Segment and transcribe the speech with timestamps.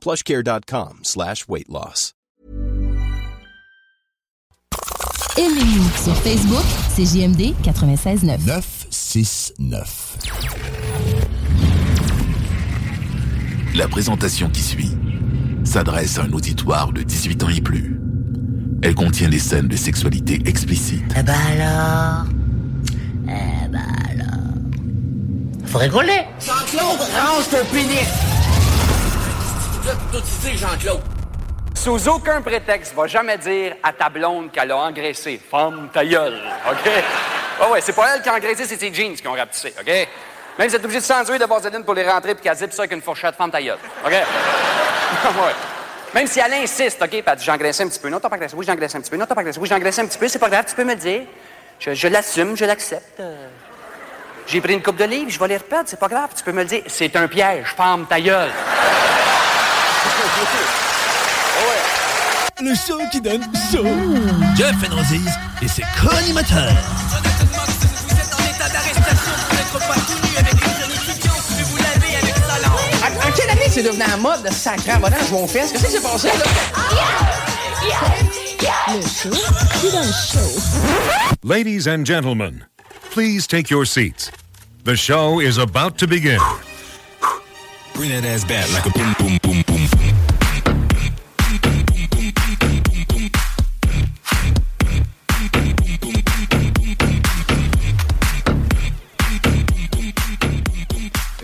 [0.00, 2.14] plushcare.com slash weight loss.
[5.38, 8.46] Aimez-nous sur Facebook, c'est JMD 96.9.
[8.46, 10.18] 969.
[13.76, 14.90] La présentation qui suit
[15.64, 18.00] s'adresse à un auditoire de 18 ans et plus.
[18.82, 21.04] Elle contient des scènes de sexualité explicite.
[21.16, 22.24] Eh ben alors?
[23.28, 25.66] Eh ben alors?
[25.66, 28.08] Faut rigoler Jean-Claude, range ton pénis!
[31.74, 35.40] Sous aucun prétexte, va jamais dire à ta blonde qu'elle a engraissé.
[35.50, 36.90] Femme ta gueule, OK?
[37.60, 40.08] Ah ouais, c'est pas elle qui a engraissé, c'est ses jeans qui ont rapetissé, OK?
[40.58, 42.82] Même si êtes obligé de s'enduire de vaseline pour les rentrer puis qu'elle zip ça
[42.82, 44.12] avec une fourchette, femme ta gueule, OK?
[45.24, 45.54] ouais.
[46.14, 47.08] Même si elle insiste, OK?
[47.08, 47.50] Puis elle dit,
[47.82, 48.08] un petit peu.
[48.08, 48.54] Non, t'as pas engraissé.
[48.56, 49.16] Oui, j'ai engraissé un petit peu.
[49.16, 49.60] Non, t'as pas engraissé.
[49.60, 50.28] Oui, j'ai engraissé un petit peu.
[50.28, 51.22] C'est pas grave, tu peux me le dire.
[51.78, 53.22] Je, l'assume, je l'accepte.
[54.46, 56.52] J'ai pris une coupe de livres, je vais les reperdre, c'est pas grave, tu peux
[56.52, 56.82] me le dire.
[56.88, 58.50] C'est un piège, femme ta gueule.
[62.62, 63.86] Le show qui donne chaud.
[64.56, 65.24] Jeff Fenrozis
[65.62, 66.76] et ses co-animateurs.
[73.02, 75.72] En, en quelle année c'est devenu en mode de sacré en je vos fesses?
[75.72, 76.44] Qu'est-ce qui s'est passé, là?
[78.88, 79.30] Le show
[79.80, 80.60] qui donne chaud.
[81.42, 82.66] Ladies and gentlemen,
[83.10, 84.30] please take your seats.
[84.84, 86.38] The show is about to begin.
[88.02, 88.08] Et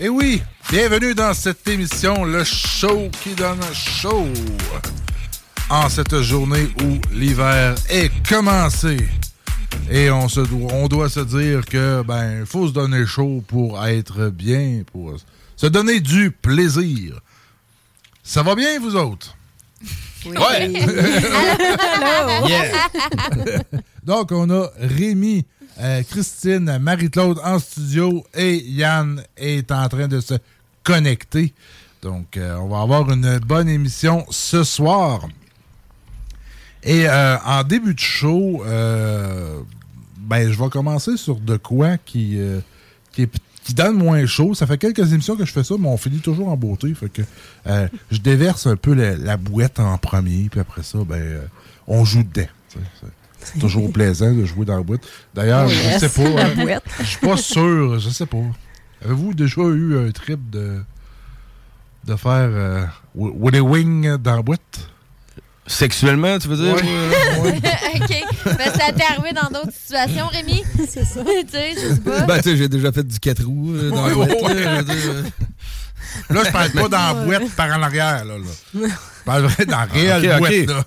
[0.09, 0.41] oui,
[0.71, 4.25] bienvenue dans cette émission, le show qui donne chaud.
[5.69, 8.97] En cette journée où l'hiver est commencé.
[9.91, 13.85] Et on, se doit, on doit se dire que ben faut se donner chaud pour
[13.85, 15.17] être bien, pour
[15.57, 17.19] se donner du plaisir.
[18.23, 19.35] Ça va bien, vous autres?
[20.25, 20.71] Ouais!
[22.47, 22.71] Yeah.
[24.03, 25.45] Donc, on a Rémi,
[25.79, 30.35] euh, Christine, Marie-Claude en studio et Yann est en train de se
[30.83, 31.53] connecter.
[32.01, 35.27] Donc, euh, on va avoir une bonne émission ce soir.
[36.83, 39.59] Et euh, en début de show, euh,
[40.17, 42.59] ben, je vais commencer sur de quoi qui, euh,
[43.11, 44.53] qui, est- qui donne moins chaud.
[44.53, 46.93] Ça fait quelques émissions que je fais ça, mais on finit toujours en beauté.
[46.93, 47.21] Fait que
[47.67, 51.41] euh, je déverse un peu la, la bouette en premier, puis après ça, ben, euh,
[51.87, 52.47] on joue dedans.
[52.69, 55.01] C'est- toujours plaisant de jouer dans la boîte.
[55.33, 56.41] D'ailleurs, je sais pas.
[56.43, 56.83] hein, boîte.
[56.99, 58.37] Je suis pas sûr, je sais pas.
[59.05, 60.81] Avez-vous déjà eu un trip de,
[62.05, 62.85] de faire euh,
[63.15, 64.89] wi- Woody Wing dans la boîte?
[65.67, 66.75] Sexuellement, tu veux dire?
[67.43, 68.23] OK.
[68.45, 70.63] Ben, ça t'est arrivé dans d'autres situations, Rémi?
[70.89, 71.21] C'est ça.
[71.25, 72.21] tu sais, je sais pas.
[72.21, 74.63] Ben, tu sais, j'ai déjà fait du 4 roues euh, dans la boîte, ouais.
[74.63, 75.23] là, je euh.
[76.29, 78.25] Là, je parle pas dans la boîte par en arrière.
[78.25, 78.45] Là, là.
[78.73, 80.67] Je parle vrai dans la réelle boîte.
[80.67, 80.83] Là.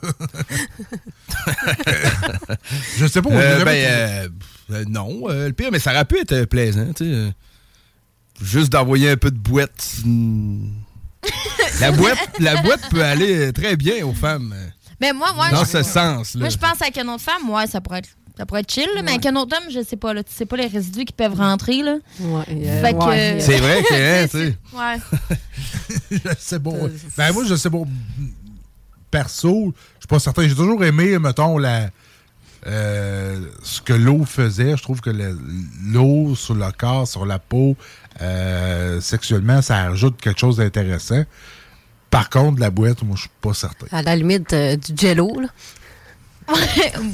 [2.98, 3.28] je sais pas.
[3.30, 4.28] on Euh, ben, euh,
[4.72, 7.32] euh, non, euh, le pire, mais ça aurait pu être plaisant, tu sais.
[8.42, 9.96] Juste d'envoyer un peu de boîte.
[11.80, 12.18] la boîte.
[12.38, 14.54] La boîte peut aller très bien aux femmes.
[15.00, 16.34] Mais moi, moi, dans je, ce sens.
[16.34, 16.40] Là.
[16.40, 18.08] moi, je pense avec une autre femme, ouais, ça pourrait être.
[18.36, 20.14] Ça pourrait être chill, là, mais avec un autre homme, je sais pas.
[20.14, 21.82] Là, tu sais pas les résidus qui peuvent rentrer.
[21.82, 21.96] Là.
[22.22, 23.36] euh, Fait que, ouais.
[23.40, 24.56] C'est vrai que, hein, tu sais.
[24.74, 25.36] Ouais.
[26.10, 26.70] je sais pas.
[27.18, 27.82] Ben, moi, je sais pas.
[29.10, 30.46] Perso, je suis pas certain.
[30.48, 31.90] J'ai toujours aimé, mettons, la,
[32.66, 34.76] euh, ce que l'eau faisait.
[34.76, 35.38] Je trouve que le-
[35.92, 37.76] l'eau sur le corps, sur la peau,
[38.22, 41.24] euh, sexuellement, ça ajoute quelque chose d'intéressant.
[42.10, 43.86] Par contre, la boîte, moi, je suis pas certain.
[43.92, 45.48] À la limite, euh, du jello, là.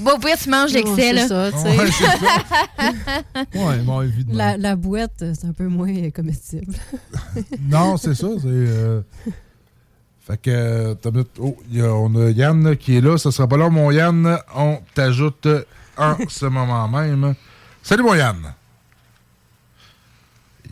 [0.01, 0.81] Bon, puis tu manges là.
[0.97, 1.79] c'est ça, tu sais.
[1.79, 1.91] Ouais,
[3.53, 4.39] c'est Ouais, bon, évidemment.
[4.39, 6.75] La, la boîte, euh, c'est un peu moins euh, comestible.
[7.61, 8.29] Non, c'est ça.
[8.41, 8.47] C'est.
[8.47, 9.03] euh,
[10.27, 13.19] Fait que, t'as mis- oh, il y a- on a Yann qui est là.
[13.19, 14.39] Ça sera pas là, mon Yann.
[14.55, 15.47] On t'ajoute
[15.99, 17.35] en ce moment même.
[17.83, 18.55] Salut, mon Yann.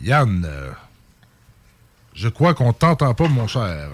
[0.01, 0.71] Yann, euh,
[2.15, 3.89] je crois qu'on t'entend pas, mon cher.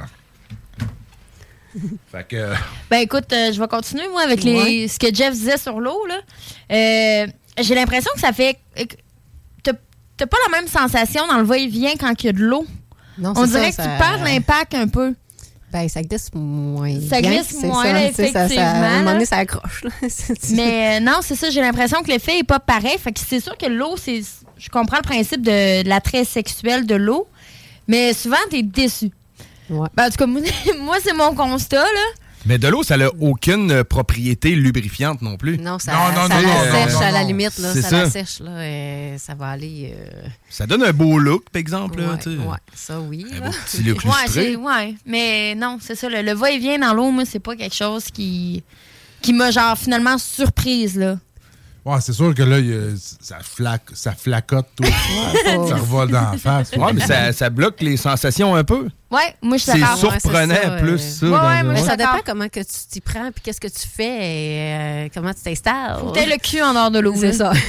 [2.11, 2.35] Fait que.
[2.35, 2.53] euh,
[2.89, 4.87] Ben écoute, euh, je vais continuer moi avec les Ouais.
[4.87, 6.15] ce que Jeff disait sur l'eau là.
[6.71, 7.27] Euh,
[7.61, 8.57] J'ai l'impression que ça fait
[9.63, 9.73] t'as
[10.17, 12.65] t'as pas la même sensation dans le va-et-vient quand il y a de l'eau.
[13.17, 15.13] Non, On c'est dirait ça, que ça- tu perds l'impact un peu.
[15.71, 16.99] Ben, ça glisse moins.
[17.09, 19.37] Ça glisse moins, ça, là, tu sais, ça- ça- effectivement, à un moment donné, ça
[19.37, 19.83] accroche.
[20.51, 22.97] Mais euh, non, c'est ça, j'ai l'impression que l'effet est pas pareil.
[23.01, 24.21] Fait que c'est sûr que l'eau, c'est.
[24.57, 27.25] Je comprends le principe de l'attrait sexuel de l'eau,
[27.87, 29.11] mais souvent, t'es déçu.
[29.95, 30.25] Ben, en tout cas,
[30.79, 32.21] moi, c'est mon constat, là.
[32.47, 35.59] Mais de l'eau, ça n'a aucune euh, propriété lubrifiante non plus.
[35.59, 37.57] Non, ça, Non, non, ça non, la non, sèche non, à la limite.
[37.59, 37.97] Là, ça, ça.
[38.03, 38.39] la sèche.
[38.39, 39.93] Là, et ça va aller.
[39.95, 42.01] euh, Ça donne un beau look, par exemple.
[42.01, 43.27] là, ouais, ça, oui.
[43.31, 44.43] Un beau petit look Ouais, lustré.
[44.43, 46.09] c'est- ouais, mais non, c'est ça.
[46.09, 48.63] Le, le va-et-vient dans l'eau, moi, c'est pas quelque chose qui,
[49.21, 51.17] qui m'a, genre, finalement surprise, là.
[51.83, 54.83] Ouais, c'est sûr que là, il y a- ça, flaque, ça flacote tout.
[54.83, 56.71] ça revole dans la face.
[56.73, 58.87] Ouais, mais ça, ça bloque les sensations un peu.
[59.09, 59.97] Ouais, moi, je suis C'est d'accord.
[59.97, 60.97] surprenant, Ouais, c'est ça, plus euh.
[60.97, 61.25] ça.
[61.25, 62.13] Ouais, dans ouais, le- moi, je Mais suis ça d'accord.
[62.17, 65.41] dépend comment que tu t'y prends, puis qu'est-ce que tu fais, et euh, comment tu
[65.41, 65.97] t'installes.
[65.99, 67.15] Faut que t'aies le cul en dehors de l'eau.
[67.17, 67.51] C'est ça.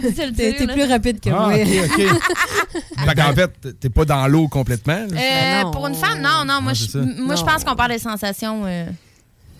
[0.00, 0.72] T'es t'es là.
[0.72, 1.54] plus rapide que Ah, moi.
[1.54, 3.04] ok, ok.
[3.06, 5.04] fait qu'en fait, t'es pas dans l'eau complètement.
[5.10, 5.20] là.
[5.20, 6.60] Euh, non, pour une femme, non, non.
[6.62, 6.98] Moi, Ouais, je, c'est ça.
[6.98, 7.46] moi, je Non.
[7.46, 8.62] pense qu'on parle des sensations.
[8.66, 8.86] euh,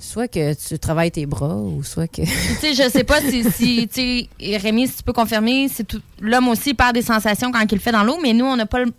[0.07, 2.23] Soit que tu travailles tes bras, ou soit que.
[2.23, 2.29] tu
[2.61, 6.01] sais, je sais pas si, si tu sais, Rémi, si tu peux confirmer, c'est tout.
[6.21, 8.67] L'homme aussi perd des sensations quand il le fait dans l'eau, mais nous, on n'a
[8.67, 8.93] pas le.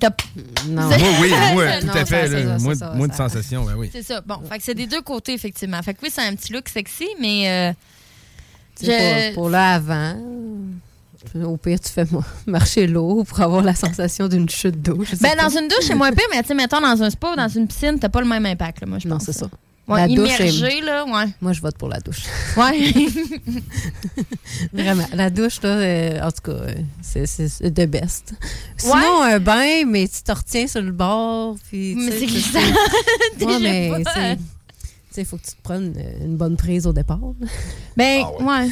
[0.00, 0.10] T'as-
[0.68, 0.82] Non.
[0.88, 2.26] Moi, oui, moi, Non, tout à fait.
[2.28, 2.58] c'est là.
[2.58, 3.88] ça, Moi, c'est ça, moi, de ça- sensation, ben oui.
[3.92, 4.20] C'est ça.
[4.26, 5.80] Bon, fait que c'est des deux côtés, effectivement.
[5.82, 7.48] Fait que oui, c'est un petit look sexy, mais.
[7.48, 7.72] euh,
[8.80, 10.16] Tu sais, je- Pour, pour l'avant,
[11.44, 12.04] au pire, tu fais
[12.48, 14.96] marcher l'eau pour avoir la sensation d'une chute d'eau.
[15.20, 15.44] Ben, pas.
[15.44, 17.48] dans une douche, c'est moins pire, mais tu sais, mettons, dans un spa ou dans
[17.48, 19.26] une piscine, t'as pas le même impact, là, moi, je Non, pense.
[19.26, 19.46] c'est ça.
[19.86, 20.38] Ouais, La douche
[20.82, 21.26] là, ouais.
[21.42, 22.22] Moi, je vote pour la douche.
[22.56, 22.92] Ouais.
[24.72, 25.06] Vraiment.
[25.14, 28.32] La douche, là, euh, en tout cas, euh, c'est de best.
[28.76, 31.56] Sinon, un bain, mais tu te retiens sur le bord.
[31.68, 32.58] Puis, tu Mais sais, c'est glissant.
[33.38, 34.10] tu- Ouais, mais pas.
[34.14, 34.42] c'est- tu
[35.10, 37.20] sais, il faut que tu te prennes une bonne prise au départ.
[37.96, 38.68] Ben, ouais.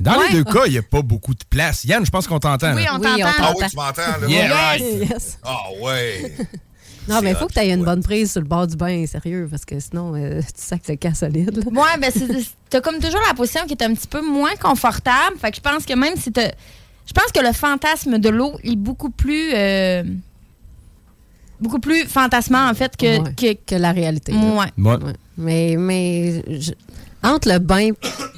[0.00, 0.28] Dans Ouais.
[0.28, 1.84] les deux cas, il n'y a pas beaucoup de place.
[1.84, 2.74] Yann, je pense qu'on t'entend.
[2.74, 3.30] Oui, on t'entend.
[3.38, 4.28] Ah oui, tu m'entends, là?
[4.28, 4.52] Yeah, Yes.
[4.52, 5.10] right.
[5.10, 5.38] Yes.
[5.42, 6.34] Ah ouais.
[7.08, 7.84] Non, mais il C'est faut que tu aies une ouais.
[7.86, 10.94] bonne prise sur le bord du bain, sérieux, parce que sinon, euh, tu sacs le
[10.96, 11.56] cas solide.
[11.56, 11.80] là.
[11.82, 15.36] Ouais, ben, c'est- t'as comme toujours la position qui est un petit peu moins confortable.
[15.38, 16.50] Fait que je pense que même si t'as.
[17.06, 19.50] Je pense que le fantasme de l'eau est beaucoup plus.
[19.54, 20.04] euh,
[21.60, 23.18] beaucoup plus fantasmant, en fait, que.
[23.20, 23.34] Ouais.
[23.34, 24.32] que Que la réalité.
[24.32, 24.40] ouais.
[24.78, 24.96] Ouais.
[24.96, 25.12] Ouais.
[25.36, 26.72] Mais, mais je-
[27.22, 27.90] entre le bain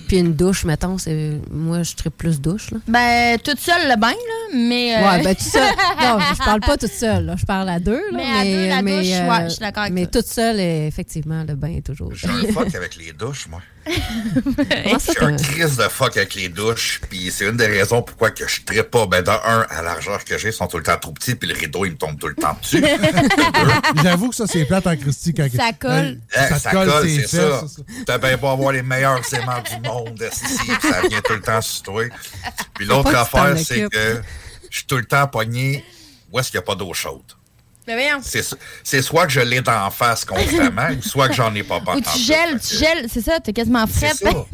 [0.07, 2.71] puis une douche, mettons, c'est moi, je serais plus douche.
[2.71, 2.79] Là.
[2.89, 4.97] Ben, toute seule le bain, là, mais.
[4.97, 5.63] euh, Ouais, ben tout seul.
[6.01, 7.27] Non, je parle pas toute seule.
[7.27, 7.35] là.
[7.39, 8.01] Je parle à deux.
[8.13, 10.21] Là, Mais à deux, la mais, douche, euh, ouais, je suis d'accord avec Mais toi.
[10.23, 12.13] toute seule, effectivement, le bain est toujours.
[12.15, 13.61] J'ai un fuck avec les douches, moi.
[14.99, 18.31] Ça, J'ai un crise de fuck avec les douches, puis c'est une des raisons pourquoi
[18.31, 19.07] que je trippe pas.
[19.07, 21.35] Ben, dans un, à la largeur que j'ai, ils sont tout le temps trop petits,
[21.35, 22.83] puis le rideau, il me tombe tout le temps dessus.
[24.03, 25.35] J'avoue que ça, c'est plate en Christy.
[25.35, 26.19] Quand Ça colle.
[26.37, 27.63] Euh, Eh, ça, colle, c'est ça.
[28.07, 31.61] T'as bien pas avoir les meilleurs aimants du monde, puis ça vient tout le temps
[31.61, 32.05] sur toi.
[32.75, 34.21] Puis l'autre affaire, c'est que
[34.71, 35.85] je suis tout le temps pogné
[36.33, 37.23] où est-ce qu'il n'y a pas d'eau chaude.
[38.23, 38.43] C'est
[38.83, 41.85] c'est soit que je l'ai d'en face constamment, ou soit que j'en ai pas Ou
[41.85, 42.05] pantoute.
[42.15, 44.31] tu gèles, tu gèles, c'est ça, t'es quasiment C'est ça.
[44.31, 44.47] Ben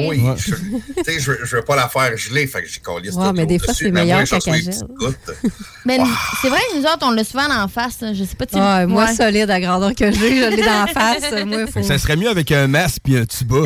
[0.00, 0.20] oui.
[0.20, 0.34] Ouais.
[0.38, 3.10] je- Tu sais, je, veux- je veux pas la faire geler, fait que j'ai collé
[3.10, 4.64] Ouais, mais des fois, c'est meilleur qu'à gel.
[5.84, 5.98] Mais
[6.42, 7.98] c'est vrai que nous autres, on l'a souvent en face.
[8.12, 9.14] Je sais pas si Ah, moi, Ouais.
[9.14, 11.44] solide à grandeur que j'ai, je l'ai dans la face.
[11.46, 11.82] Moi, faut.
[11.82, 13.56] Ça serait mieux avec un masque puis un tuba.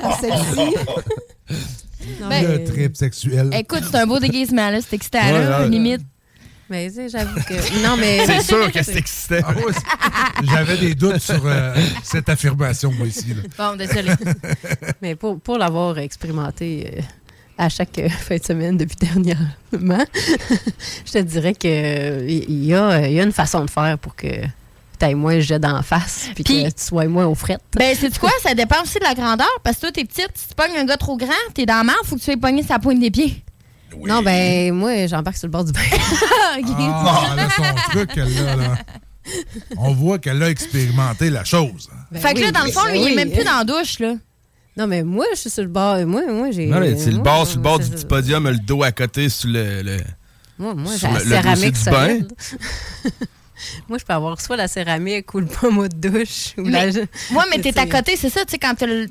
[0.00, 0.74] pas sexy.
[2.20, 3.50] Non, Ben, Le mais- trip sexuel.
[3.52, 4.78] Écoute, c'est un beau déguisement, là.
[4.80, 6.00] C'est excitant, Ouais, là, limite.
[6.72, 7.82] Mais tu sais, j'avoue que.
[7.86, 8.24] Non, mais.
[8.24, 9.36] C'est sûr que c'est excitant.
[9.44, 13.34] Ah J'avais des doutes sur euh, cette affirmation, moi, ici.
[13.34, 13.42] là.
[13.58, 14.12] Bon, désolé.
[15.02, 17.00] Mais pour, pour l'avoir expérimenté euh,
[17.58, 20.02] à chaque euh, fin de semaine depuis dernièrement,
[21.04, 24.16] je te dirais que il y, a, il y a une façon de faire pour
[24.16, 24.28] que
[24.98, 27.60] tu aies moins le jet d'en face puis que tu sois moins aux frettes.
[27.76, 28.30] ben, c'est quoi?
[28.42, 29.46] Ça dépend aussi de la grandeur.
[29.62, 30.30] Parce que toi, t'es petite.
[30.36, 32.36] Si tu pognes un gars trop grand, t'es dans la marre, faut que tu aies
[32.38, 33.42] pogné sa pointe des pieds.
[34.06, 35.80] Non, ben moi, j'embarque sur le bord du bain.
[36.54, 38.24] Ah, là, son truc, là.
[39.78, 41.88] On voit qu'elle a expérimenté la chose.
[42.10, 43.14] Ben fait que là, dans le fond, ben lui, il est oui.
[43.16, 44.14] même plus dans la douche, là.
[44.76, 45.96] Non, mais moi, je suis sur le bord.
[46.06, 46.66] Moi, moi j'ai.
[46.66, 48.92] Non, mais c'est le moi, bord sur le bord du petit podium, le dos à
[48.92, 49.82] côté sur le.
[49.82, 50.00] le-
[50.58, 52.32] Moi, moi j'ai la le- céramique solide.
[53.88, 56.54] moi, je peux avoir soit la céramique ou le pommeau de douche.
[56.58, 57.00] Ou Mais- la...
[57.00, 58.44] Ouais, mais t'es à côté, c'est ça.
[58.44, 59.08] Tu sais, quand t'as le,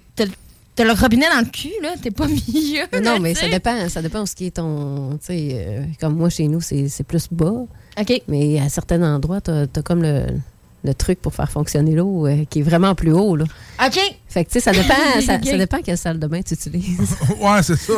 [0.75, 2.83] t'as le- t'as le robinet dans le cul, là, t'es pas milieu.
[3.03, 5.11] Non, mais ça dépend, ça dépend de ce qui est ton.
[5.19, 7.63] Tu sais, euh, comme moi, chez nous, c'est c'est plus bas.
[7.99, 8.21] OK.
[8.27, 10.25] Mais à certains endroits, tu as, comme le,
[10.83, 13.35] le truc pour faire fonctionner l'eau euh, qui est vraiment plus haut.
[13.35, 13.45] Là.
[13.85, 13.99] OK.
[14.29, 14.93] Fait que, tu sais, ça dépend,
[15.25, 17.15] ça, ça dépend quelle salle de bain tu utilises.
[17.41, 17.93] ouais, c'est ça.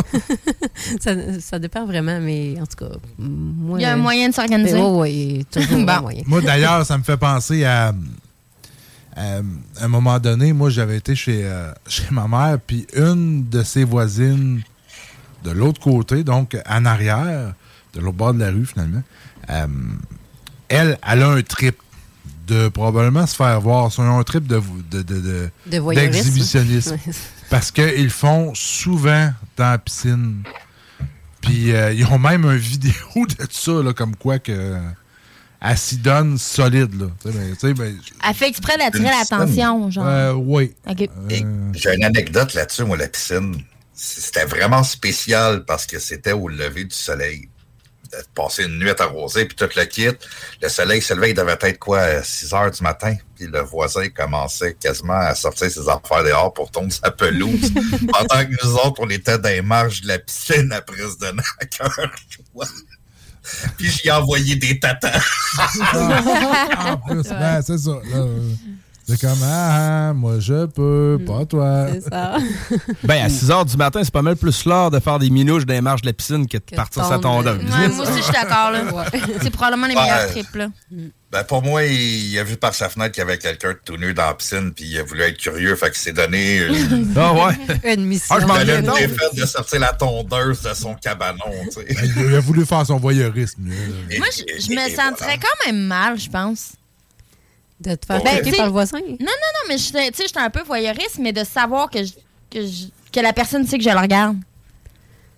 [1.00, 1.12] ça.
[1.39, 3.80] Ça dépend vraiment, mais en tout cas, moi.
[3.80, 4.77] Il y a un moyen de s'organiser.
[4.80, 5.92] Oui, oui, toujours Bon.
[5.92, 6.24] un moyen.
[6.25, 7.94] Moi, d'ailleurs, ça me fait penser à,
[9.15, 9.41] à
[9.82, 13.84] un moment donné, moi, j'avais été chez, euh, chez ma mère, puis une de ses
[13.84, 14.62] voisines
[15.43, 17.53] de l'autre côté, donc en arrière,
[17.93, 19.03] de l'autre bord de la rue, finalement,
[19.50, 19.67] euh,
[20.70, 21.75] elle, elle a un trip
[22.48, 23.91] de probablement se faire voir.
[23.91, 25.50] C'est un trip de, de, de,
[25.93, 26.98] d'exhibitionnisme.
[27.50, 30.43] Parce qu'ils font souvent dans la piscine.
[31.41, 34.77] Puis euh, ils ont même une vidéo de ça, là, comme quoi que
[35.63, 37.00] elle s'y donne solide.
[37.00, 37.08] Là.
[37.22, 40.05] Tu sais, ben, tu sais, ben, Elle fait exprès d'attirer l'attention, genre.
[40.08, 40.74] euh, oui.
[41.74, 43.63] J'ai une anecdote là-dessus, moi, la piscine.
[43.93, 47.48] C'était vraiment spécial parce que c'était au lever du soleil.
[48.12, 50.10] De passer une nuit arrosée, puis tout le kit.
[50.62, 53.15] Le soleil se levait, il devait être quoi, à 6 heures du matin?
[53.36, 57.72] Puis le voisin commençait quasiment à sortir ses affaires dehors pour tomber sa pelouse.
[58.12, 61.41] Pendant que nous autres, on était dans les marges de la piscine après se donner
[61.60, 61.89] à cœur.
[63.77, 65.19] Puis j'y ai envoyé des tatas.
[65.93, 67.91] en plus, ben, c'est ça.
[67.91, 68.25] là,
[69.05, 71.88] c'est comme, ah, ah, moi je peux, pas toi.
[71.91, 72.38] C'est ça.
[73.03, 75.65] Ben, à 6 h du matin, c'est pas mal plus l'heure de faire des minouches
[75.65, 77.57] dans les marges de la piscine que de partir sa tondeuse.
[77.57, 78.71] Ouais, moi aussi, je suis d'accord.
[78.71, 79.05] là.
[79.41, 80.01] C'est probablement les Ouais.
[80.03, 80.55] meilleurs trips.
[80.55, 80.67] Là.
[81.34, 83.80] Ben, pour moi, il, il a vu par sa fenêtre qu'il y avait quelqu'un de
[83.84, 86.58] tout nu dans la piscine, puis il a voulu être curieux, fait qu'il s'est donné
[86.58, 87.94] une, Ah ouais?
[87.96, 88.36] Une mission.
[88.36, 88.82] Ah, je m'en viens
[89.34, 91.86] de sortir la tondeuse de son cabanon, tu sais.
[91.94, 93.63] Ben, il a voulu faire son voyeurisme.
[93.63, 96.74] Moi, je, je me sentirais quand même mal, je pense.
[97.80, 99.00] De te faire Ben, par le voisin.
[99.00, 102.04] Non, non, non, mais je tu sais, j'étais un peu voyeuriste, mais de savoir que,
[102.04, 102.13] je-
[102.52, 104.38] que, je- que la personne sait que je le regarde.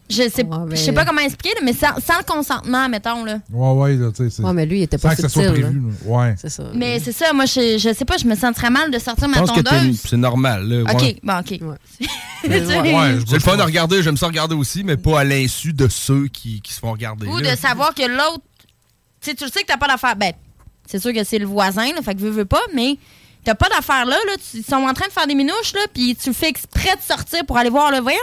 [0.07, 3.25] Je sais, je sais pas comment expliquer, mais sans, sans le consentement, mettons.
[3.25, 3.39] Là.
[3.51, 4.29] Ouais, ouais, là, tu sais.
[4.29, 5.79] c'est- Ouais, mais lui, il était sans pas que ça soit subtil, prévu.
[5.81, 5.88] là.
[6.05, 6.35] Ouais.
[6.38, 6.63] C'est ça.
[6.75, 9.31] Mais c'est ça, moi, je, je sais pas, je me sentirais mal de sortir Je
[9.33, 10.01] ma pense que t'es- tondeuse.
[10.07, 10.67] c'est normal.
[10.69, 11.17] Là, OK, ouais.
[11.24, 11.51] bon, OK.
[11.51, 11.75] Ouais,
[12.43, 15.88] sais, c'est le fun de regarder, j'aime ça regarder aussi, mais pas à l'insu de
[15.88, 17.25] ceux qui, qui se font regarder.
[17.27, 17.55] Ou là.
[17.55, 18.43] de savoir que l'autre.
[19.21, 20.15] Tu sais, tu le sais que t'as pas d'affaire.
[20.15, 20.33] Ben,
[20.85, 22.97] c'est sûr que c'est le voisin, là, fait que veux, veux pas, mais
[23.46, 24.34] t'as pas d'affaire là, là.
[24.36, 27.02] tu- Ils sont en train de faire des minouches, là, puis tu fais exprès de
[27.02, 28.18] sortir pour aller voir le voyant.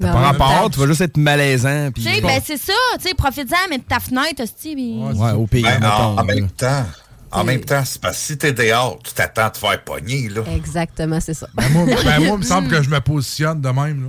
[0.00, 1.90] Par rapport, tu vas juste être malaisant.
[1.92, 2.72] puis Tu sais, ben, c'est ça.
[3.00, 6.24] Tu sais, profite-en, mais de ta fenêtre, hostie, puis- Ouais, au pire, Ben, en, en
[6.24, 6.84] même temps,
[7.32, 10.28] en même temps, c'est parce que si t'es dehors, tu t'attends à te faire pogner,
[10.28, 10.42] là.
[10.54, 11.48] Exactement, c'est ça.
[11.54, 14.02] Ben, moi, ben, moi, il me semble que je me positionne de même.
[14.04, 14.08] Là.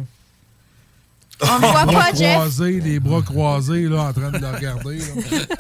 [1.42, 2.34] On voit Les bras pas, Jeff.
[2.36, 4.98] croisés, les bras croisés, là, en train de le regarder.
[4.98, 5.06] là.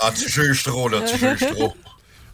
[0.02, 1.74] Ah, tu juges trop, là, tu juges trop.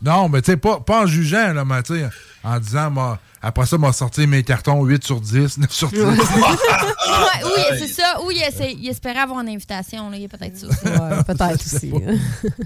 [0.01, 2.09] Non, mais tu sais, pas, pas en jugeant, là, mais tu sais,
[2.45, 5.99] en disant, moi, après ça, m'a sorti mes cartons 8 sur 10, 9 sur 10.
[6.05, 8.19] Ouais, oui, c'est ça.
[8.23, 10.17] Ou il, essaie- il espérait avoir une invitation, là.
[10.17, 10.85] Il y a peut-être ça aussi.
[10.87, 11.91] Ouais, peut-être aussi.
[11.95, 12.17] hein.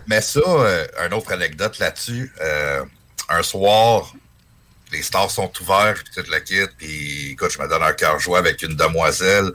[0.07, 2.31] Mais ça, euh, une autre anecdote là-dessus.
[2.41, 2.83] euh,
[3.29, 4.13] un soir,
[4.91, 8.19] les stars sont ouverts, puis toute la kit, puis écoute, je me donne un cœur
[8.19, 9.51] joie avec une demoiselle.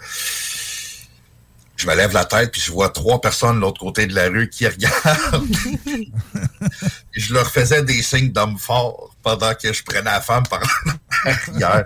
[1.76, 4.28] Je me lève la tête, puis je vois trois personnes de l'autre côté de la
[4.28, 5.48] rue qui regardent.
[7.12, 10.62] Je leur faisais des signes d'homme fort pendant que je prenais la femme par
[11.54, 11.84] hier.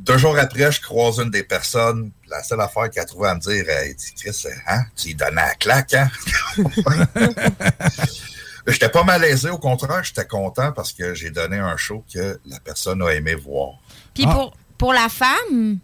[0.00, 2.10] Deux jours après, je croise une des personnes.
[2.28, 5.14] La seule affaire qu'elle a trouvé à me dire, elle dit Chris, hein, tu lui
[5.14, 6.08] donnais la claque, hein?
[8.66, 12.58] J'étais pas malaisé, au contraire, j'étais content parce que j'ai donné un show que la
[12.60, 13.74] personne a aimé voir.
[14.14, 15.78] Puis pour, pour la femme,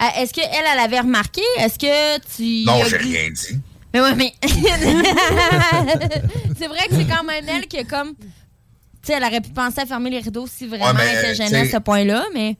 [0.00, 1.42] euh, est-ce qu'elle, elle avait remarqué?
[1.58, 2.64] Est-ce que tu.
[2.64, 3.60] Non, j'ai rien dit.
[3.92, 4.32] Mais ouais, mais.
[6.58, 8.14] c'est vrai que c'est quand même elle qui est comme.
[9.02, 11.34] Tu sais, elle aurait pu penser à fermer les rideaux si vraiment Ouais, elle était
[11.34, 12.56] gênée à ce point-là, mais.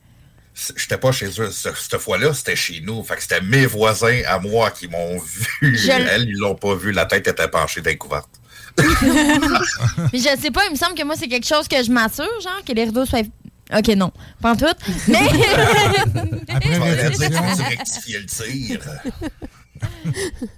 [0.75, 1.49] J'étais pas chez eux.
[1.51, 3.03] Ce- Cette fois-là, c'était chez nous.
[3.03, 5.75] Fait que c'était mes voisins à moi qui m'ont vu.
[5.77, 6.91] Je- Elles, ils l'ont pas vu.
[6.91, 8.29] La tête était penchée découverte.
[8.77, 8.83] Mais
[10.19, 12.61] je sais pas, il me semble que moi, c'est quelque chose que je m'assure, genre,
[12.65, 13.21] que les rideaux soient.
[13.73, 14.65] Ok, non, pas en tout.
[15.07, 15.19] Mais.
[16.51, 18.79] Tu rectifiais le tir.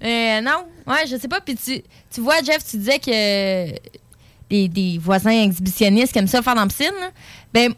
[0.02, 1.40] Euh, non, ouais, je sais pas.
[1.40, 3.72] Puis tu, tu vois, Jeff, tu disais que
[4.50, 6.92] des, des voisins exhibitionnistes qui aiment ça faire dans la piscine.
[7.00, 7.10] là.
[7.52, 7.72] Ben,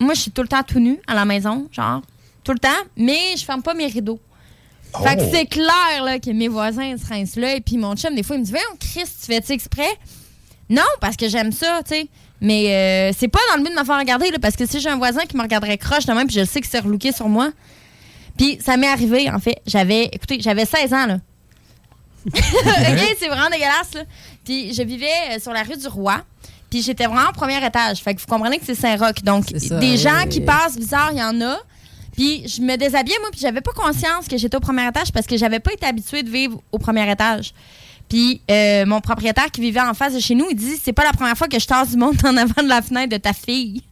[0.00, 2.02] moi, je suis tout le temps tout nu à la maison, genre,
[2.44, 4.20] tout le temps, mais je ferme pas mes rideaux.
[5.02, 5.28] Fait que Oh.
[5.32, 7.54] c'est clair là, que mes voisins se rincent là.
[7.56, 9.88] Et puis mon chum, des fois, il me dit Voyons, Chris, tu fais-tu exprès?
[10.68, 12.08] Non, parce que j'aime ça, tu sais.
[12.42, 14.80] Mais euh, c'est pas dans le but de me faire regarder, là, parce que si
[14.80, 17.12] j'ai un voisin qui me regarderait croche de même, puis je sais que c'est relooké
[17.12, 17.52] sur moi.
[18.36, 19.62] Puis ça m'est arrivé, en fait.
[19.66, 21.18] J'avais, écoutez, j'avais 16 ans, là.
[22.26, 24.02] OK, c'est vraiment dégueulasse, là.
[24.44, 26.22] Puis je vivais euh, sur la rue du Roi.
[26.70, 27.98] Puis j'étais vraiment au premier étage.
[27.98, 29.22] Fait que vous comprenez que c'est Saint-Roch.
[29.22, 31.58] Donc, ça, des gens qui passent bizarre, il y en a.
[32.16, 35.26] Puis je me déshabillais, moi, puis j'avais pas conscience que j'étais au premier étage parce
[35.26, 37.52] que j'avais pas été habituée de vivre au premier étage.
[38.08, 41.04] Puis euh, mon propriétaire qui vivait en face de chez nous, il dit c'est pas
[41.04, 43.32] la première fois que je tasse du monde en avant de la fenêtre de ta
[43.32, 43.82] fille.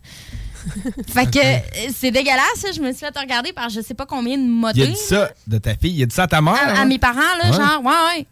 [1.09, 4.37] fait que euh, c'est dégueulasse, je me suis fait regarder par je sais pas combien
[4.37, 4.76] de motos.
[4.76, 5.95] Il a dit ça de ta fille.
[5.97, 6.54] Il a dit ça à ta mère.
[6.54, 6.85] À, à hein?
[6.85, 7.57] mes parents, là, Ouais.
[7.57, 8.26] genre, ouais, ouais.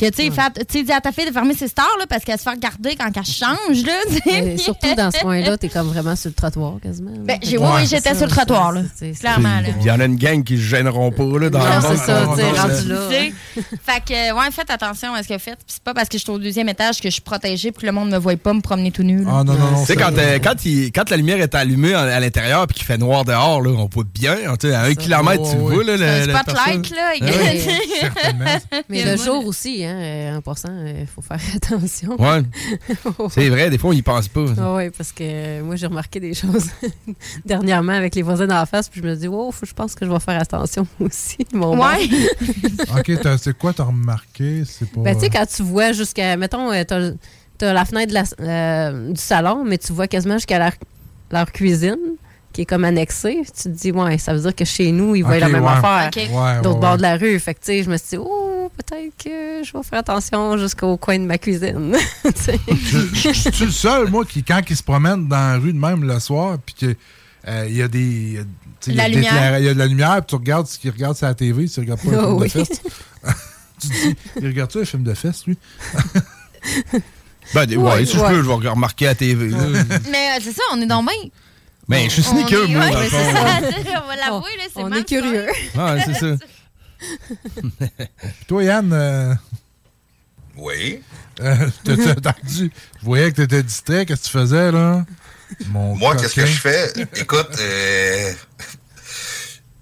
[0.00, 2.44] Que, tu sais, dis à ta fille de fermer ses stars, là, parce qu'elle se
[2.44, 4.56] fait regarder quand elle change, là.
[4.56, 7.10] surtout dans ce coin-là, t'es comme vraiment sur le trottoir quasiment.
[7.18, 8.80] Ben, j'ai- oui, oui, j'étais sur le trottoir, là.
[9.20, 9.68] Clairement, là.
[9.78, 11.88] Il y en a une gang qui se gêneront pas là, dans Non, le c'est
[12.24, 12.38] monde.
[12.38, 12.98] ça, tu rendu là.
[13.84, 15.56] Fait que, ouais, faites attention à ce que vous faites.
[15.58, 17.82] Puis c'est pas parce que je suis au deuxième étage que je suis protégée pour
[17.82, 19.22] que le monde me voie pas me promener tout nu.
[19.24, 19.30] là.
[19.40, 19.80] Ah non, non, non.
[19.80, 22.86] Tu sais, quand, euh, quand, il- quand la lumière est allumée à l'intérieur puis qu'il
[22.86, 24.36] fait noir dehors, là, on voit bien.
[24.48, 25.84] hein, tu sais, à un kilomètre, tu vois.
[25.84, 27.12] Là, le- spotlight, là.
[27.20, 28.58] Ah.
[28.88, 32.20] Mais le jour aussi, hein, euh, en passant, il faut faire attention.
[32.20, 32.42] Ouais.
[33.30, 34.44] C'est vrai, des fois, on y pense pas.
[34.58, 36.68] Ah oui, parce que euh, moi, j'ai remarqué des choses
[37.44, 40.06] dernièrement avec les voisins d'en face, puis je me dis, oh, faut- je pense que
[40.06, 41.38] je vais faire attention aussi.
[41.52, 42.08] Mon Ouais.
[42.98, 44.62] OK, t'as- c'est quoi t'as remarqué?
[44.66, 45.00] C'est pas...
[45.00, 48.24] Ben, tu sais, quand tu vois jusqu'à, mettons, euh, t'as as la fenêtre de la-
[48.40, 50.72] euh, du salon, mais tu vois quasiment jusqu'à leur,
[51.30, 51.96] leur cuisine,
[52.52, 53.42] qui est comme annexée.
[53.46, 55.68] Tu te dis, ouais, ça veut dire que chez nous, ils voient la même ouais.
[55.70, 56.08] affaire.
[56.08, 56.16] Ok.
[56.16, 56.96] Ouais, ouais, D'autre bord ouais.
[56.96, 57.38] de la rue.
[57.38, 58.49] Fait que, tu sais, je me suis dit, oh,
[58.82, 61.96] peut-être que je vais faire attention jusqu'au coin de ma cuisine.
[62.24, 65.78] Je je suis le seul, moi, qui, quand il se promène dans la rue de
[65.78, 66.96] même le soir, puis qu'il
[67.68, 67.98] il y a des.
[68.86, 69.32] il y a- de lumière.
[69.32, 71.34] l'éclairage- Il y a de la lumière, puis tu regardes ce qu'il regarde sur la
[71.34, 72.46] TV, tu regardes pas un Oh film oui.
[72.48, 72.80] de fesses.
[73.80, 75.56] tu te dis, il regarde-tu un film de fesses, lui?
[77.54, 79.48] Ben, des- ouais, Ouais, si je peux, je vais remarquer à la TV.
[79.48, 79.58] là.
[80.10, 81.12] Mais euh, c'est ça, on est dans bien.
[81.88, 82.84] Ben, je suis sneaker, moi.
[82.86, 85.46] On va l'avouer, là, c'est On même est curieux.
[85.74, 86.36] Ouais, c'est ça.
[87.00, 89.34] Puis toi, Yann, euh,
[90.56, 91.02] Oui.
[91.40, 92.70] euh, t'as- entendu?
[93.00, 94.04] Je voyais que t'étais distrait.
[94.06, 95.04] Qu'est-ce que tu faisais, là?
[95.68, 96.92] Mon Moi, qu'est-ce que je fais?
[97.16, 98.32] Écoute, euh,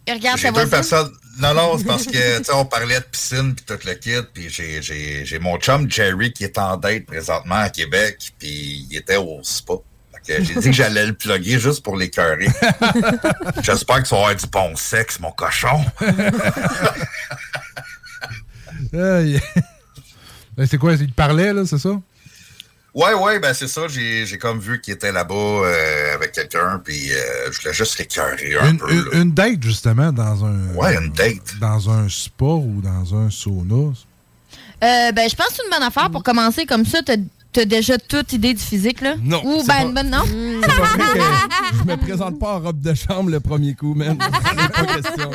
[0.07, 0.71] Il regarde j'ai deux voisine.
[0.71, 1.13] personnes.
[1.41, 4.11] Non, non, c'est parce que, tu sais, on parlait de piscine puis tout le kit,
[4.33, 8.87] puis j'ai, j'ai, j'ai mon chum Jerry qui est en date présentement à Québec, puis
[8.91, 9.75] il était au spa.
[10.27, 12.49] J'ai dit que j'allais le plugger juste pour l'écœurer.
[13.63, 15.85] J'espère que ça va avoir du bon sexe, mon cochon.
[18.93, 20.95] Ben, c'est quoi?
[20.95, 21.91] Il te parlait, là, c'est ça?
[22.95, 23.83] Ouais, ouais, ben c'est ça.
[23.87, 27.99] J'ai, j'ai comme vu qu'il était là-bas euh, avec quelqu'un, puis euh, je voulais juste
[27.99, 28.91] l'écœurer un Une, peu.
[28.93, 29.11] une- là.
[29.23, 30.75] une date, justement, dans un.
[30.75, 31.59] Ouais, une date.
[31.61, 33.93] Dans un spa ou dans un sauna?
[34.83, 36.99] Euh, ben, je pense que c'est une bonne affaire pour commencer comme ça.
[37.53, 39.15] T'as déjà toute idée du physique, là?
[39.23, 40.23] Non, Ou ben, pas- une bonne, non?
[40.63, 43.95] C'est pas vrai que je me présente pas en robe de chambre le premier coup,
[43.95, 44.19] même.
[44.19, 45.31] pas question.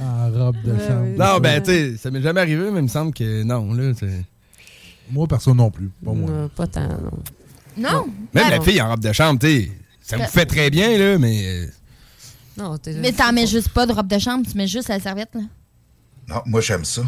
[0.00, 1.06] En robe de chambre.
[1.18, 3.92] Non, ben, tu sais, ça m'est jamais arrivé, mais il me semble que non, là,
[3.98, 4.24] c'est...
[5.10, 5.90] Moi, personne non plus.
[6.04, 6.30] Pas moi.
[6.30, 7.10] Euh, pas tant, non.
[7.76, 8.06] Non?
[8.06, 10.96] Même Ben, la fille en robe de chambre, tu sais, ça vous fait très bien,
[10.96, 11.44] là, mais...
[11.46, 11.66] euh,
[12.56, 15.00] Non, t'es- Mais t'en mets juste pas de robe de chambre, tu mets juste la
[15.00, 15.42] serviette, là.
[16.28, 17.02] Non, moi, j'aime ça.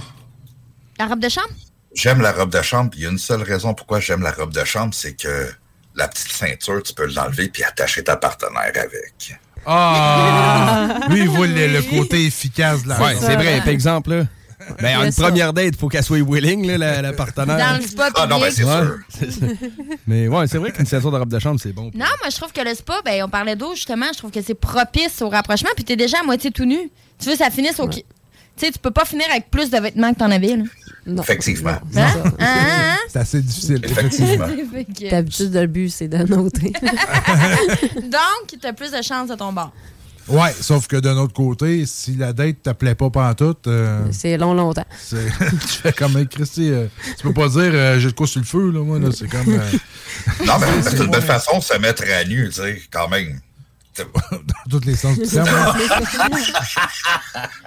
[0.98, 1.48] La robe de chambre?
[1.94, 4.52] J'aime la robe de chambre, il y a une seule raison pourquoi j'aime la robe
[4.52, 5.50] de chambre, c'est que
[5.94, 9.34] la petite ceinture, tu peux l'enlever puis attacher ta partenaire avec.
[9.66, 11.00] Ah!
[11.10, 14.24] Lui, il voit le, le côté efficace de la Ouais, c'est vrai, par exemple, là.
[14.80, 15.22] Ben, en une ça.
[15.24, 17.58] première date, il faut qu'elle soit willing, là, la, la partenaire.
[17.58, 19.48] Dans le spa Ah non, ben, c'est Ouais, sûr.
[20.06, 21.90] Mais ouais, c'est vrai qu'une ceinture de robe de chambre, c'est bon.
[21.94, 24.40] Non, moi, je trouve que le spa, ben, on parlait d'eau, justement, je trouve que
[24.40, 26.78] c'est propice au rapprochement, puis t'es déjà à moitié tout nu.
[27.18, 27.88] Tu veux, ça finisse au.
[27.88, 28.02] Tu
[28.56, 30.64] sais, tu peux pas finir avec plus de vêtements que t'en avais, là.
[31.06, 31.70] Effectivement.
[31.70, 31.80] Hein?
[31.96, 32.96] Hein, hein?
[33.08, 33.80] C'est assez difficile.
[33.84, 34.46] Effectivement.
[35.10, 36.72] D'habitude, le but, c'est d'annoter.
[37.96, 39.72] Donc, t'as plus de chances de ton bord.
[40.28, 44.36] Ouais, sauf que d'un autre côté, si la date te plaît pas pantoute, euh, c'est
[44.38, 44.84] long, longtemps.
[45.10, 45.16] tu
[45.82, 46.86] fais comme hey, Christy, euh,
[47.16, 49.26] tu peux pas dire euh, j'ai de quoi sur le feu, là, moi, là, c'est
[49.28, 49.48] comme.
[49.52, 49.70] euh,
[50.46, 53.40] Non, mais c'est une belle façon de se mettre à nu, tu sais, quand même.
[53.98, 55.48] Dans tous les sens du terme.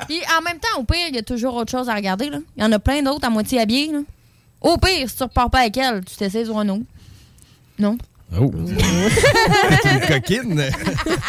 [0.07, 2.29] Puis en même temps, au pire, il y a toujours autre chose à regarder.
[2.29, 2.39] Là.
[2.57, 3.91] Il y en a plein d'autres à moitié habillés.
[3.91, 3.99] Là.
[4.61, 6.83] Au pire, si tu repars pas avec elle, tu t'essaies sur un autre.
[7.77, 7.97] Non?
[8.39, 8.51] Oh!
[9.83, 10.71] T'es une coquine!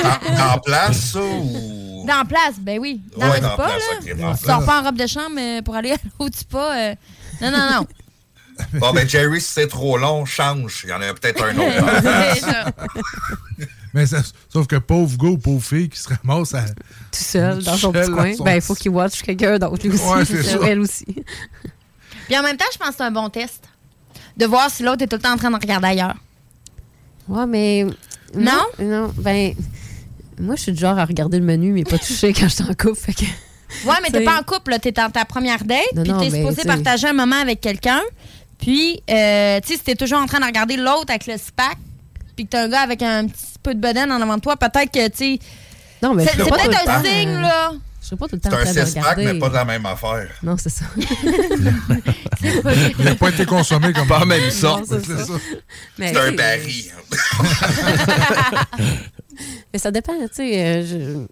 [0.02, 2.04] En, en place, ça, ou...
[2.06, 3.00] Dans la place, ben oui.
[3.16, 4.14] Dans Ouais, le dans spa, la place, là.
[4.14, 6.74] dans tu sors pas en robe de chambre euh, pour aller au spa.
[6.76, 6.94] euh,
[7.42, 7.86] Non, non, non.
[8.80, 10.80] Bon, ben, Jerry, si c'est trop long, change.
[10.84, 12.72] Il y en a peut-être un autre.
[13.94, 14.22] Mais ça-
[14.52, 16.64] sauf que pauvre gars ou pauvre fille qui se ramasse à.
[16.64, 16.74] Tout
[17.12, 18.34] seul, dans son petit coin.
[18.34, 20.04] son Ben, il faut qu'il watch quelqu'un d'autre, lui aussi.
[20.04, 20.58] Ouais, c'est.
[20.66, 21.06] Elle aussi.
[22.26, 23.64] Puis en même temps, je pense que c'est un bon test.
[24.36, 26.16] De voir si l'autre est tout le temps en train de regarder ailleurs.
[27.28, 27.84] Ouais, mais.
[28.34, 28.52] Non?
[28.78, 29.54] moi- Non, ben.
[30.38, 32.64] Moi, je suis du genre à regarder le menu, mais pas toucher quand je suis
[32.64, 32.96] en couple.
[32.96, 33.24] Fait que.
[33.88, 34.78] Ouais, mais t'es pas en couple, là.
[34.78, 36.68] T'es dans ta première date, Non, puis t'es supposé t'sais.
[36.68, 38.00] partager un moment avec quelqu'un.
[38.58, 41.76] Puis, euh, tu sais, si t'es toujours en train de regarder l'autre avec le SPAC,
[42.36, 44.56] puis que t'as un gars avec un petit peu de bedaine en avant de toi,
[44.56, 45.38] peut-être que, tu sais.
[46.02, 47.02] Non, mais C'est peut-être un temps.
[47.04, 47.72] signe, là.
[48.00, 50.28] Je serais pas tout le temps C'est un six-pack, mais pas de la même affaire.
[50.42, 50.84] Non, c'est ça.
[52.98, 54.84] Il n'a pas été consommé comme Pas même sorte.
[54.86, 55.24] c'est ça.
[55.26, 55.32] ça.
[55.98, 56.92] Un baril.
[59.72, 60.64] Mais ça dépend, tu sais.
[60.64, 61.26] euh, je...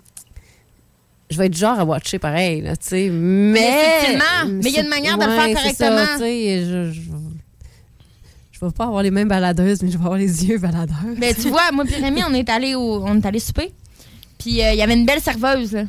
[1.30, 3.08] je vais être du genre à watcher pareil, là, tu sais.
[3.10, 4.18] Mais.
[4.46, 6.06] Mais il y a une manière de le faire Ouais, ça, correctement.
[6.14, 7.00] tu sais, je, je,
[8.54, 10.96] je vais pas avoir les mêmes baladeuses, mais je vais avoir les yeux baladeurs.
[11.18, 13.72] Mais tu vois, moi et Rémi, on est allé au, on est allé souper.
[14.38, 15.72] Puis euh, il y avait une belle serveuse.
[15.72, 15.84] là.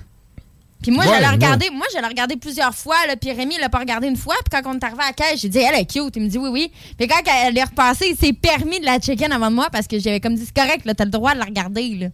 [0.81, 3.79] Puis moi, Ouais, j'allais regarder, moi, j'allais regarder plusieurs fois, là, puis Rémi l'a pas
[3.79, 5.85] regardé une fois, puis quand on est arrivé à la caisse, j'ai dit, elle est
[5.85, 6.15] cute.
[6.15, 6.71] Il me dit oui, oui.
[6.97, 9.87] Puis quand elle est repassée, il s'est permis de la check-in avant de moi parce
[9.87, 12.07] que j'avais comme dit, c'est correct, là, t'as le droit de la regarder, là.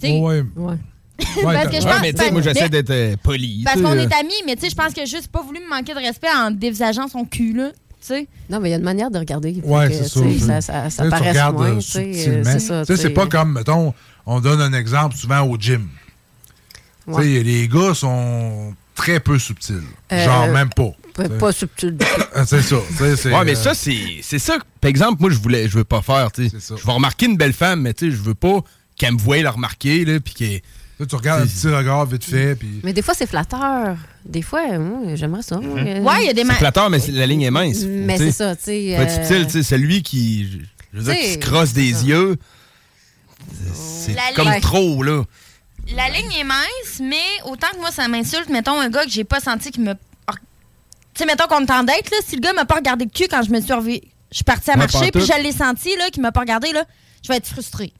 [0.00, 0.42] Tu sais, Ouais.
[0.56, 0.74] Ouais.
[1.42, 3.62] Parce que je Ouais, pense mais tu sais, moi, j'essaie d'être euh, poli.
[3.64, 4.08] Parce qu'on euh.
[4.08, 5.98] est amis, mais tu sais, je pense qu'il a juste pas voulu me manquer de
[5.98, 7.70] respect en dévisageant son cul, là.
[8.50, 9.60] Non, mais il y a une manière de regarder.
[9.64, 10.60] Ouais, que, c'est ça.
[10.90, 11.70] Ça, regardes, moins.
[11.70, 12.42] euh, euh.
[12.44, 12.84] C'est ça.
[12.84, 13.94] C'est pas comme, mettons,
[14.26, 15.88] on donne un exemple souvent au gym.
[17.06, 17.24] Ouais.
[17.42, 19.82] les gars sont très peu subtils.
[20.12, 20.90] Euh, Genre même pas.
[21.14, 21.98] Pas, pas subtil.
[22.46, 22.76] C'est ça.
[22.76, 24.56] Ouais, mais euh, ça, c'est c'est ça.
[24.80, 26.30] Par exemple, moi, je voulais, je veux pas faire.
[26.36, 28.60] Je vais remarquer une belle femme, mais je veux pas
[28.96, 30.60] qu'elle me voie la remarquer, là, puis qu'elle.
[31.02, 32.80] Là, tu regardes un petit regard vite fait, puis.
[32.84, 33.96] Mais des fois, c'est flatteur.
[34.24, 35.58] Des fois, moi, j'aimerais ça.
[35.58, 35.80] moi.
[35.82, 37.82] Ouais, il y a des C'est flatteur, mais la ligne est mince.
[37.82, 38.96] Mais c'est ça, tu sais.
[38.96, 40.60] Euh, subtil, tu sais, celui qui.
[40.94, 42.36] Je veux dire, qui se crosse des yeux.
[43.74, 45.24] C'est comme ligne- trop, là.
[45.96, 49.24] La ligne est mince, mais autant que moi, ça m'insulte, mettons, un gars que j'ai
[49.24, 49.94] pas senti qui me.
[49.94, 49.98] Tu
[51.18, 53.26] sais, mettons qu'on est en date, là, si le gars m'a pas regardé le cul
[53.28, 55.90] quand je me suis revu- Je suis partie à Ouais, marcher, puis je l'ai senti,
[55.98, 56.84] là, qu'il m'a pas regardé, là,
[57.22, 57.92] je vais être frustrée.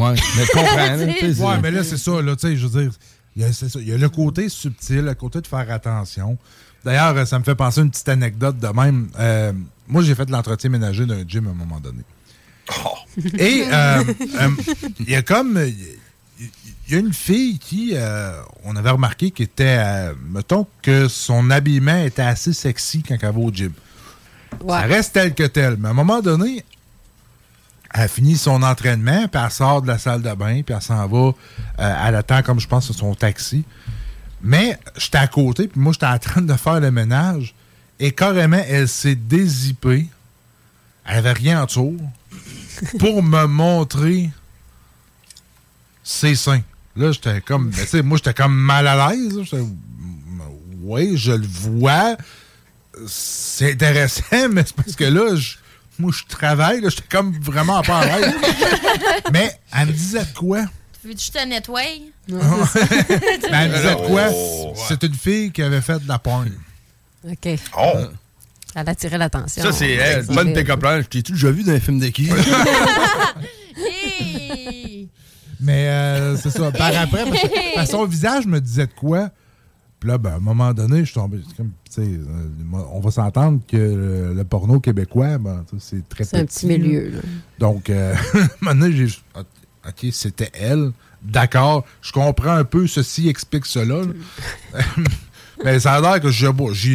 [0.00, 1.46] Ouais, mais je comprends.
[1.50, 2.92] Ouais, mais là, c'est ça, là, tu sais, je veux dire,
[3.36, 6.36] il y, a, y le côté subtil, le côté de faire attention.
[6.84, 9.08] D'ailleurs, ça me fait penser à une petite anecdote de même.
[9.18, 9.52] Euh,
[9.86, 12.02] moi, j'ai fait de l'entretien ménager d'un gym à un moment donné.
[13.38, 14.04] Et euh,
[14.40, 14.48] euh,
[15.00, 15.60] il y a comme.
[16.88, 18.32] Il y a une fille qui, euh,
[18.64, 23.32] on avait remarqué qu'elle était, euh, mettons que son habillement était assez sexy quand elle
[23.32, 23.72] va au gym.
[24.66, 25.76] Ça reste tel que tel.
[25.78, 26.64] Mais à un moment donné,
[27.92, 31.06] elle finit son entraînement, puis elle sort de la salle de bain, puis elle s'en
[31.06, 31.32] va.
[31.80, 33.64] euh, elle attend, comme je pense, sur son taxi.
[34.42, 37.54] Mais j'étais à côté, puis moi, j'étais en train de faire le ménage.
[37.98, 40.06] Et carrément, elle s'est dézippée.
[41.04, 41.98] Elle avait rien en dessous.
[42.98, 44.30] pour me montrer
[46.02, 46.62] ses seins.
[46.96, 47.70] Là, j'étais comme.
[47.70, 49.38] ben, tu sais, moi, j'étais comme mal à l'aise.
[50.82, 52.16] Oui, je le vois.
[53.06, 55.56] C'est intéressant, mais c'est parce que là, je-
[56.00, 56.80] moi, je travaille.
[56.80, 58.34] là, J'étais comme vraiment pas à l'aise.
[59.32, 60.62] mais elle me disait de quoi?
[61.04, 61.80] Veux-tu que je te nettoie?
[62.28, 62.40] Ben,
[63.52, 64.22] elle me disait de quoi?
[64.32, 64.74] Oh.
[64.88, 66.50] C'est une fille qui avait fait de la porn.
[67.28, 67.48] OK.
[67.78, 67.92] Oh!
[68.74, 69.62] Elle attirait l'attention.
[69.62, 70.80] Ça, c'est elle, bonne pick-up.
[70.84, 72.30] Je t'ai-tu déjà vu dans un film de qui?
[75.60, 76.70] Mais euh, c'est ça.
[76.72, 79.28] Par après, parce que- parce que son visage me disait de quoi?
[80.00, 81.40] Puis là, ben, à un moment donné, je suis tombé.
[81.56, 82.18] Comme, euh,
[82.92, 87.10] on va s'entendre que le, le porno québécois, ben, c'est très C'est un petit milieu,
[87.10, 87.18] là.
[87.58, 89.14] Donc, euh, à un moment donné, j'ai.
[89.36, 90.92] OK, c'était elle.
[91.22, 91.84] D'accord.
[92.00, 94.02] Je comprends un peu ceci explique cela.
[95.64, 96.48] Mais ça a l'air que j'ai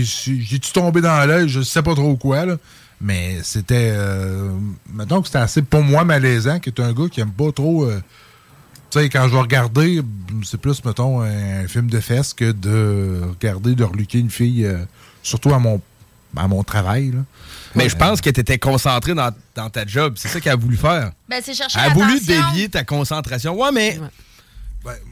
[0.04, 2.58] j'ai-tu tombé dans l'œil, je sais pas trop quoi, là.
[3.00, 3.92] Mais c'était.
[3.94, 4.50] Euh,
[4.92, 7.86] mettons que c'était assez pour moi malaisant, qui est un gars qui aime pas trop.
[7.86, 8.02] euh,
[8.96, 10.02] tu sais, quand je vais regarder,
[10.44, 14.86] c'est plus, mettons, un, film de fesses que de regarder, de reluquer une fille, euh,
[15.22, 15.82] surtout à mon,
[16.38, 17.12] à mon travail.
[17.12, 17.20] Là.
[17.76, 20.14] Mais je pense que tu étais concentré dans, dans ta job.
[20.16, 21.12] C'est ça qu'elle a voulu faire.
[21.28, 23.60] Ben, c'est chercher Elle a voulu dévier ta concentration.
[23.60, 24.00] Ouais, mais.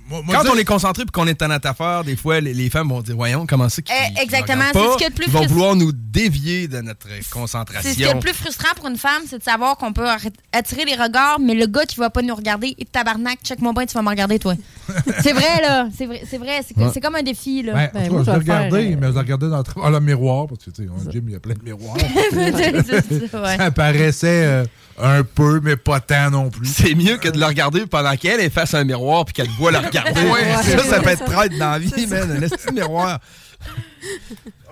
[0.09, 2.53] Moi Quand dire- on est concentré et qu'on est en notre affaire, des fois, les,
[2.53, 4.91] les femmes vont dire Voyons, comment ça qu'ils Eh, exactement, regardent c'est pas?
[4.91, 7.81] ce qu'il y a de plus Ils vont vouloir nous dévier de notre concentration.
[7.83, 10.07] C'est ce qui est le plus frustrant pour une femme, c'est de savoir qu'on peut
[10.51, 13.73] attirer les regards, mais le gars qui va pas nous regarder, et tabarnak, check mon
[13.73, 14.53] bain, tu vas me regarder, toi.
[15.21, 15.87] c'est vrai, là.
[15.97, 16.59] C'est vrai, c'est vrai.
[16.67, 16.89] C'est que- Ouais.
[16.93, 17.73] c'est comme un défi, là.
[17.73, 20.63] Ben, en cas, je l'ai regardé, mais je l'ai regardé dans, dans le miroir, parce
[20.65, 21.97] que, tu sais, au gym, il y a plein de miroirs.
[22.31, 23.57] C'est ça, ouais.
[23.57, 24.65] ça paraissait euh,
[24.99, 26.67] un peu, mais pas tant non plus.
[26.67, 29.49] C'est mieux que de le regarder pendant qu'elle est face à un miroir puis qu'elle
[29.57, 30.21] voit le regarder.
[30.21, 32.31] Ouais, ça, ça peut être traite dans la vie, man.
[32.31, 33.19] Un esti de miroir.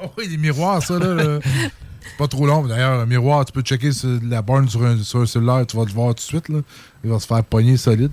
[0.03, 1.13] Oh oui, les miroirs, ça, là.
[1.13, 2.65] là, c'est pas trop long.
[2.65, 5.77] D'ailleurs, un miroir, tu peux checker sur la borne sur un, sur un cellulaire, tu
[5.77, 6.49] vas le voir tout de suite.
[6.49, 6.57] Là.
[7.03, 8.11] Il va se faire pogner solide.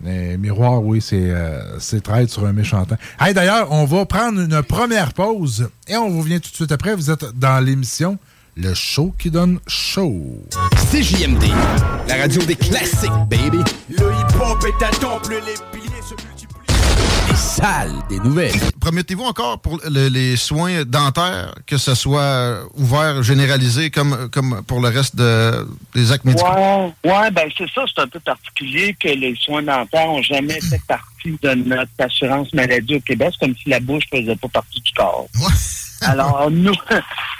[0.00, 2.96] Mais miroir, oui, c'est euh, sur un méchant temps.
[3.20, 6.96] Hey, D'ailleurs, on va prendre une première pause et on revient tout de suite après.
[6.96, 8.18] Vous êtes dans l'émission
[8.54, 10.44] Le Show qui donne chaud.
[10.90, 11.44] CJMD,
[12.06, 13.58] la radio des classiques, baby.
[13.88, 16.48] Le hip-hop est un temple, les piliers se multiplient.
[17.34, 18.52] Ça salles des nouvelles.
[18.78, 24.80] Promettez-vous encore pour le- les soins dentaires que ce soit ouvert, généralisé comme, comme pour
[24.80, 26.46] le reste de- des actes médicaux?
[26.50, 30.60] Ouais, ouais, ben c'est ça, c'est un peu particulier que les soins dentaires ont jamais
[30.60, 33.30] fait partie de notre assurance maladie au Québec.
[33.32, 35.26] C'est comme si la bouche faisait pas partie du corps.
[36.04, 36.74] Alors, nous,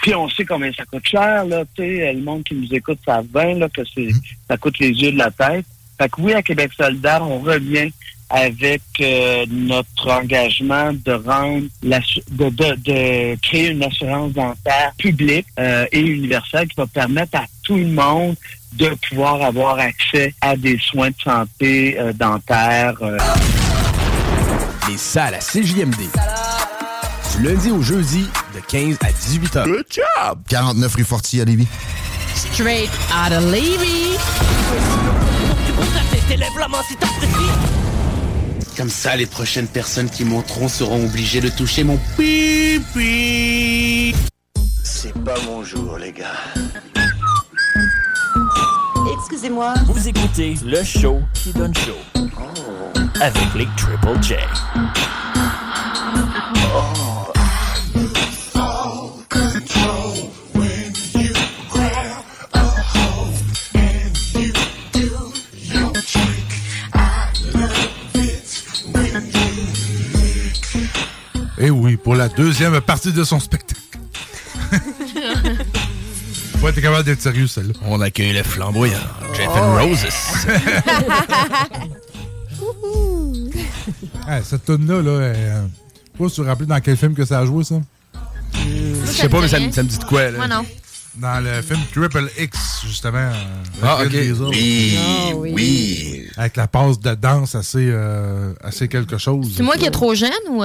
[0.01, 2.99] puis on sait combien ça coûte cher, là, tu sais, le monde qui nous écoute
[3.05, 4.09] savent bien, là, que c'est,
[4.47, 5.65] ça coûte les yeux de la tête.
[5.97, 7.91] Fait que oui, à Québec solidaire, on revient
[8.29, 11.99] avec euh, notre engagement de rendre la,
[12.31, 17.45] de, de, de créer une assurance dentaire publique euh, et universelle qui va permettre à
[17.63, 18.35] tout le monde
[18.73, 22.95] de pouvoir avoir accès à des soins de santé euh, dentaires.
[23.03, 23.17] euh.
[24.89, 26.09] Les salles à CJMD.
[27.37, 29.65] Du lundi au jeudi, de 15 à 18 heures.
[29.65, 30.39] Good job!
[30.47, 31.67] 49 rue Forti à Lévis.
[32.35, 34.17] Straight out of Levy.
[38.77, 44.15] Comme ça, les prochaines personnes qui monteront seront obligées de toucher mon pipi.
[44.83, 46.27] C'est pas mon jour, les gars.
[49.17, 49.73] Excusez-moi.
[49.87, 51.97] Vous écoutez le show qui donne chaud.
[53.21, 54.33] Avec les Triple J.
[56.55, 57.22] Et
[71.65, 73.79] Eh oui, pour la deuxième partie de son spectacle.
[76.59, 77.73] Faut être capable d'être sérieux, celle-là.
[77.85, 78.97] On accueille le flamboyant,
[79.35, 80.05] Jeff and Roses.
[84.25, 85.65] Ah, cette tune-là, là, euh,
[86.17, 87.75] pas se rappeler dans quel film que ça a joué, ça?
[88.53, 90.37] Je sais pas, mais ça, me- ça me dit de quoi, là?
[90.37, 90.65] Moi, non.
[91.17, 93.17] Dans le film Triple X, justement.
[93.17, 93.33] euh,
[93.83, 94.13] Ah, ok.
[94.51, 95.51] Oui, Ah, oui.
[95.53, 96.27] oui.
[96.37, 99.51] Avec la passe de danse assez, euh, assez quelque chose.
[99.57, 100.63] C'est moi qui est trop jeune ou.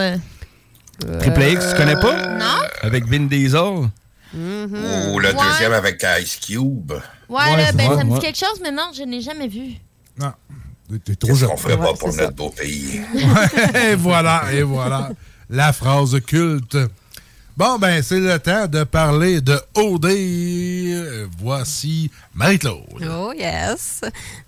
[1.06, 1.18] Euh?
[1.20, 2.36] Triple X, tu connais pas?
[2.38, 2.44] Non.
[2.82, 3.60] Avec Vin Diesel?
[4.34, 5.34] Ou le Ouais.
[5.34, 6.92] deuxième avec Ice Cube.
[7.28, 9.74] Ouais, là, ben, ça me dit quelque chose, mais non, je n'ai jamais vu.
[10.18, 10.32] Non.
[11.04, 11.50] T'es trop jeune.
[11.50, 13.00] qu'on ferait pas Ouais, pour c'est notre beau pays?
[13.90, 15.10] et voilà, et voilà.
[15.50, 16.76] La phrase culte.
[17.56, 20.06] Bon, ben, c'est le temps de parler de OD.
[21.38, 23.08] Voici Marie-Claude.
[23.10, 24.02] Oh yes!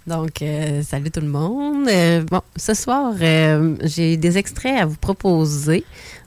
[0.06, 1.88] Donc, euh, salut tout le monde.
[1.88, 5.84] Euh, bon, ce soir, euh, j'ai des extraits à vous proposer.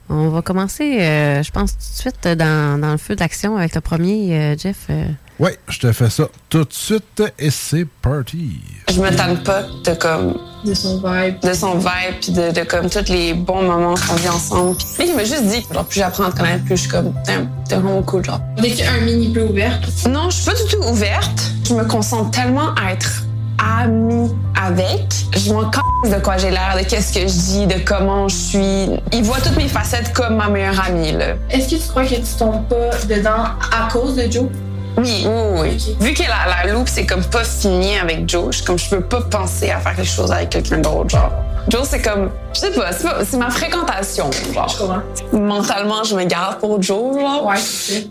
[0.08, 3.74] On va commencer, euh, je pense, tout de suite dans, dans le feu d'action avec
[3.74, 4.86] le premier, euh, Jeff.
[4.90, 5.04] euh.
[5.40, 8.60] Oui, je te fais ça tout de suite et c'est parti.
[8.92, 12.62] Je me tanne pas de comme de son vibe, de son vibe, puis de, de
[12.62, 14.76] comme tous les bons moments qu'on vit ensemble.
[14.76, 17.12] Puis il m'a juste dit, genre plus j'apprends à te connaître, plus je suis comme
[17.24, 18.40] t'es vraiment cool, genre.
[18.58, 19.80] Dès qu'il y a un mini peu ouvert.
[20.08, 21.50] Non, je suis pas du tout ouverte.
[21.68, 23.24] Je me concentre tellement à être
[23.58, 25.12] amie avec.
[25.36, 28.34] Je m'en casse de quoi j'ai l'air, de qu'est-ce que je dis, de comment je
[28.34, 28.88] suis.
[29.12, 31.34] Il voit toutes mes facettes comme ma meilleure amie, là.
[31.50, 34.46] Est-ce que tu crois que tu tombes pas dedans à cause de Joe?
[34.96, 35.96] Oui, oui, oui.
[36.00, 39.00] Vu que la, la loupe, c'est comme pas fini avec Joe, je, comme je peux
[39.00, 41.32] pas penser à faire quelque chose avec quelqu'un d'autre, genre.
[41.68, 45.02] Joe, c'est comme, je sais pas, c'est ma fréquentation, genre.
[45.32, 47.46] Mentalement, je me garde pour Joe, genre.
[47.46, 47.56] Ouais,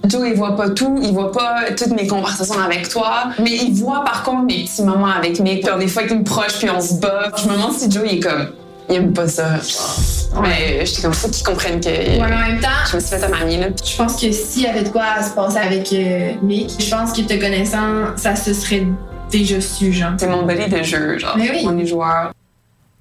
[0.06, 3.74] Joe, il voit pas tout, il voit pas toutes mes conversations avec toi, mais il
[3.74, 5.66] voit par contre mes petits moments avec Nick.
[5.66, 7.32] Genre, des fois, il me proche puis on se bat.
[7.38, 8.48] Je me demande si Joe, il est comme,
[8.90, 9.58] il aime pas ça.
[9.60, 10.42] genre.
[10.42, 11.90] Mais j'étais comme, faut qu'il comprenne que.
[11.90, 13.68] Ouais, mais en même temps, je me suis fait à mamie, là.
[13.86, 16.90] Je pense que s'il y avait de quoi à se passer avec euh, Nick, je
[16.90, 18.88] pense qu'il te connaissant, ça se serait
[19.32, 20.14] déjà su, genre.
[20.18, 21.36] C'est mon bolide de jeu, genre.
[21.38, 21.66] Mais oui.
[21.68, 21.86] On est.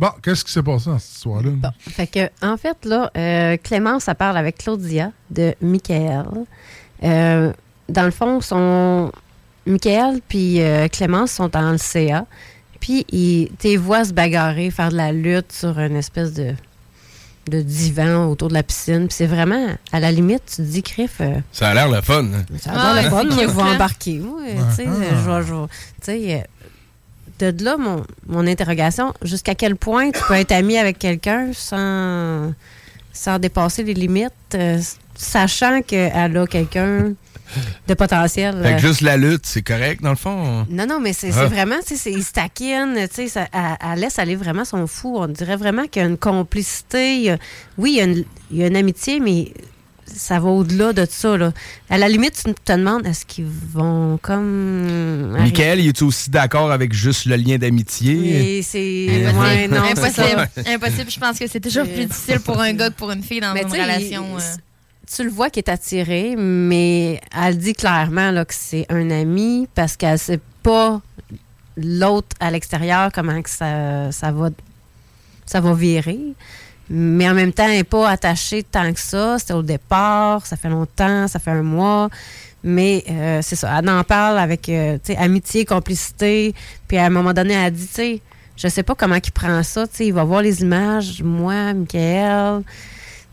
[0.02, 1.50] Bon, qu'est-ce qui s'est passé dans cette histoire-là?
[1.78, 6.26] Fait que, en fait, là, euh, Clémence, elle parle avec Claudia de Michael.
[7.04, 7.52] Euh,
[7.88, 9.12] dans le fond, son...
[9.64, 12.26] Michael puis euh, Clémence sont dans le CA.
[12.80, 16.52] Puis, ils t'es voix se bagarrer, faire de la lutte sur une espèce de,
[17.48, 19.06] de divan autour de la piscine.
[19.06, 22.00] Puis c'est vraiment, à la limite, tu te dis, Criff, euh, Ça a l'air le
[22.00, 22.24] fun.
[22.24, 22.44] hein?
[22.58, 23.72] ça a l'air le fun, je vais hein?
[23.76, 24.18] embarquer.
[24.18, 24.90] Moi, tu sais, je
[25.30, 26.42] vais- je vais- tu sais, euh,
[27.50, 32.52] de là, mon, mon interrogation, jusqu'à quel point tu peux être ami avec quelqu'un sans,
[33.12, 34.78] sans dépasser les limites, euh,
[35.16, 37.14] sachant qu'elle a quelqu'un
[37.87, 38.55] de potentiel.
[38.62, 40.66] Fait euh, que juste la lutte, c'est correct, dans le fond?
[40.70, 41.46] non, non, mais c'est Ah.
[41.46, 44.87] vraiment, tu sais, c'est- il se taquine, tu sais, elle, elle laisse aller vraiment son
[44.87, 45.16] fou.
[45.18, 47.16] On dirait vraiment qu'il y a une complicité.
[47.16, 47.38] il y a-
[47.76, 49.52] oui, il y, a une, il y a une amitié, mais
[50.06, 51.36] ça va au-delà de ça.
[51.36, 51.52] Là.
[51.90, 55.32] À la limite, tu te demandes, est-ce qu'ils vont comme...
[55.38, 58.14] Michael, il est aussi d'accord avec juste le lien d'amitié?
[58.14, 59.26] Oui, c'est...
[59.26, 59.40] Impossible.
[59.40, 60.48] ouais, non, c'est Impossible.
[60.66, 61.10] Impossible.
[61.10, 63.54] Je pense que c'est toujours plus difficile pour un gars que pour une fille dans
[63.54, 64.26] Mais une relation.
[64.38, 64.56] il- euh.
[65.14, 69.68] Tu le vois qu'il est attiré, mais elle dit clairement là, que c'est un ami
[69.74, 71.02] parce qu'elle sait pas
[71.76, 74.48] l'autre à l'extérieur comment que ça, ça va
[75.44, 76.18] ça va virer.
[76.94, 79.38] Mais en même temps, elle n'est pas attachée tant que ça.
[79.38, 82.11] C'était au départ, ça fait longtemps, ça fait un mois.
[82.62, 86.55] Mais euh, c'est ça, elle en parle avec euh, amitié, complicité.
[86.87, 88.20] Puis à un moment donné, elle a dit, tu sais,
[88.57, 89.87] je sais pas comment il prend ça.
[89.87, 92.62] Tu il va voir les images, moi, Michael.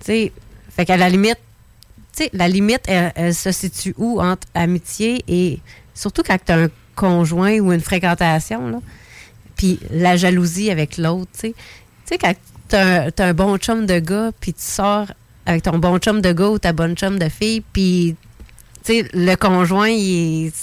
[0.05, 0.31] Tu
[0.69, 1.39] fait qu'à la limite,
[2.15, 5.59] tu la limite, elle, se situe où entre amitié et
[5.93, 8.79] surtout quand tu as un conjoint ou une fréquentation, là.
[9.57, 11.49] Puis la jalousie avec l'autre, tu.
[11.49, 11.55] Tu
[12.05, 12.33] sais, quand
[12.69, 15.07] tu as, un bon chum de gars, puis tu sors
[15.45, 18.15] avec ton bon chum de gars ou ta bonne chum de fille, puis
[18.83, 20.53] tu sais, le conjoint, il est.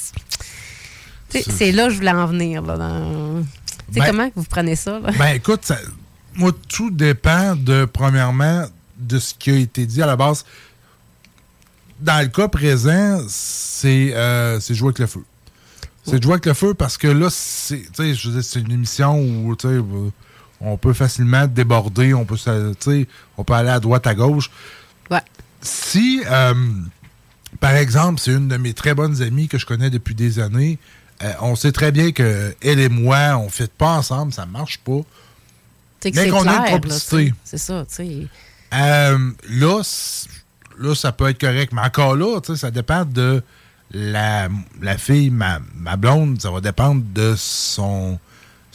[1.31, 2.63] tu sais, C'est là que je voulais en venir.
[2.63, 3.43] Là, dans...
[3.89, 4.99] Tu sais, Ben- comment vous prenez ça?
[4.99, 5.11] Là?
[5.19, 5.79] Ben écoute, ça-
[6.35, 8.67] moi, tout dépend de, premièrement,
[8.99, 10.45] de ce qui a été dit à la base.
[12.01, 15.25] Dans le cas présent, c'est euh, c'est jouer avec le feu.
[16.05, 18.61] C'est jouer avec le feu parce que là, c'est tu sais, je veux dire, c'est
[18.61, 19.79] une émission où tu sais,
[20.61, 22.37] on peut facilement déborder, on peut,
[23.37, 24.51] on peut aller à droite, à gauche.
[25.11, 25.23] Ouais.
[25.61, 26.55] Si, euh,
[27.61, 30.79] par exemple, c'est une de mes très bonnes amies que je connais depuis des années,
[31.23, 34.47] euh, on sait très bien que elle et moi, on ne fait pas ensemble, ça
[34.47, 35.01] marche pas.
[36.01, 37.35] Tu sais que Mais qu'on a une complicité.
[37.45, 38.27] C'est ça, tu sais.
[38.75, 39.83] Euh, là,
[40.79, 41.73] là, ça peut être correct.
[41.73, 43.43] Mais encore là, ça dépend de
[43.93, 44.49] la,
[44.83, 48.19] la fille, ma, ma blonde, ça va dépendre de son,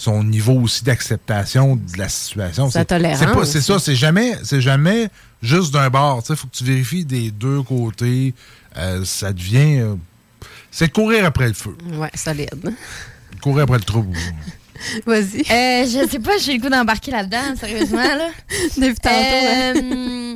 [0.02, 2.72] son niveau aussi d'acceptation de la situation.
[2.72, 3.68] Sa C'est- tolérance C'est pas- c'est aussi.
[3.68, 5.10] ça, c'est jamais, c'est jamais
[5.44, 6.24] juste d'un bord.
[6.28, 8.34] Il faut que tu vérifies des deux côtés.
[8.78, 9.80] Euh, ça devient.
[9.82, 9.96] euh,
[10.72, 11.78] c'est de courir après le feu.
[11.94, 12.74] Ouais, solide.
[13.44, 14.18] Courir après le trouble.
[15.06, 15.42] Vas-y.
[15.42, 17.98] Euh, je sais pas, j'ai le goût d'embarquer là-dedans, sérieusement.
[18.02, 18.30] Là.
[18.78, 19.74] Depuis tantôt, hein.
[19.76, 20.36] Euh,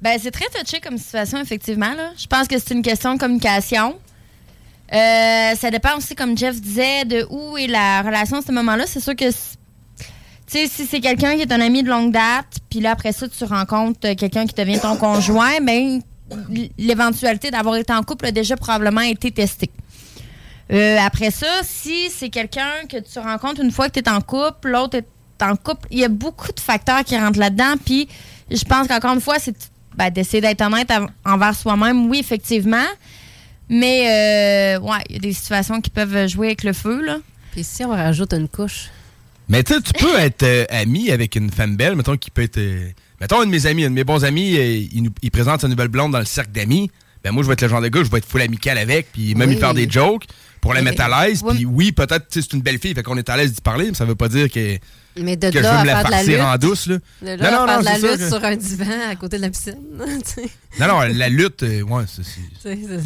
[0.00, 1.92] ben, c'est très touché comme situation, effectivement.
[1.94, 2.12] Là.
[2.16, 3.98] Je pense que c'est une question de communication.
[4.92, 8.84] Euh, ça dépend aussi, comme Jeff disait, de où est la relation à ce moment-là.
[8.86, 9.34] C'est sûr que, tu
[10.46, 13.26] sais, si c'est quelqu'un qui est un ami de longue date, puis là, après ça,
[13.28, 16.00] tu rencontres euh, quelqu'un qui devient ton conjoint, ben,
[16.78, 19.70] l'éventualité d'avoir été en couple a déjà probablement été testée.
[20.70, 24.20] Euh, après ça, si c'est quelqu'un que tu rencontres une fois que tu es en
[24.20, 27.74] couple, l'autre est en couple, il y a beaucoup de facteurs qui rentrent là-dedans.
[27.84, 28.08] Puis
[28.50, 29.56] je pense qu'encore une fois, c'est
[29.96, 30.90] ben, d'essayer d'être honnête
[31.24, 32.86] envers soi-même, oui, effectivement.
[33.74, 37.02] Mais euh, ouais, il y a des situations qui peuvent jouer avec le feu.
[37.04, 37.18] Là.
[37.52, 38.90] Puis si on rajoute une couche.
[39.48, 42.42] Mais tu sais, tu peux être euh, ami avec une femme belle, mettons, qui peut
[42.42, 42.58] être.
[42.58, 42.88] euh,
[43.20, 45.62] mettons, un de mes amis, un de mes bons amis, euh, il, nous- il présente
[45.62, 46.90] sa nouvelle blonde dans le cercle d'amis.
[47.24, 49.12] Ben moi, je vais être le genre de gars, je vais être full amical avec,
[49.12, 49.54] puis même Oui.
[49.54, 50.24] lui faire des jokes
[50.60, 51.42] pour la mettre à l'aise.
[51.48, 53.60] Puis oui, peut-être, tu sais, c'est une belle fille, fait qu'on est à l'aise d'y
[53.60, 54.76] parler, mais ça veut pas dire que,
[55.16, 56.86] Mais de que je veux me la faire de la farcir en douce.
[56.88, 56.96] Là.
[57.22, 59.36] De là non, non, faire non, de la lutte que- sur un divan à côté
[59.36, 59.76] de la piscine.
[60.80, 62.22] Non, non, la lutte, euh, ouais, c'est.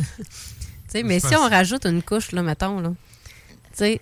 [0.88, 2.92] c'est- Tu sais, c'est- tu sais, mais si on rajoute une couche, là, mettons, là,
[3.72, 4.00] c'est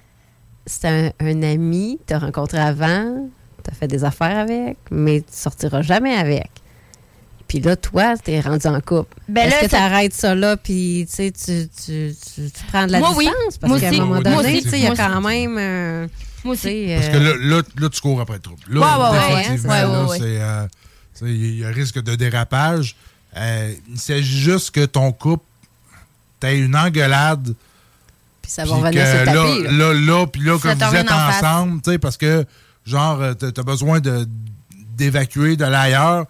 [0.84, 3.28] un, un ami que tu as rencontré avant,
[3.62, 6.50] tu as fait des affaires avec, mais tu sortiras jamais avec.
[7.46, 9.14] Puis là, toi, tu es rendu en couple.
[9.28, 12.64] Ben Est-ce que tu ça- arrêtes ça là, puis tu sais, tu, tu, tu, tu
[12.68, 13.26] prends de la Moi, oui.
[13.26, 13.58] distance?
[13.58, 14.00] Parce Moi qu'à un aussi.
[14.00, 15.26] moment donné, il y a quand aussi.
[15.26, 15.56] même.
[15.58, 16.08] euh,
[16.44, 16.86] Moi aussi.
[16.94, 18.62] Parce que euh, là, là, là, tu cours après le trouble.
[18.68, 18.86] Là, Ouais,
[19.18, 20.68] ouais,
[21.22, 22.96] il y a risque de dérapage.
[23.36, 25.44] Euh, il s'agit juste que ton couple
[26.52, 27.54] une engueulade.
[28.42, 29.70] Puis ça va revenir sur le là, tapis, là.
[29.72, 32.44] là, là, puis là, te vous êtes en ensemble, tu sais, parce que,
[32.84, 34.00] genre, euh, t'as besoin
[34.96, 36.26] d'évacuer, d'aller ailleurs,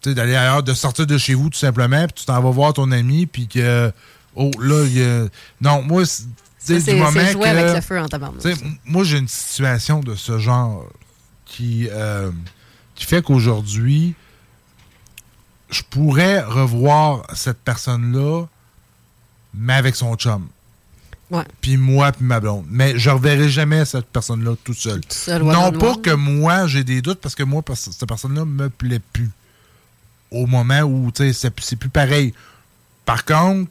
[0.00, 2.50] tu sais, d'aller ailleurs, de sortir de chez vous, tout simplement, puis tu t'en vas
[2.50, 3.92] voir ton ami, puis que,
[4.34, 5.26] oh, là, il y a...
[5.60, 8.06] Non, moi, c'est- tu sais, Ça, du moment jouer que- avec le feu en
[8.84, 10.86] moi, j'ai une situation de ce genre
[11.44, 12.30] qui, euh,
[12.94, 14.14] qui fait qu'aujourd'hui,
[15.70, 18.46] je pourrais revoir cette personne-là,
[19.56, 20.46] mais avec son chum.
[21.30, 21.44] Ouais.
[21.60, 22.66] Puis moi, puis ma blonde.
[22.68, 25.00] Mais je reverrai jamais cette personne-là tout seul.
[25.54, 29.00] non pas que moi, j'ai des doutes, parce que moi, parce- cette personne-là me plaît
[29.12, 29.30] plus.
[30.30, 32.34] Au moment où, tu sais, c'est c'est plus pareil.
[33.06, 33.70] Par contre,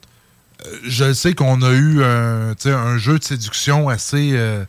[0.66, 4.64] euh, je sais qu'on a eu un, tu sais, un jeu de séduction assez, euh,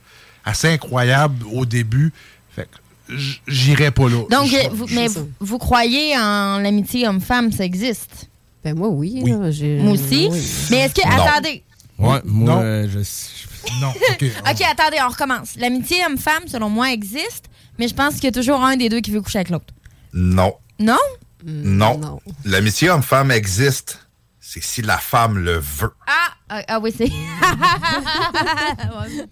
[0.44, 2.12] assez incroyable au début.
[2.54, 2.68] Fait
[3.08, 3.14] que
[3.46, 4.24] j'irai pas là.
[4.30, 8.28] Donc, Je- euh, vous- mais vous, vous croyez en l'amitié homme-femme, ça existe?
[8.64, 9.20] Ben moi, oui.
[9.22, 9.30] Oui.
[9.32, 10.28] là, j'ai- Moi aussi?
[10.30, 10.42] oui.
[10.70, 11.06] Mais est-ce que...
[11.06, 11.22] Non.
[11.24, 11.62] Attendez.
[11.98, 12.60] Ouais, moi, Non.
[12.62, 12.98] euh, je.
[13.80, 14.24] Non, OK.
[14.50, 15.56] OK, attendez, on recommence.
[15.56, 17.46] L'amitié homme-femme, selon moi, existe,
[17.78, 19.72] mais je pense qu'il y a toujours un des deux qui veut coucher avec l'autre.
[20.12, 20.54] Non.
[20.78, 20.98] Non?
[21.44, 22.20] Non.
[22.44, 24.00] L'amitié homme-femme existe.
[24.40, 25.92] C'est si la femme le veut.
[26.06, 27.06] Ah, ah, ah oui, c'est...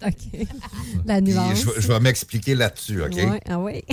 [0.05, 0.47] OK.
[1.05, 1.59] La nuance.
[1.61, 3.13] je, vais- je vais m'expliquer là-dessus, OK?
[3.15, 3.83] Ouais, ah oui.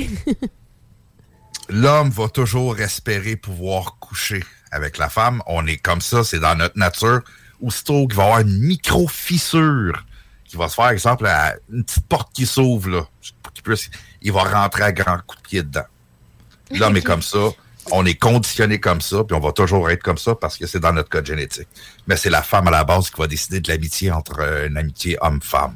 [1.69, 5.43] L'homme va toujours espérer pouvoir coucher avec la femme.
[5.47, 7.21] On est comme ça, c'est dans notre nature.
[7.63, 10.05] Aussitôt qu'il va y avoir une micro-fissure
[10.47, 13.07] qui va se faire, exemple, à une petite porte qui s'ouvre, là,
[13.43, 13.91] pour qu'il puisse-
[14.23, 15.85] il va rentrer à grands coups de pied dedans.
[16.73, 17.39] L'homme est comme ça.
[17.93, 20.81] On est conditionné comme ça, puis on va toujours être comme ça parce que c'est
[20.81, 21.69] dans notre code génétique.
[22.07, 24.77] Mais c'est la femme à la base qui va décider de l'amitié entre euh, une
[24.77, 25.75] amitié homme-femme.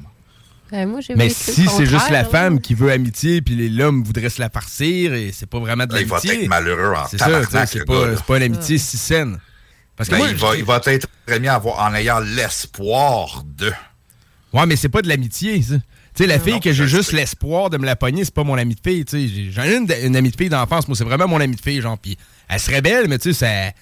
[0.73, 4.31] Ben, moi, j'ai Mais si c'est juste la femme qui veut amitié, puis l'homme voudrait
[4.31, 6.43] se la farcir, et c'est pas vraiment de Là, il va l'amitié.
[6.45, 9.39] être malheureux en C'est ça, c'est pas, une amitié si saine.
[9.97, 13.45] Parce que Ben, moi, il, va, il va être très bien avoir, en ayant l'espoir
[13.57, 13.71] de.
[14.53, 15.75] Ouais, mais c'est pas de l'amitié, ça.
[16.15, 18.45] Tu sais, la fille Non, que j'ai juste l'espoir de me la pogner, c'est pas
[18.45, 19.29] mon amie de fille, tu sais.
[19.33, 21.61] J'ai- J'en ai une, une amie de fille d'enfance, moi, c'est vraiment mon amie de
[21.61, 21.99] fille, genre.
[21.99, 22.17] Puis
[22.49, 23.73] elle serait belle, mais tu sais, ça.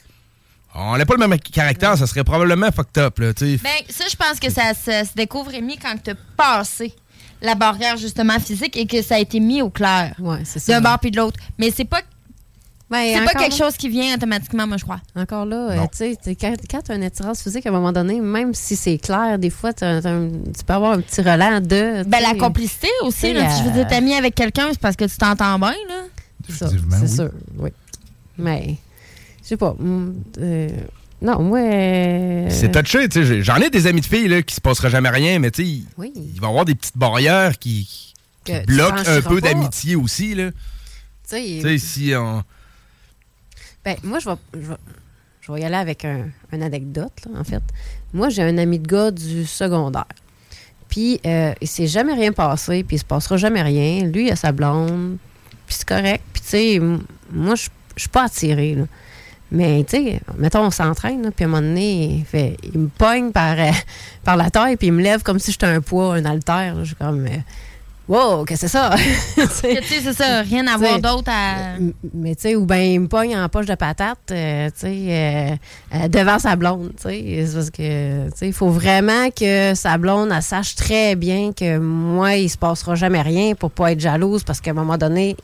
[0.74, 3.32] On n'a pas le même caractère, ça serait probablement fucked up, là.
[3.38, 6.94] Ben, ça, je pense que ça, ça se découvre, Rémi, quand tu as passé
[7.42, 10.14] la barrière, justement, physique et que ça a été mis au clair.
[10.44, 10.72] ça.
[10.72, 11.38] D'un bord puis de l'autre.
[11.58, 12.00] Mais c'est pas.
[13.14, 15.00] c'est pas quelque là- chose qui vient automatiquement, moi, je crois.
[15.16, 17.72] Encore là, euh, tu sais, t'es- quand, quand tu as une attirance physique, à un
[17.72, 21.00] moment donné, même si c'est clair, des fois, t'as- t'as un- tu peux avoir un
[21.00, 22.02] petit relent de.
[22.06, 23.50] Ben, la complicité aussi, là.
[23.50, 26.02] Si je veux dire, t'es ami avec quelqu'un, c'est parce que tu t'entends bien, là.
[26.50, 26.66] Ça,
[27.00, 27.70] c'est sûr, oui.
[28.38, 28.76] Mais,
[29.52, 29.74] sais pas.
[29.78, 30.68] hum, euh,
[31.20, 31.58] non, moi.
[31.60, 33.42] euh, C'est touché, tu sais.
[33.42, 35.68] J'en ai des amis de filles, là, qui se passera jamais rien, mais tu sais,
[35.68, 36.12] il Oui.
[36.16, 38.14] il va y avoir des petites barrières qui,
[38.66, 40.50] bloquent un peu d'amitié aussi, là.
[41.28, 42.42] Tu sais, si on.
[43.84, 44.76] Ben, moi, je vais, je vais,
[45.40, 47.62] je vais y aller avec un, une anecdote, là, en fait.
[48.12, 50.04] Moi, j'ai un ami de gars du secondaire.
[50.88, 54.04] Puis, euh, il s'est jamais rien passé, puis il se passera jamais rien.
[54.04, 55.16] Lui, il a sa blonde,
[55.66, 56.22] puis c'est correct.
[56.32, 56.80] Puis, tu sais,
[57.30, 58.84] moi, je je suis pas attirée, là.
[59.52, 62.88] Mais, tu sais, mettons, on s'entraîne, puis à un moment donné, il, fait, il me
[62.88, 63.70] pogne par, euh,
[64.24, 66.76] par la taille, puis il me lève comme si j'étais un poids, un haltère.
[66.80, 67.36] Je suis comme, euh,
[68.08, 68.94] wow, qu'est-ce que c'est ça?
[69.36, 71.76] Tu sais, c'est ça, rien à voir d'autre à.
[72.14, 75.58] Mais tu sais, ou bien il me pogne en poche de patate, euh, tu sais,
[75.94, 77.44] euh, devant sa blonde, tu sais.
[77.46, 81.52] C'est parce que, tu sais, il faut vraiment que sa blonde, elle sache très bien
[81.52, 84.96] que moi, il se passera jamais rien pour pas être jalouse parce qu'à un moment
[84.96, 85.36] donné,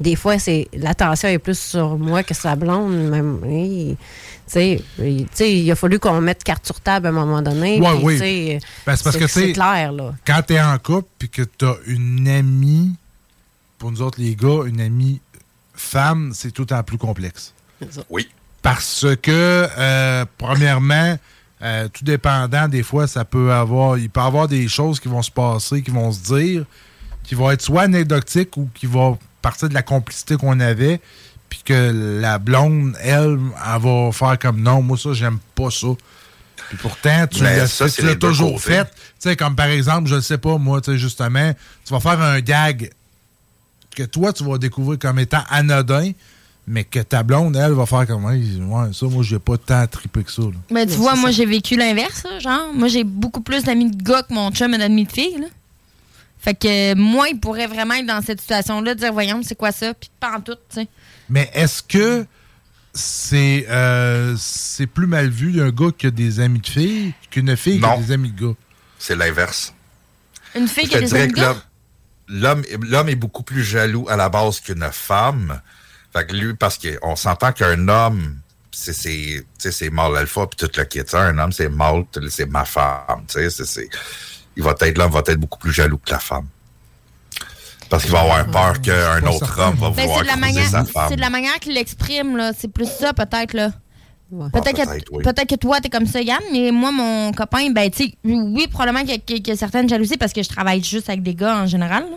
[0.00, 2.94] des fois, c'est l'attention est plus sur moi que sa blonde.
[3.10, 3.96] Même, hey,
[4.46, 7.12] tu sais, il- tu sais, il a fallu qu'on mette carte sur table à un
[7.12, 7.80] moment donné.
[7.80, 8.58] Ouais, puis, oui.
[8.86, 10.14] Ben, c'est parce que, c'est clair, là.
[10.26, 12.94] Quand t'es en couple puis que t'as une amie,
[13.78, 15.20] pour nous autres les gars, une amie
[15.74, 17.52] femme, c'est tout en plus complexe.
[18.10, 18.28] Oui.
[18.62, 21.16] Parce que, euh, premièrement,
[21.62, 23.98] euh, tout dépendant, des fois, ça peut avoir.
[23.98, 26.64] Il peut y avoir des choses qui vont se passer, qui vont se dire,
[27.24, 31.00] qui vont être soit anecdotiques ou qui vont partir de la complicité qu'on avait,
[31.48, 33.38] puis que la blonde, elle,
[33.74, 35.88] elle va faire comme non, moi, ça, j'aime pas ça.
[36.68, 38.72] Puis pourtant, tu Mais l'as toujours côtés.
[38.74, 38.84] fait.
[38.84, 41.52] Tu sais, comme par exemple, je ne sais pas, moi, tu sais, justement,
[41.84, 42.90] tu vas faire un gag
[43.96, 46.12] que toi, tu vas découvrir comme étant anodin,
[46.66, 48.38] mais que ta blonde, elle, va faire comme, ouais,
[48.92, 50.42] ça, moi, j'ai pas tant trippé que ça.
[50.42, 50.52] là.
[50.70, 52.74] Mais tu vois, moi, j'ai vécu l'inverse, genre.
[52.74, 55.46] Moi, j'ai beaucoup plus d'amis de gars que mon chum et d'amis de filles, là.
[56.40, 59.72] Fait que moi, il pourrait vraiment être dans cette situation-là, de dire, voyons, c'est quoi
[59.72, 60.88] ça, puis pas en tout, tu sais.
[61.28, 62.24] Mais est-ce que
[62.94, 67.56] c'est euh, c'est plus mal vu un gars qui a des amis de filles qu'une
[67.56, 68.00] fille qui a Non.
[68.00, 68.54] des amis de gars?
[68.98, 69.74] C'est l'inverse.
[70.54, 71.56] Une fille Je qui a des amis de que gars?
[72.28, 75.60] l'homme- l'homme l'homme est beaucoup plus jaloux à la base qu'une femme.
[76.12, 78.38] Fait que lui, parce qu'on s'entend qu'un homme,
[78.72, 81.00] c'est c'est- tu sais, c'est mâle alpha puis tout le kit.
[81.04, 83.24] Tu sais, Un homme, c'est mâle, c'est ma femme.
[83.28, 83.88] tu sais, c'est- c'est-
[84.58, 86.46] Il va être l'homme va être beaucoup plus jaloux que la femme.
[87.88, 89.68] Parce qu'il va avoir peur qu'un autre certain.
[89.68, 91.06] homme va Ben, vouloir c'est de la croiser manière, sa femme.
[91.08, 92.52] c'est de la manière qu'il l'exprime, là.
[92.58, 93.70] C'est plus ça, peut-être, là.
[94.30, 94.50] Ouais.
[94.52, 95.22] Peut-être Ah, que, peut-être, oui.
[95.24, 98.66] peut-être que toi, t'es comme ça, Yann, mais moi, mon copain, ben, tu sais, oui,
[98.68, 101.22] probablement qu'il y, a- qu'il y a certaines jalousies parce que je travaille juste avec
[101.22, 102.02] des gars en général.
[102.10, 102.16] là.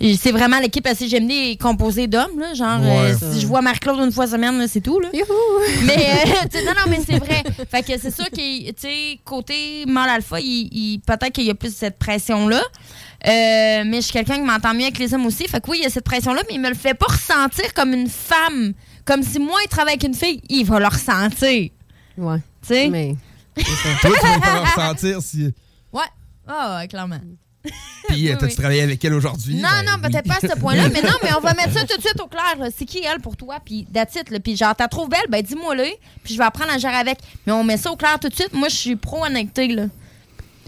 [0.00, 2.54] C'est vraiment l'équipe assez GMD est composée d'hommes, là.
[2.54, 3.12] Genre, Ouais.
[3.12, 5.08] euh, si je vois Marc-Claude une fois semaine, là, c'est tout, là.
[5.84, 7.44] Mais, euh, non, non, mais c'est vrai.
[7.70, 11.50] Fait que c'est sûr que, tu sais, côté mâle alpha, il, il- peut-être qu'il y
[11.50, 12.60] a plus cette pression-là.
[13.24, 15.46] Euh, mais je suis quelqu'un qui m'entend mieux avec les hommes aussi.
[15.46, 17.72] Fait que oui, il y a cette pression-là, mais il me le fait pas ressentir
[17.72, 18.72] comme une femme.
[19.04, 21.70] Comme si moi, il travaille avec une fille, il va le ressentir.
[22.18, 22.38] Ouais.
[22.62, 22.88] Tu sais?
[22.88, 23.14] Mais.
[23.54, 23.64] Toi,
[24.20, 25.52] tu vas pas le ressentir si.
[25.92, 26.00] Ouais.
[26.48, 27.20] Ah, ouais, clairement.
[28.08, 28.54] Puis, euh, Oui, t'as-tu oui.
[28.56, 29.54] travaillé avec elle aujourd'hui?
[29.56, 30.10] Non, Ben, non, oui.
[30.10, 32.20] peut-être pas à ce point-là, mais non, mais on va mettre ça tout de suite
[32.20, 32.56] au clair.
[32.58, 32.68] là.
[32.76, 33.58] C'est qui elle pour toi?
[33.64, 34.04] Puis là.
[34.42, 35.84] Puis genre, t'as trop belle, ben dis-moi-le,
[36.24, 37.18] puis je vais apprendre à gérer avec.
[37.46, 38.52] Mais on met ça au clair tout de suite.
[38.52, 39.84] Moi, je suis pro-honnêteté, là.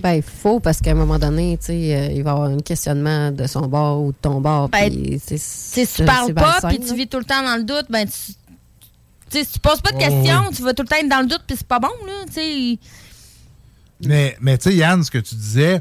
[0.01, 2.49] Ben, il faut, parce qu'à un moment donné, tu sais, euh, il va y avoir
[2.51, 4.69] un questionnement de son bord ou de ton bord.
[4.69, 7.63] Ben, puis c'est- Si tu parles pas, puis tu vis tout le temps dans le
[7.65, 8.33] doute, ben tu.
[9.31, 10.55] Tu sais, si tu poses pas de Oh, questions, oui.
[10.57, 12.25] tu vas tout le temps être dans le doute, puis c'est pas bon, là.
[12.27, 12.79] Tu sais.
[14.05, 15.81] Mais, mais tu sais, Yann, ce que tu disais,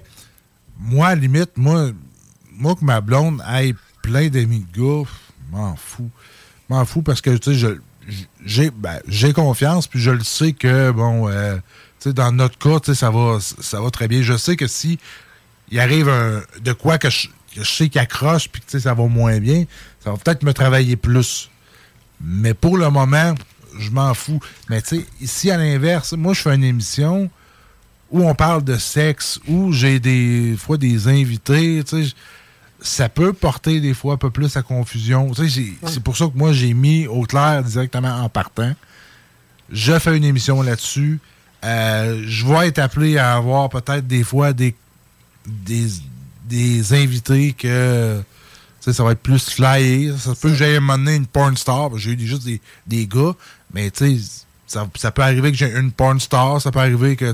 [0.84, 1.91] moi, à limite, moi,
[2.51, 5.09] moi que ma blonde ait plein d'amis de gars,
[5.51, 6.09] m'en fous.
[6.69, 11.29] M'en fous parce que, tu sais, ben, j'ai confiance, puis je le sais que, bon,
[11.29, 11.55] euh,
[11.99, 14.21] tu sais, dans notre cas, tu sais, ça va, ça va très bien.
[14.21, 14.99] Je sais que si
[15.71, 16.11] il arrive
[16.61, 19.05] de quoi que je, que je sais qu'il accroche, puis que, tu sais, ça va
[19.05, 19.65] moins bien,
[20.03, 21.49] ça va peut-être me travailler plus.
[22.19, 23.36] Mais pour le moment,
[23.79, 24.39] je m'en fous.
[24.69, 27.29] Mais tu sais, ici, à l'inverse, moi, je fais une émission
[28.14, 32.14] où on parle de sexe, où j'ai des fois des invités, tu sais,
[32.80, 35.32] ça peut porter des fois un peu plus à confusion.
[35.34, 38.74] Tu sais, j'ai- C'est pour ça que moi, j'ai mis au clair directement en partant.
[39.72, 41.20] Je fais une émission là-dessus.
[41.66, 44.76] Euh, je vais être appelé à avoir peut-être des fois des,
[45.47, 45.88] des,
[46.47, 48.22] des invités que
[48.82, 50.11] ça va être plus flyé.
[50.20, 51.97] Ça peut que j'aille m'amener une porn star.
[51.97, 53.34] J'ai eu juste des, des gars,
[53.74, 56.61] mais tu sais, ça, ça peut arriver que j'ai une porn star.
[56.61, 57.34] Ça peut arriver que,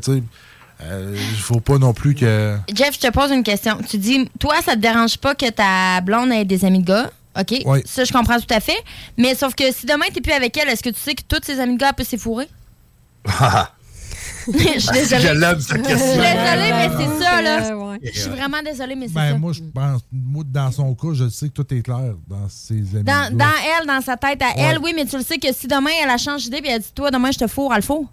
[0.82, 2.58] euh, faut pas non plus que.
[2.74, 3.78] Jeff, je te pose une question.
[3.90, 7.10] Tu dis, toi, ça te dérange pas que ta blonde ait des amis de gars?
[7.40, 7.62] OK?
[7.66, 7.80] Oui.
[7.86, 8.78] Ça, je comprends tout à fait.
[9.18, 11.42] Mais sauf que si demain, t'es plus avec elle, est-ce que tu sais que tous
[11.44, 12.48] ses amis de gars peuvent s'effourrer?
[14.48, 15.22] Je suis désolée.
[15.22, 17.76] Je l'aime, cette Je suis désolée, mais c'est ça, là.
[17.78, 18.00] ouais.
[18.02, 19.38] Je suis vraiment désolée, mais c'est Ben, ça.
[19.38, 22.78] moi, je pense, moi, dans son cas, je sais que tout est clair dans ses
[22.96, 23.04] amis.
[23.04, 25.92] Dans, elle, dans sa tête à elle, oui, mais tu le sais que si demain,
[26.04, 28.06] elle a changé d'idée et elle dit, toi, demain, je te fourre, elle le fourre.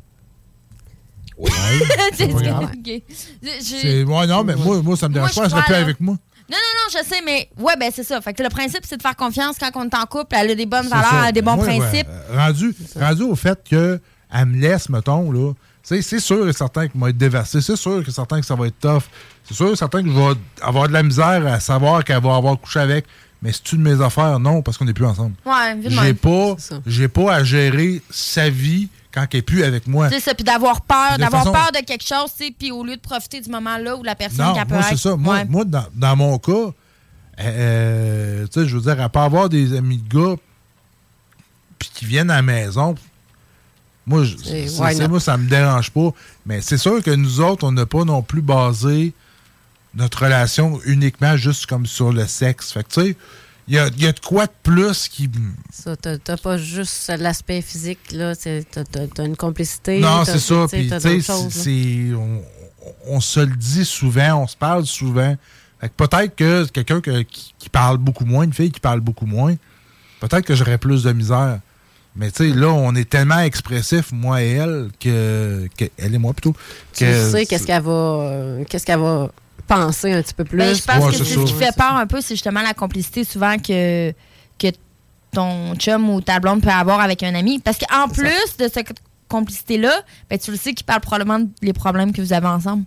[2.14, 2.64] c'est grave.
[2.64, 2.84] OK.
[2.84, 5.45] J'ai- C'est- ouais, non, mais moi, moi, ça me dérange Moi, pas.
[5.45, 5.78] Elle serait plus là.
[5.80, 6.16] avec moi.
[6.49, 8.20] Non, non, non, je sais, mais ouais, ben c'est ça.
[8.20, 10.37] Fait que le principe, c'est de faire confiance quand on est en couple.
[10.39, 12.07] Elle a des bonnes C'est valeurs, elle a des bons Moi, ouais, principes.
[12.34, 14.01] rendu, rendu au fait qu'elle
[14.47, 15.53] me laisse, mettons, là.
[15.53, 17.61] tu sais, C'est sûr et certain qu'il va être déversé.
[17.61, 19.03] C'est sûr que certain que ça va être tough.
[19.45, 22.37] C'est sûr et certain que je vais avoir de la misère à savoir qu'elle va
[22.37, 23.07] avoir couché avec.
[23.43, 24.39] Mais c'est-tu de mes affaires?
[24.39, 25.34] Non, parce qu'on n'est plus ensemble.
[25.45, 26.57] Ouais, J'ai pas,
[26.87, 30.11] j'ai pas à gérer sa vie quand elle est plus avec moi.
[30.11, 32.97] C'est ça, puis d'avoir peur, De d'avoir façon- peur de quelque chose, puis au lieu
[32.97, 35.17] de profiter du moment là où la personne Non, moi, c'est ça.
[35.17, 35.45] Moi, Ouais.
[35.47, 36.73] moi, dans, dans mon cas,
[37.41, 40.37] euh, tu sais, je veux dire, à pas avoir des amis de gars
[41.79, 42.95] puis qui viennent à la maison,
[44.07, 46.11] moi, C'est- moi, ça me dérange pas.
[46.45, 49.12] Mais c'est sûr que nous autres, on n'a pas non plus basé
[49.95, 52.71] notre relation uniquement juste comme sur le sexe.
[52.73, 53.17] Fait que, tu sais,
[53.69, 55.29] il y a, y a de quoi de plus qui...
[55.73, 58.35] Ça, t'as pas juste l'aspect physique, là.
[58.37, 60.01] T'as une complicité.
[60.01, 60.67] Non, c'est ça.
[60.71, 62.43] Puis, tu on,
[63.09, 65.37] on se le dit souvent, on se parle souvent.
[65.81, 69.01] Fait que peut-être que quelqu'un que- qui, qui parle beaucoup moins, une fille qui parle
[69.01, 69.55] beaucoup moins,
[70.21, 71.61] peut-être que j'aurais plus de misère.
[72.14, 76.19] Mais tu sais, là, on est tellement expressif, moi et elle, que, que- elle et
[76.19, 76.55] moi plutôt.
[76.95, 79.31] Tu que sais qu'est-ce qu'elle va, euh, qu'est-ce qu'elle va
[79.67, 80.59] penser un petit peu plus.
[80.59, 82.75] Ben, je pense Ouais, que c'est ce qui fait peur un peu, c'est justement la
[82.75, 84.12] complicité souvent que,
[84.59, 84.67] que
[85.33, 87.59] ton chum ou ta blonde peut avoir avec un ami.
[87.59, 88.93] Parce qu'en plus de cette
[89.29, 89.93] complicité-là,
[90.31, 92.85] ben, tu le sais qu'il parle probablement des problèmes que vous avez ensemble.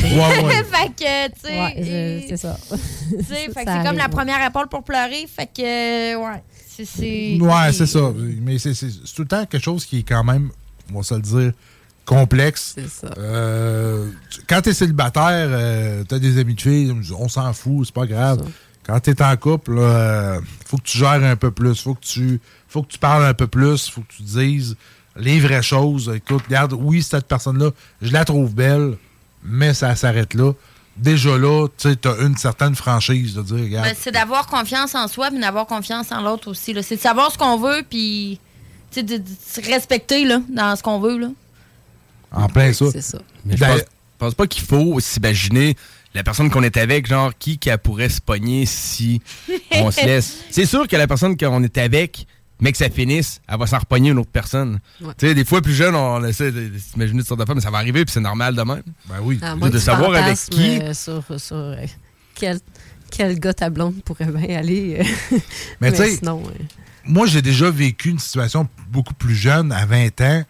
[0.00, 0.08] Ouais,
[0.42, 0.64] ouais.
[0.70, 1.60] fait que, tu sais.
[1.60, 2.56] Ouais, c'est ça.
[2.70, 4.10] tu sais, fait que Ça c'est comme la ouais.
[4.10, 5.26] première épaule pour pleurer.
[5.34, 6.42] Fait que, ouais.
[6.68, 6.84] C'est.
[6.86, 8.12] c'est- Ouais, c'est ça.
[8.40, 8.72] Mais c'est
[9.14, 10.50] tout le temps quelque chose qui est quand même,
[10.92, 11.52] on va se le dire,
[12.04, 12.72] complexe.
[12.76, 13.08] C'est ça.
[13.18, 17.94] Euh, tu- quand t'es célibataire, euh, t'as des amis de filles, on s'en fout, c'est
[17.94, 18.42] pas grave.
[18.84, 22.04] Quand t'es en couple, là, euh, faut que tu gères un peu plus, faut que
[22.04, 24.76] tu, faut que tu parles un peu plus, faut que tu dises
[25.16, 26.10] les vraies choses.
[26.14, 28.96] Écoute, regarde, oui, cette personne-là, je la trouve belle,
[29.44, 30.52] mais ça s'arrête là.
[30.96, 33.86] Déjà là, tu sais, t'as une certaine franchise de dire, regarde.
[33.86, 36.72] Ben, c'est d'avoir confiance en soi, mais d'avoir confiance en l'autre aussi.
[36.74, 36.82] là.
[36.82, 38.38] C'est de savoir ce qu'on veut, puis
[38.96, 41.16] de, de se respecter là, dans ce qu'on veut.
[41.18, 41.28] Là.
[42.32, 42.86] En plein ça.
[42.92, 43.18] C'est ça.
[43.44, 45.76] Mais je Ben- pense, je pense pas qu'il faut s'imaginer
[46.14, 49.20] la personne qu'on est avec, genre, qui qu'elle pourrait se pogner si
[49.72, 50.38] on se laisse.
[50.50, 52.26] C'est sûr que la personne qu'on est avec,
[52.60, 54.78] mais que ça finisse, elle va s'en repogner une autre personne.
[55.00, 55.12] Ouais.
[55.18, 57.56] Tu sais, des fois, plus jeune, on essaie de, de s'imaginer toutes sortes de femmes,
[57.56, 58.82] mais ça va arriver, puis c'est normal de même.
[59.08, 59.40] Ben oui.
[59.42, 60.78] À De savoir avec qui.
[60.80, 61.76] euh, sur, sur euh,
[62.34, 62.60] quel,
[63.10, 64.98] quel gars ta blonde pourrait bien aller.
[65.00, 65.36] euh,
[65.80, 66.62] Mais tu sais, sinon, euh,
[67.04, 70.44] moi, j'ai déjà vécu une situation beaucoup plus jeune, à 20 ans,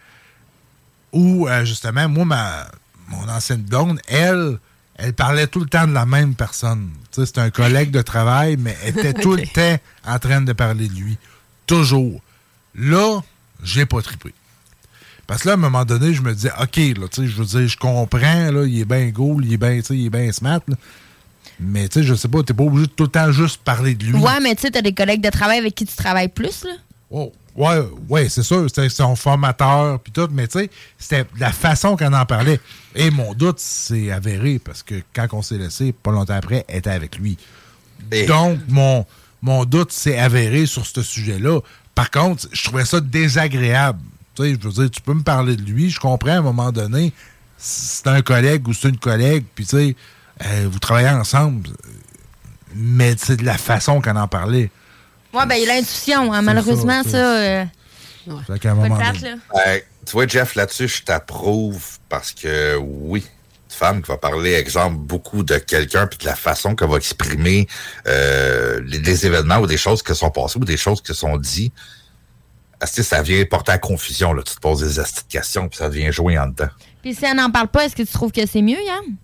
[1.13, 2.67] où, euh, justement, moi, ma,
[3.07, 4.57] mon ancienne blonde, elle,
[4.95, 6.89] elle parlait tout le temps de la même personne.
[7.11, 10.87] C'était un collègue de travail, mais elle était tout le temps en train de parler
[10.87, 11.17] de lui.
[11.65, 12.19] Toujours.
[12.75, 13.21] Là,
[13.63, 14.33] j'ai pas trippé.
[15.27, 17.35] Parce que là, à un moment donné, je me disais, OK, là, tu sais, je
[17.35, 20.07] veux dire, je comprends, là, il est bien cool, il est bien, tu sais, il
[20.07, 20.75] est bien smart, là.
[21.59, 23.95] Mais, tu sais, je sais pas, t'es pas obligé de tout le temps juste parler
[23.95, 24.13] de lui.
[24.19, 26.65] Ouais, mais tu sais, t'as des collègues de travail avec qui tu travailles plus.
[26.65, 26.71] Là.
[27.09, 31.51] Oh, ouais, ouais, c'est sûr, c'était son formateur, puis tout, mais tu sais, c'était la
[31.51, 32.59] façon qu'on en parlait.
[32.95, 36.77] Et mon doute, c'est avéré, parce que quand on s'est laissé, pas longtemps après, elle
[36.77, 37.37] était avec lui.
[38.27, 39.05] Donc, mon,
[39.41, 41.59] mon doute s'est avéré sur ce sujet-là.
[41.95, 43.99] Par contre, je trouvais ça désagréable.
[44.35, 46.41] Tu sais, je veux dire, tu peux me parler de lui, je comprends à un
[46.41, 47.13] moment donné,
[47.57, 49.95] c'est un collègue ou c'est une collègue, puis tu sais,
[50.43, 51.69] euh, vous travaillez ensemble,
[52.75, 54.71] mais c'est de la façon qu'on en parlait.
[55.33, 56.31] Ouais, ben, il a l'intuition.
[56.33, 56.41] hein.
[56.41, 57.37] Malheureusement, ça, ça.
[57.39, 57.65] euh,
[58.47, 59.77] Fait qu'à un moment plate, là.
[60.05, 63.19] Tu vois, Jeff, là-dessus, je t'approuve parce que oui,
[63.69, 66.97] une femme qui va parler, exemple, beaucoup de quelqu'un, puis de la façon qu'elle va
[66.97, 67.67] exprimer
[68.07, 71.37] euh, les, les événements ou des choses qui sont passées ou des choses qui sont
[71.37, 71.73] dites,
[72.85, 74.33] ça vient porter à confusion.
[74.33, 74.43] Là?
[74.43, 76.67] Tu te poses des astuces de questions, puis ça devient jouer en dedans.
[77.01, 79.15] Puis si elle n'en parle pas, est-ce que tu trouves que c'est mieux, Yann?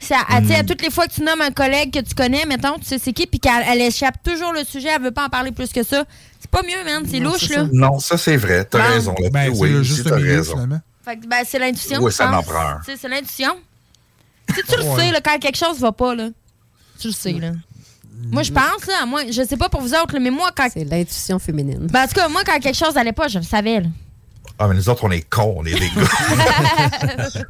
[0.00, 0.14] Tu sais,
[0.54, 2.98] à toutes les fois que tu nommes un collègue que tu connais, mettons, tu sais
[2.98, 5.70] c'est qui, puis qu'elle elle échappe toujours le sujet, elle veut pas en parler plus
[5.72, 6.04] que ça,
[6.40, 7.04] c'est pas mieux, man.
[7.08, 7.66] C'est louche, là.
[7.70, 8.64] Non, ça c'est vrai.
[8.64, 8.84] T'as Bon.
[8.94, 9.14] raison.
[9.20, 9.28] Là.
[9.30, 10.52] Ben, oui, juste t'as raison.
[10.52, 10.80] finalement.
[11.04, 12.00] Fait que, ben, c'est l'intuition.
[12.02, 13.56] Oui, ça prend C'est l'intuition.
[14.54, 15.00] Si tu le Ouais.
[15.00, 16.28] sais, là, quand quelque chose va pas, là,
[16.98, 17.52] tu le sais, là.
[18.32, 20.68] Moi, je pense, là, moi, je sais pas pour vous autres, là, mais moi, quand.
[20.72, 21.86] C'est l'intuition féminine.
[21.90, 23.86] Ben, en tout cas, moi, quand quelque chose allait pas, je le savais, là.
[24.62, 26.02] Ah, mais nous autres, on est cons, on est des gars.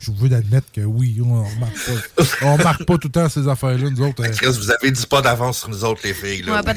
[0.00, 2.24] Je veux d'admettre que oui, on remarque pas.
[2.42, 4.22] On remarque pas tout le temps ces affaires-là, nous autres.
[4.24, 4.30] euh.
[4.32, 6.42] Chris, vous avez dit pas d'avance sur nous autres, les filles.
[6.42, 6.62] Là.
[6.62, 6.72] Ouais,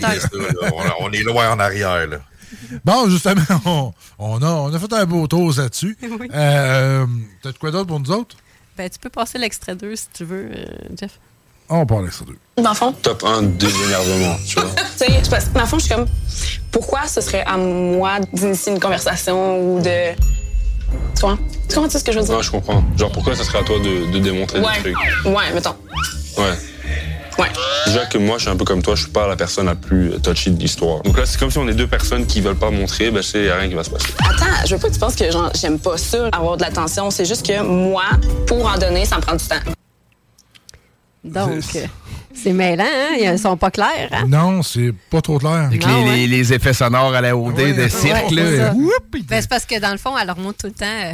[0.73, 2.05] on, on est loin en arrière.
[2.07, 2.17] Là.
[2.85, 5.97] Bon, justement, on, on a, on a fait un beau tour là-dessus.
[6.19, 6.27] Oui.
[6.33, 7.05] Euh,
[7.43, 8.35] T'as de quoi d'autre pour nous autres?
[8.77, 10.65] Ben, tu peux passer l'extrait 2 si tu veux, euh,
[10.99, 11.19] Jeff.
[11.69, 12.37] On parle avec ça deux.
[12.61, 14.69] Dans le fond, Top 1 des énervements, tu vois.
[14.97, 16.07] tu sais, c'est parce que dans le fond, je suis comme,
[16.71, 20.13] pourquoi ce serait à moi d'initier une conversation ou de.
[21.15, 21.37] Tu comprends?
[21.67, 22.33] Tu comprends ce que je veux dire?
[22.33, 22.83] Non, je comprends.
[22.97, 24.81] Genre, pourquoi ça serait à toi de, de démontrer ouais.
[24.83, 25.25] des trucs?
[25.25, 25.75] Ouais, mettons.
[26.37, 26.53] Ouais.
[27.37, 27.49] Ouais.
[27.85, 29.75] Déjà que moi, je suis un peu comme toi, je suis pas la personne la
[29.75, 31.01] plus touchy de l'histoire.
[31.03, 33.55] Donc là, c'est comme si on est deux personnes qui veulent pas montrer, ben, a
[33.55, 34.07] rien qui va se passer.
[34.19, 37.11] Attends, je veux pas que tu penses que j'aime pas ça, avoir de l'attention.
[37.11, 38.05] C'est juste que moi,
[38.47, 39.55] pour en donner, ça me prend du temps.
[41.23, 41.85] Donc, euh,
[42.33, 43.15] c'est mêlant, hein?
[43.19, 44.25] Ils sont pas clairs, hein?
[44.27, 45.51] Non, c'est pas trop clair.
[45.67, 46.15] Avec Non, les, ouais.
[46.17, 48.73] les- les effets sonores à la OD Ouais, de cirque, Ouais, là.
[49.27, 51.13] Ben, c'est parce que dans le fond, elle remonte tout le temps euh,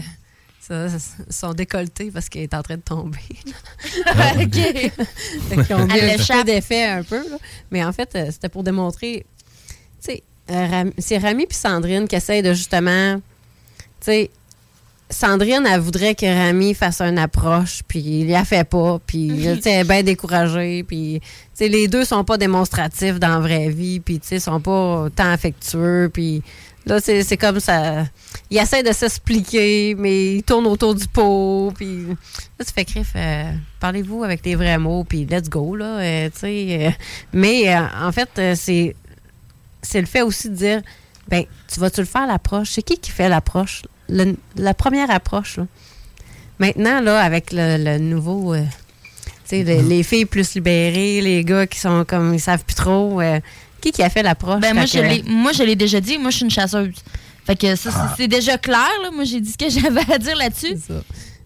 [0.89, 0.97] ça-
[1.29, 3.17] son décolleté parce qu'elle est en train de tomber.
[4.41, 4.53] OK.
[4.53, 6.37] Fait ont Elle un l'échappe.
[6.39, 7.17] peu d'effet un peu.
[7.17, 7.37] là.
[7.71, 9.25] Mais en fait, euh, c'était pour démontrer.
[10.03, 13.15] Tu sais, euh, Ram- c'est Rami puis Sandrine qui essayent de justement.
[13.15, 13.21] Tu
[14.01, 14.31] sais,
[15.13, 19.59] Sandrine, elle voudrait que Rami fasse une approche, puis il la fait pas, puis elle
[19.65, 21.21] est bien découragée, puis
[21.59, 25.29] les deux sont pas démonstratifs dans la vraie vie, puis tu sais, sont pas tant
[25.31, 26.41] affectueux, puis
[26.85, 28.05] là, c'est comme ça.
[28.49, 33.13] Il essaie de s'expliquer, mais il tourne autour du pot, puis là, tu fais crif,
[33.15, 36.87] euh, parlez-vous avec les vrais mots, puis let's go, là, euh, tu sais.
[36.87, 36.91] euh.
[37.31, 38.95] mais en fait, c'est
[39.81, 40.81] c'est le fait aussi de dire,
[41.27, 42.71] ben, tu vas-tu le faire l'approche?
[42.71, 43.83] C'est qui qui fait l'approche?
[44.13, 45.65] Le- la première approche, là.
[46.59, 48.61] Maintenant, là, avec le, le nouveau, euh,
[49.23, 52.75] tu sais, les, les filles plus libérées, les gars qui sont comme, ils savent plus
[52.75, 53.39] trop, euh,
[53.81, 54.61] qui qui a fait l'approche?
[54.61, 56.17] Ben, moi, je moi, je l'ai déjà dit.
[56.17, 56.93] Moi, je suis une chasseuse.
[57.45, 58.13] Fait que ça, c'est- Ah.
[58.15, 58.87] c'est déjà clair.
[59.01, 59.09] Là.
[59.11, 60.75] Moi, j'ai dit ce que j'avais à dire là-dessus.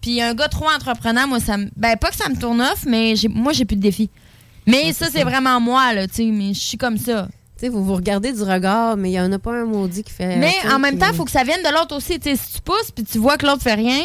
[0.00, 1.68] Puis un gars trop entreprenant, moi, ça me.
[1.74, 4.10] Ben, pas que ça me tourne off, mais j'ai- moi, j'ai plus de défis.
[4.66, 6.24] Mais ça, c'est vraiment moi, là, tu sais.
[6.26, 7.26] Mais je suis comme ça.
[7.58, 10.04] Tu sais, vous vous regardez du regard, mais il n'y en a pas un maudit
[10.04, 10.36] qui fait.
[10.36, 12.20] Mais tu sais, en même temps, il faut que ça vienne de l'autre aussi.
[12.20, 14.02] Tu sais, si tu pousses puis tu vois que l'autre fait rien.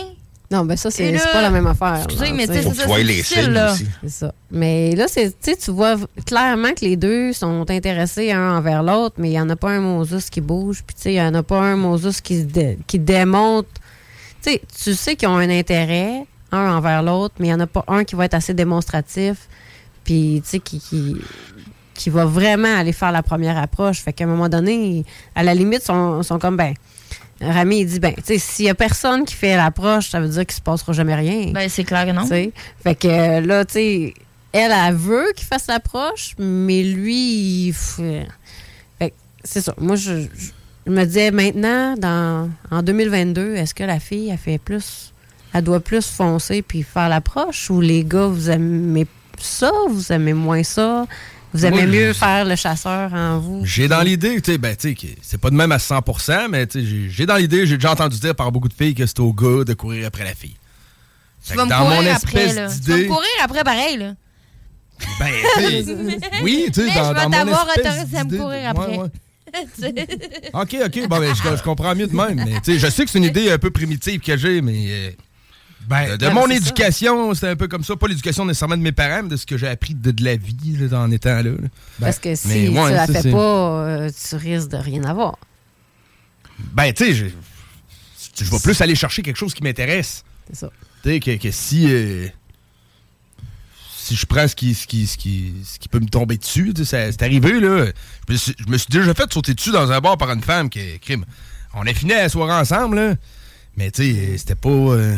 [0.51, 2.01] Non, ben ça, c'est là- c'est pas la même affaire.
[2.03, 2.59] Excusez, là, mais tu sais.
[2.59, 3.75] tu sais, c'est ça, c'est difficile, là.
[4.03, 4.33] C'est ça.
[4.51, 5.95] Mais là, c'est, tu sais, tu vois
[6.27, 9.69] clairement que les deux sont intéressés un envers l'autre, mais il n'y en a pas
[9.71, 12.43] un Moses qui bouge, puis tu sais, il n'y en a pas un Moses qui,
[12.43, 13.69] dé- qui démontre.
[14.43, 17.59] Tu sais, tu sais qu'ils ont un intérêt, un envers l'autre, mais il n'y en
[17.61, 19.47] a pas un qui va être assez démonstratif,
[20.03, 21.15] puis tu sais, qui, qui,
[21.93, 23.99] qui va vraiment aller faire la première approche.
[24.01, 26.73] Fait qu'à un moment donné, à la limite, sont, sont comme, ben,
[27.41, 30.27] Rami, il dit, ben, tu sais, s'il y a personne qui fait l'approche, ça veut
[30.29, 31.51] dire qu'il se passera jamais rien.
[31.53, 32.25] Ben, c'est clair que non.
[32.83, 34.13] Fait que euh, là, tu sais,
[34.51, 38.27] elle, elle veut qu'il fasse l'approche, mais lui, il fait.
[39.45, 39.73] C'est ça.
[39.77, 40.51] Moi, je, je-
[40.85, 45.11] je me disais maintenant, dans, en 2022, est-ce que la fille, elle fait plus.
[45.53, 49.05] Elle doit plus foncer puis faire l'approche ou les gars, vous aimez
[49.37, 51.05] ça, vous aimez moins ça?
[51.53, 53.61] Vous aimez mieux faire le chasseur en vous?
[53.65, 56.49] J'ai dans l'idée, tu sais, ben, tu sais, que c'est pas de même à 100%,
[56.49, 59.05] mais tu sais, j'ai- dans l'idée, j'ai déjà entendu dire par beaucoup de filles que
[59.05, 60.55] c'est au gars de courir après la fille.
[61.45, 62.67] Tu Fait vas que me dans mon courir après, espèce là.
[62.67, 64.13] Tu vas d'idée- me courir après pareil, là.
[65.19, 65.95] Ben, tu sais,
[66.43, 68.69] oui, tu sais, Mais dans, je vais dans mon t'avoir espèce autorisé à me courir
[68.69, 68.97] après.
[68.97, 69.07] ouais.
[69.75, 69.93] Tu sais.
[70.53, 73.05] OK, OK, bon, ben, je, je comprends mieux de même, mais tu sais, je sais
[73.05, 74.85] que c'est une idée un peu primitive que j'ai, mais...
[74.89, 75.11] euh,
[75.89, 77.95] de, de ben, mon éducation, c'était un peu comme ça.
[77.95, 80.35] Pas l'éducation nécessairement de mes parents, mais de ce que j'ai appris de, de la
[80.35, 81.43] vie là, en étant là.
[81.43, 81.51] là.
[81.99, 85.03] Parce que si Mais, tu ouais, la ça, fais pas, euh, tu risques de rien
[85.03, 85.37] avoir.
[86.73, 87.25] Ben, tu sais, je,
[88.43, 90.23] je vais plus aller chercher quelque chose qui m'intéresse.
[90.49, 90.69] C'est ça.
[91.03, 91.87] Tu sais, que, que si.
[91.89, 92.27] euh,
[93.95, 96.73] si je prends ce qui, ce qui, ce qui, ce qui peut me tomber dessus,
[96.75, 97.85] tu c'est arrivé, là.
[98.27, 100.41] Je me, suis, je me suis déjà fait sauter dessus dans un bar par une
[100.41, 101.23] femme qui crime.
[101.73, 103.15] On a fini la soirée ensemble, là.
[103.77, 104.69] Mais, tu sais, c'était pas.
[104.69, 105.17] euh,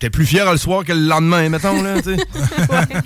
[0.00, 2.16] J'étais plus fier le soir que le lendemain, mettons, là, tu sais.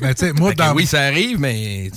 [0.00, 0.74] Ben, tu sais, moi, dans.
[0.74, 1.90] Oui, ça arrive, mais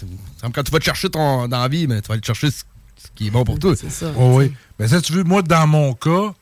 [0.54, 2.52] quand tu vas te chercher ton, dans la vie, mais tu vas aller te chercher
[2.52, 2.64] ce,
[2.98, 3.74] ce qui est bon pour toi.
[3.78, 4.12] C'est ça.
[4.18, 4.52] Oh oui.
[4.78, 6.34] Ben, ça, tu veux, moi, dans mon cas,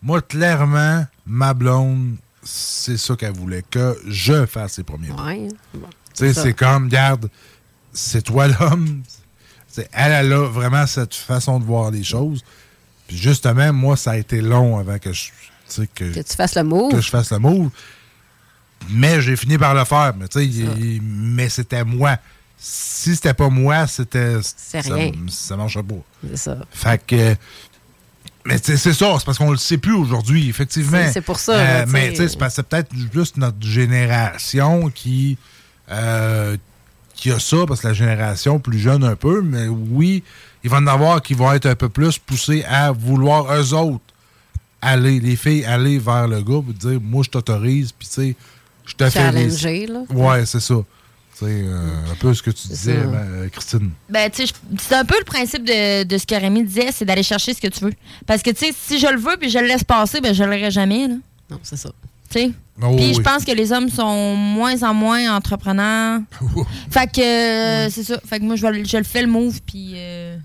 [0.00, 5.22] moi, clairement, ma blonde, c'est ça qu'elle voulait, que je fasse ses premiers pas.
[5.24, 5.48] Ouais.
[5.74, 5.78] Tu
[6.14, 6.42] sais, ça.
[6.44, 7.28] c'est comme, regarde,
[7.92, 9.02] c'est toi l'homme.
[9.68, 12.42] C'est- Elle, elle a vraiment cette façon de voir les choses.
[13.08, 15.24] Puis justement, moi, ça a été long avant que je.
[15.94, 16.92] Que, Que tu fasses le move.
[16.92, 17.70] que je fasse le move.
[18.90, 20.12] Mais j'ai fini par le faire.
[20.18, 22.16] Mais, il- mais c'était moi.
[22.58, 24.36] Si c'était pas moi, c'était.
[24.42, 25.12] C'est ça- rien.
[25.28, 25.94] Ça marchait pas.
[26.28, 26.58] C'est ça.
[26.70, 27.34] Fait que.
[28.44, 30.98] Mais c'est ça, c'est parce qu'on le sait plus aujourd'hui, effectivement.
[31.12, 35.38] C'est- pour ça, tu mais c'est parce que c'est peut-être juste notre génération qui,
[35.90, 36.56] euh,
[37.14, 40.24] qui a ça, parce que la génération plus jeune un peu, mais oui,
[40.64, 43.74] il va y en avoir qui vont être un peu plus poussés à vouloir eux
[43.74, 44.02] autres
[44.82, 48.36] aller, les filles, aller vers le gars pour dire Moi, je t'autorise, puis tu sais,
[48.84, 49.18] je te fais.
[49.20, 50.00] Challenger, là.
[50.10, 50.74] Ouais, c'est ça.
[51.38, 53.08] Tu sais, euh, un peu ce que tu disais, ça.
[53.08, 53.90] euh, Christine.
[54.10, 56.90] Ben, tu sais, je- c'est un peu le principe de, de ce que Rémi disait,
[56.92, 57.92] c'est d'aller chercher ce que tu veux.
[58.26, 60.44] Parce que, tu sais, si je le veux puis je le laisse passer, ben, je
[60.44, 61.14] l'aurai jamais, là.
[61.50, 61.90] Non, c'est ça.
[62.30, 62.50] Tu sais?
[62.82, 63.22] Oh, puis je oui.
[63.22, 66.20] pense que les hommes sont moins en moins entrepreneurs.
[66.90, 67.20] fait que,
[67.86, 68.20] euh, c'est ça.
[68.26, 69.92] Fait que moi, je, vais le- je le fais le move, puis.
[69.96, 70.36] euh,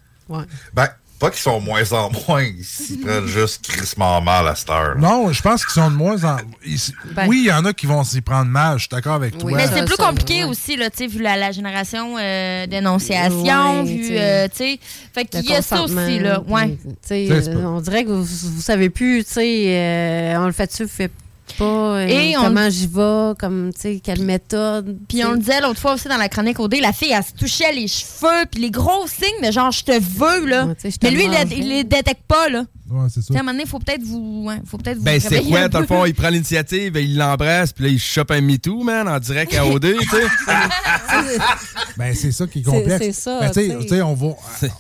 [0.74, 0.88] Ben,
[1.20, 4.96] pas qu'ils sont moins en moins, ils s'y prennent juste crissement mal à cette heure.
[4.98, 6.38] Non, je pense qu'ils sont de moins en.
[6.66, 6.80] ils-
[7.16, 7.28] Ben.
[7.28, 9.52] oui, il y en a qui vont s'y prendre mal, je suis d'accord avec toi.
[9.56, 13.84] Mais c'est plus compliqué aussi, là, tu sais, vu la, la génération euh, d'énonciation, Ouais,
[13.84, 14.20] vu, tu sais.
[14.22, 14.80] euh, sais.
[15.14, 16.42] Fait qu'il y a ça aussi, là.
[16.48, 16.78] Ouais.
[17.12, 21.12] on dirait que vous, vous savez plus, tu sais, euh, on le fait-tu, fait
[21.56, 21.64] pas,
[21.98, 24.98] euh, Et on- comment j'y vais, comme, tu sais, quelle méthode.
[25.08, 27.34] Puis on le disait l'autre fois aussi dans la chronique OD, la fille, elle se
[27.34, 30.68] touchait les cheveux, puis les gros signes de genre, je te veux, là.
[31.04, 32.64] Mais lui, il, il les détecte pas, là.
[32.90, 34.44] Ouais, c'est Tu sais, à un moment donné, il faut peut-être vous.
[34.48, 37.74] Ouais, faut peut-être vous Ben, c'est quoi, dans le fond, il prend l'initiative, il l'embrasse,
[37.74, 40.24] puis là, il chope un MeToo, man, en direct à OD, tu sais.
[41.98, 42.98] Ben, c'est ça qui est complexe.
[43.04, 44.28] c'est ça, Ben, tu sais, tu on, va,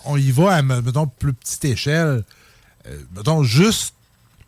[0.05, 2.23] on y va à, mettons, plus petite échelle.
[2.87, 3.93] Euh, mettons, juste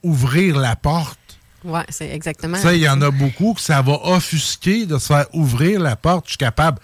[0.03, 1.17] ouvrir la porte.
[1.63, 2.57] Ouais, c'est exactement.
[2.57, 5.79] Tu sais, il y en a beaucoup que ça va offusquer de se faire ouvrir
[5.79, 6.25] la porte.
[6.25, 6.79] Je suis capable.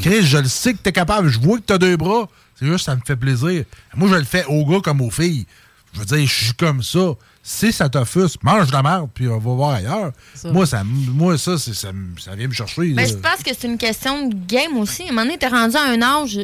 [0.00, 1.28] Chris, je le sais que tu es capable.
[1.28, 2.28] Je vois que tu as deux bras.
[2.58, 3.64] C'est juste, ça me fait plaisir.
[3.96, 5.46] Moi, je le fais aux gars comme aux filles.
[5.92, 7.12] Je veux dire, je suis comme ça.
[7.42, 10.12] Si ça t'offusque, mange de la merde, puis on va voir ailleurs.
[10.34, 10.52] Ça.
[10.52, 12.92] Moi, ça, moi, ça, c'est- ça, ça vient me chercher.
[12.92, 13.06] Ben, là.
[13.06, 15.02] je pense que c'est une question de game aussi.
[15.02, 16.38] À un moment donné, t'es rendu à un âge.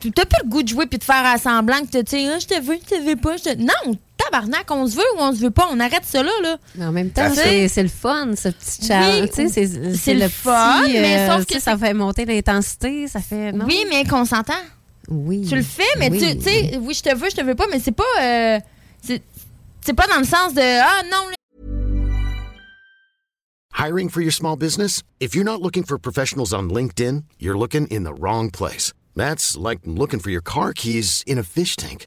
[0.00, 2.26] Tu t'as plus le goût de jouer puis de faire à semblant que tu sais,
[2.34, 3.36] Ah, je te veux, je te veux pas.
[3.36, 5.68] je te- Non, tabarnak, on se veut ou on se veut pas.
[5.72, 6.30] On arrête ça là.
[6.42, 6.56] là.
[6.76, 9.28] Mais en même temps, c'est le fun, ce petit challenge.
[9.38, 9.48] Oui,
[9.96, 13.52] c'est le le fun, petit, mais euh, sauf que ça fait monter l'intensité, ça fait.
[13.52, 13.64] non?
[13.66, 14.52] Oui, mais consentant.
[15.08, 15.44] Oui.
[15.48, 16.18] Tu le fais, mais Oui.
[16.36, 18.04] tu sais, oui, je te veux, je te veux pas, mais c'est pas.
[18.20, 18.58] euh,
[19.02, 21.26] c'est pas dans le sens de Ah non,
[23.72, 25.02] Hiring for your small business?
[25.20, 28.92] If you're not looking for professionals on LinkedIn, you're looking in the wrong place.
[29.16, 32.06] That's like looking for your car keys in a fish tank.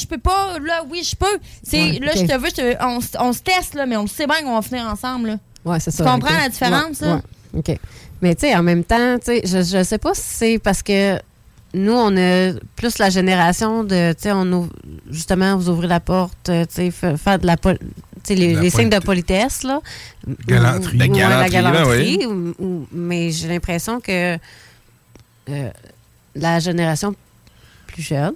[0.00, 1.38] Je peux pas, là, oui, je peux.
[1.62, 4.08] C'est, Ouais, là, je te veux, je te- on, se teste, là, mais on le
[4.08, 5.38] sait bien qu'on va finir ensemble, là.
[5.66, 6.02] Ouais, c'est ça.
[6.04, 7.20] Tu comprends la différence, Ouais, là?
[7.52, 7.78] ouais, OK.
[8.22, 10.82] Mais tu sais, en même temps, tu sais, je, je sais pas si c'est parce
[10.82, 11.18] que
[11.74, 14.72] nous, on a plus la génération de, tu sais, on ouvre-
[15.10, 17.86] justement, vous ouvrez la porte, euh, tu sais, fa- faire de la, pol- tu
[18.24, 19.62] sais, les, La les signes de politesse.
[19.62, 19.80] là.
[20.46, 20.96] Galanterie.
[21.10, 24.38] Ou- La galanterie, ou- mais j'ai l'impression que
[25.50, 25.70] euh,
[26.34, 27.14] la génération
[27.92, 28.34] plus jeune,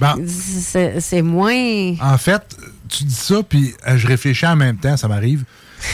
[0.00, 0.24] Bon.
[1.00, 1.94] c'est moins...
[2.00, 2.56] En fait,
[2.88, 5.44] tu dis ça, puis euh, je réfléchis en même temps, ça m'arrive.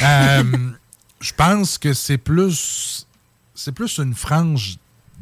[0.02, 0.42] Euh,
[1.20, 3.06] je pense que c'est plus
[3.58, 4.76] c'est plus une frange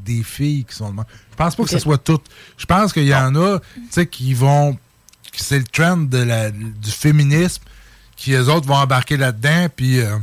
[0.05, 1.05] des filles qui sont de même.
[1.33, 2.27] Je pense pas que ce soit toutes.
[2.59, 4.79] Je pense qu'il y en a, tu sais, qui vont.
[5.33, 7.63] C'est le trend de la, du féminisme,
[8.15, 10.17] qui les autres vont embarquer là-dedans, puis euh,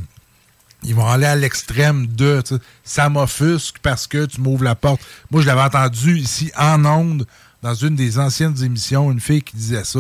[0.84, 2.42] ils vont aller à l'extrême de
[2.84, 5.02] ça m'offusque parce que tu m'ouvres la porte.
[5.32, 7.26] Moi, je l'avais entendu ici en ondes,
[7.62, 10.00] dans une des anciennes émissions, une fille qui disait ça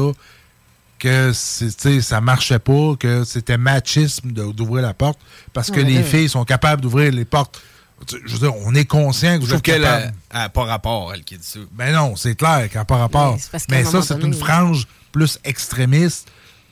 [0.99, 5.19] que ça marchait pas, que c'était machisme d'ouvrir la porte,
[5.51, 6.03] parce que Ouais, les ouais.
[6.03, 7.61] filles sont capables d'ouvrir les portes.
[8.25, 10.13] Je veux dire, on est conscient que Je vous êtes qu'elle capable.
[10.31, 11.59] a, a pas rapport, elle qui dit ça.
[11.73, 13.37] Ben non, c'est clair qu'elle n'a pas rapport.
[13.69, 16.29] Mais ça, c'est une frange plus extrémiste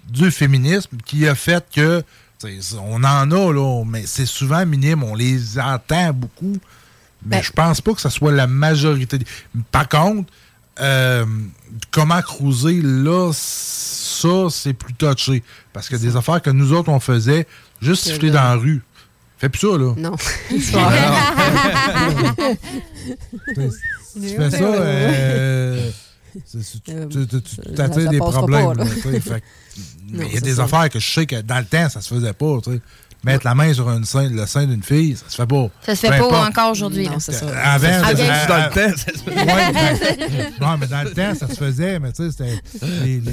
[0.10, 2.04] du féminisme qui a fait que
[2.80, 6.58] on en a, là, mais c'est souvent minime, on les entend beaucoup,
[7.26, 9.18] mais Ben- je pense pas que ce soit la majorité.
[9.20, 9.26] des-
[9.72, 10.32] Par contre,
[10.80, 11.26] euh,
[11.92, 15.44] comment cruiser, là, ça, c'est plus touché.
[15.74, 17.48] Parce que des affaires que nous autres, on faisait,
[17.82, 18.82] juste siffler dans la rue.
[19.38, 19.94] Fais plus ça, là.
[19.98, 20.16] Non.
[24.14, 25.90] Tu fais ça, euh,
[26.32, 28.66] tu- ça- t'attires des problèmes.
[30.28, 32.34] il y a des affaires que je sais que dans le temps, ça se faisait
[32.34, 32.58] pas.
[32.64, 32.82] tu sais.
[33.24, 35.68] Mettre la main sur une sein- le sein d'une fille, ça se fait pas.
[35.86, 36.50] Ça se fait pas importe.
[36.50, 37.08] encore aujourd'hui.
[37.08, 37.46] Non, c'est ça.
[37.64, 39.54] Avant, Ça se ça- faisait à- dans le temps, ça se faisait.
[39.54, 42.60] Ouais, mais- non, mais dans le temps, ça se faisait, mais tu sais,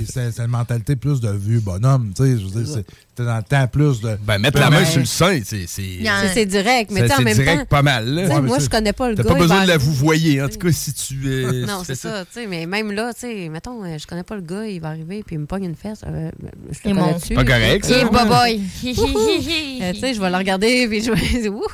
[0.06, 3.36] c'était une mentalité plus de vieux bonhomme, tu sais, je veux dire, c'est- c'était dans
[3.38, 4.18] le temps plus de...
[4.22, 5.66] Ben, mettre la main sur le sein, c'est.
[5.66, 7.66] C'est C'est- C'est direct, mais c'est- tu sais, en c'est même direct temps.
[7.68, 8.22] pas mal, là.
[8.22, 9.28] tu sais, Ouais, moi, c'est- je connais pas le T'as gars.
[9.30, 11.14] pas il besoin de la arriver- vous voyer, en tout cas, si tu.
[11.26, 14.22] euh, Non, c'est ça, tu sais, mais même là, tu sais, mettons, euh, je connais
[14.22, 16.00] pas le gars, il va arriver puis il me pogne une fesse.
[16.06, 16.30] euh,
[16.70, 17.34] je Et le mon- connais dessus.
[17.34, 17.98] Pas correct, ça.
[17.98, 18.62] Et boboy.
[19.80, 21.64] Euh, tu sais, je vais le regarder puis je vais dire, Wouhou!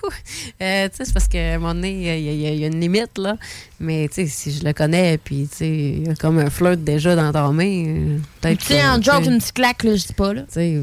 [0.63, 2.09] Euh, tu sais, c'est parce qu'à un moment donné, il y,
[2.47, 3.37] a- y y une limite, là.
[3.81, 6.49] Mais, tu sais, si je le connais puis, tu sais, il y a comme un
[6.51, 8.59] flirt déjà dans ta main, euh, peut-être.
[8.61, 10.43] Tu sais, en joke, une petite claque, là, je dis pas, là.
[10.43, 10.81] Tu sais,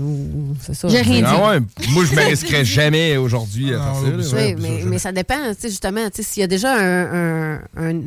[0.61, 0.87] c'est ça.
[0.89, 1.23] J'ai rien dit.
[1.25, 1.59] Ah ouais,
[1.91, 4.35] moi, je me risquerais jamais aujourd'hui à Ah, faire ça.
[4.37, 6.73] Oui, mais, ça, mais ça dépend, tu sais, justement, tu sais, s'il y a déjà
[6.75, 8.01] un, un, un,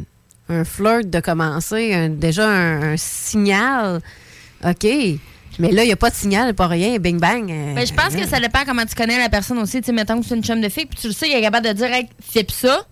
[0.51, 4.01] un flirt de commencer, un- déjà un, un signal,
[4.65, 4.87] OK.
[5.59, 7.51] Mais là, il n'y a pas de signal, pas rien, bing bang.
[7.51, 9.81] euh, Mais je pense que ça dépend comment tu connais la personne aussi.
[9.81, 11.41] Tu sais, mettons que c'est une chum de fille, puis tu le sais, il est
[11.43, 12.87] capable de dire, hey, fais ça.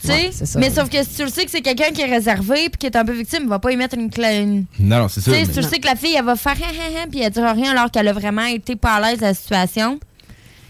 [0.00, 0.12] Tu sais?
[0.12, 0.58] Ouais, c'est ça.
[0.58, 2.86] mais sauf que si tu le sais que c'est quelqu'un qui est réservé puis qui
[2.86, 4.10] est un peu victime, il va pas y mettre une.
[4.18, 5.32] une- Non, non, c'est Tu ça.
[5.32, 7.06] sais, mais- si tu le sais que la fille, elle va faire hein, hein, hein,
[7.10, 9.98] puis elle dira rien alors qu'elle a vraiment été pas à l'aise de la situation.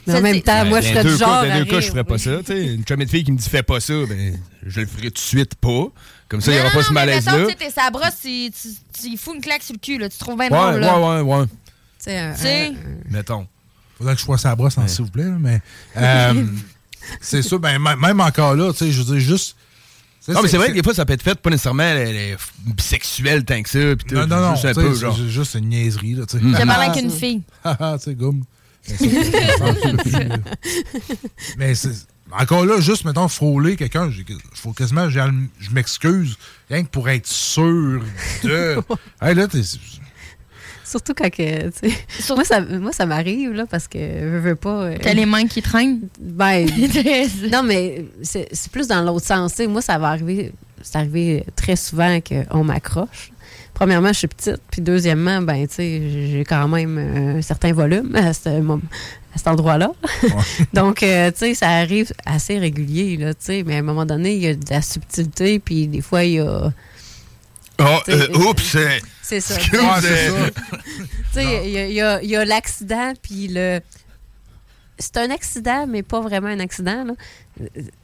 [0.07, 1.45] Mais en même temps, moi, Ben, je serais du genre.
[1.45, 2.39] Dans deux cas, je ferais pas ça.
[2.39, 2.65] tu sais.
[2.75, 5.15] Une chum de fille qui me dit fais pas ça, ben, je le ferai tout
[5.15, 5.89] de suite pas.
[6.29, 7.39] Comme ça, il n'y aura Non, pas ce mais malaise-là.
[7.45, 8.69] tu sais, t'es sa brosse, tu, tu,
[9.01, 10.09] tu y fous une claque sur le cul, là.
[10.09, 10.99] Tu trouves bien Ouais, drôle, là.
[10.99, 11.47] ouais, ouais, ouais.
[12.03, 12.11] Tu
[12.43, 12.73] sais,
[13.09, 13.47] Mettons.
[13.99, 15.61] Faudrait que je fasse la brosse, hein, s'il vous plaît, là, mais...
[15.97, 16.45] euh,
[17.21, 19.57] c'est ça, ben, même encore là, tu sais, je veux dire, juste...
[20.29, 21.85] Non, mais c'est vrai que des fois, ça peut être fait pas nécessairement
[22.67, 23.79] bisexuel tant que ça.
[23.95, 25.17] Pis Non, non, non, juste un peu, c'est genre.
[25.17, 26.45] juste une niaiserie, là, tu sais.
[26.45, 26.57] Mm.
[26.59, 27.43] J'ai parlé avec une fille.
[27.63, 28.43] Haha, tu sais, gomme.
[31.57, 31.91] Mais c'est...
[32.33, 34.11] Encore là, juste, mettons, frôler quelqu'un,
[34.55, 35.21] faut quasiment, je
[35.73, 36.37] m'excuse,
[36.69, 38.03] rien que pour être sûr
[38.43, 38.77] de...
[39.23, 39.61] hey, là, t'es...
[40.85, 44.55] Surtout quand que, tu sais, moi, ça, moi, ça m'arrive, là, parce que je veux
[44.55, 44.85] pas.
[44.85, 46.01] euh, T'as les mains qui traînent?
[46.21, 46.69] Ben,
[47.53, 49.53] non, mais c'est plus dans l'autre sens.
[49.53, 49.67] tu sais.
[49.67, 50.53] Moi, ça va arriver,
[50.83, 53.33] c'est arrivé très souvent qu'on m'accroche.
[53.75, 58.15] Premièrement, je suis petite, puis deuxièmement, ben, tu sais, j'ai quand même un certain volume
[58.15, 58.81] à, ce mom-
[59.37, 59.91] à cet endroit-là.
[60.73, 64.07] Donc, euh, tu sais, ça arrive assez régulier, là, tu sais, mais à un moment
[64.07, 66.73] donné, il y a de la subtilité, puis des fois, il y a...
[67.79, 69.03] Oh, sais, euh, oups, c'est.
[69.23, 69.55] C'est ça.
[69.61, 72.01] Tu sais, il y
[72.37, 73.81] a- l'accident, puis le.
[74.99, 77.05] C'est un accident, mais pas vraiment un accident.
[77.05, 77.13] Là,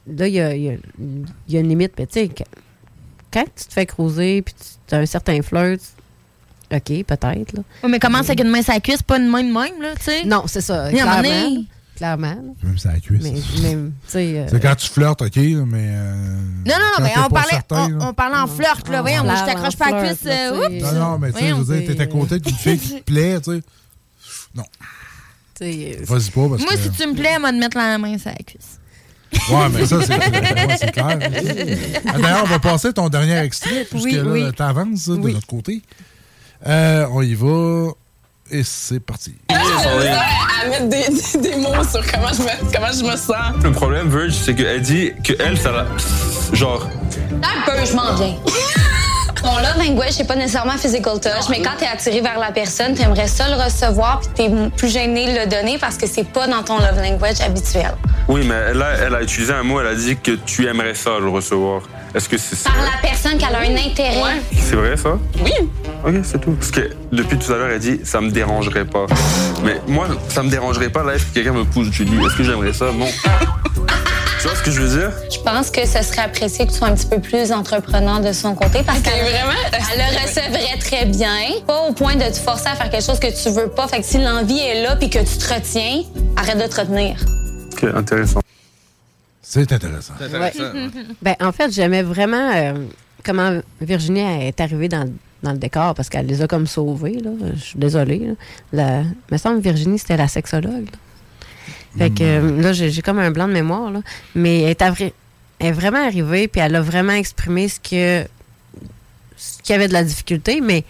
[0.05, 0.73] Là, il y a, il y a-
[1.47, 1.93] il y a une limite.
[1.97, 2.43] Mais tu sais, quand,
[3.33, 4.53] quand tu te fais creuser, puis
[4.87, 5.81] tu as un certain flirt,
[6.73, 7.53] OK, peut-être.
[7.87, 10.03] mais commence avec une main sur la cuisse, pas une main de même, là, tu
[10.05, 10.23] sais.
[10.25, 10.85] Non, c'est ça.
[10.85, 11.15] Mais Clairement.
[11.17, 11.65] donné-.
[11.95, 12.35] Clairement.
[12.63, 13.23] Même ça la cuisse.
[13.63, 15.91] Euh, C'est quand tu flirtes, OK, mais...
[15.93, 16.15] euh,
[16.65, 18.99] Non, non, non, mais on parlait, certain, on, parlait en flirt, là.
[18.99, 20.23] on Voyons, moi, je t'accroche pas la cuisse.
[20.23, 20.81] là, euh, oups.
[20.81, 23.03] Non, non, mais tu sais, je veux dire, t'es à côté d'une fille qui te
[23.05, 23.61] plaît, tu sais.
[24.55, 24.63] Non.
[25.61, 26.79] euh, Vas-y pas, parce Moi, que...
[26.79, 28.79] si tu me plais, moi, de mettre la main sur la cuisse.
[29.49, 30.13] Ouais, mais ça, c'est
[30.85, 31.19] ouais, clair.
[32.07, 34.51] Ah, D'ailleurs, on va passer ton dernier extrait, puisque Oui, là, oui.
[34.55, 35.33] t'avances de Oui.
[35.33, 35.81] notre côté.
[36.67, 37.91] Euh, on y va.
[38.51, 39.33] Et c'est parti.
[39.49, 40.21] J'ai misère
[40.63, 43.63] à mettre des, des- des mots sur comment je me, comment je me sens.
[43.63, 45.85] Le problème, Verge, c'est qu'elle dit que elle, ça la.
[46.53, 46.87] Genre.
[47.31, 48.35] Un peu, je m'en viens.
[49.41, 52.93] Ton love language, c'est pas nécessairement physical touch, mais quand t'es attiré vers la personne,
[52.93, 56.47] t'aimerais ça le recevoir, puis t'es plus gêné de le donner parce que c'est pas
[56.47, 57.93] dans ton love language habituel.
[58.29, 61.19] Oui, mais là, elle a utilisé un mot, elle a dit que tu aimerais ça,
[61.19, 61.81] le recevoir.
[62.15, 62.69] Est-ce que c'est ça?
[62.69, 64.41] Par la personne qui a un intérêt.
[64.55, 65.17] C'est vrai, ça?
[65.43, 65.51] Oui.
[66.05, 66.51] Ok, c'est tout.
[66.51, 69.07] Parce que depuis tout à l'heure, elle dit ça me dérangerait pas.
[69.63, 72.43] Mais moi, ça me dérangerait pas là, si quelqu'un me pousse, je dis est-ce que
[72.43, 72.85] j'aimerais ça?
[72.91, 73.07] Non.
[74.41, 75.11] tu vois ce que je veux dire?
[75.31, 78.31] Je pense que ce serait apprécié que tu sois un petit peu plus entreprenant de
[78.31, 79.59] son côté parce qu'elle vraiment?
[79.71, 81.61] elle le recevrait très bien.
[81.65, 83.87] Pas au point de te forcer à faire quelque chose que tu veux pas.
[83.87, 86.03] Fait que si l'envie est là puis que tu te retiens,
[86.35, 87.15] arrête de te retenir.
[87.73, 88.42] Ok, intéressant.
[90.17, 90.63] C'est intéressant.
[91.21, 92.73] Ben, en fait, j'aimais vraiment euh,
[93.23, 95.09] comment Virginie est arrivée dans,
[95.43, 97.19] dans le décor parce qu'elle les a comme sauvés.
[97.19, 97.31] Là.
[97.55, 98.19] Je suis désolée.
[98.19, 98.33] Là.
[98.73, 100.85] La, il me semble que Virginie, c'était la sexologue.
[100.91, 100.97] là.
[101.97, 103.91] Fait que euh, là, j'ai comme un blanc de mémoire.
[103.91, 104.01] Là.
[104.35, 105.13] Mais elle est, avri-
[105.59, 108.27] elle est vraiment arrivée puis elle a vraiment exprimé ce que
[109.37, 110.59] ce qu'il y avait de la difficulté.
[110.61, 110.81] Mais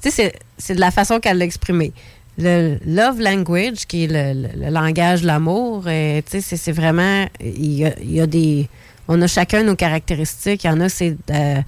[0.00, 1.92] tu sais, c'est- c'est de la façon qu'elle l'a exprimé.
[2.38, 7.26] Le love language, qui est le, langage de l'amour, euh, c'est- vraiment.
[7.40, 8.68] Il y, a, des.
[9.08, 10.64] On a chacun nos caractéristiques.
[10.64, 11.60] Il y en a, c'est euh,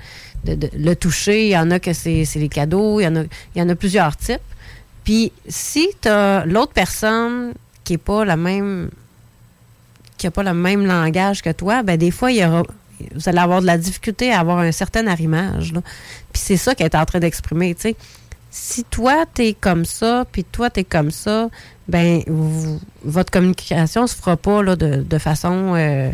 [0.47, 1.47] le toucher.
[1.47, 3.01] Il y en a que c'est c'est les cadeaux.
[3.01, 3.23] Il y en a,
[3.55, 4.41] il y en a plusieurs types.
[5.05, 7.53] Puis si tu as l'autre personne
[7.85, 8.91] qui n'est pas la même
[10.17, 12.63] qui n'a pas le même langage que toi, ben des fois, il y aura,
[13.15, 15.73] vous allez avoir de la difficulté à avoir un certain arrimage.
[15.73, 15.83] là.
[16.33, 17.77] Puis c'est ça qu'elle est en train d'exprimer.
[18.57, 21.49] Si toi, tu es comme ça, puis toi, tu es comme ça,
[21.89, 26.11] ben vous- votre communication se fera pas là, de, de façon euh,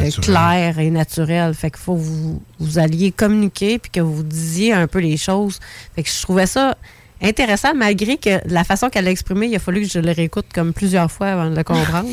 [0.00, 1.54] euh, claire et naturelle.
[1.54, 5.16] Fait qu'il faut que vous, vous alliez communiquer puis que vous disiez un peu les
[5.16, 5.60] choses.
[5.94, 6.76] Fait que je trouvais ça
[7.22, 10.46] intéressant, malgré que la façon qu'elle l'a exprimé, il a fallu que je le réécoute
[10.52, 12.08] comme plusieurs fois avant de le comprendre.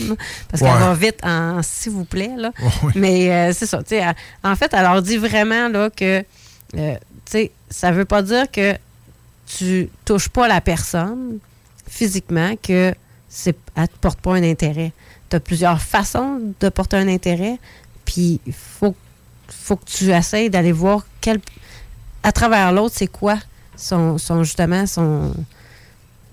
[0.47, 2.31] parce qu'elle va vite en s'il vous plaît.
[2.37, 2.51] Là.
[2.83, 2.91] oui.
[2.95, 3.79] Mais euh, c'est ça.
[3.79, 6.23] tu sais, elle- En fait, elle leur dit vraiment là, que
[6.77, 6.93] euh,
[7.25, 8.75] tu sais, ça veut pas dire que
[9.57, 11.39] tu touches pas la personne
[11.87, 12.93] physiquement, que
[13.27, 14.93] c'est te porte pas un intérêt.
[15.29, 17.57] Tu as plusieurs façons de porter un intérêt,
[18.05, 18.95] puis il faut,
[19.47, 21.39] faut que tu essayes d'aller voir quel,
[22.23, 23.37] à travers l'autre, c'est quoi
[23.75, 25.33] son, son justement son,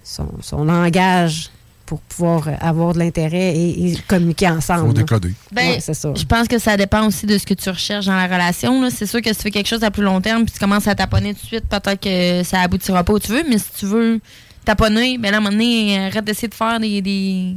[0.02, 1.50] son, son langage
[1.88, 4.88] pour pouvoir euh, avoir de l'intérêt et, et communiquer ensemble.
[4.88, 5.32] Faut décoder.
[5.50, 6.12] Ben, Ouais, c'est ça.
[6.14, 8.82] Je pense que ça dépend aussi de ce que tu recherches dans la relation.
[8.82, 8.90] là.
[8.90, 10.86] C'est sûr que si tu fais quelque chose à plus long terme puis tu commences
[10.86, 13.42] à taponner tout de suite, peut-être que ça aboutira pas où tu veux.
[13.48, 14.20] Mais si tu veux
[14.66, 17.54] taponner, ben là, à un moment donné, arrête d'essayer de faire des, des,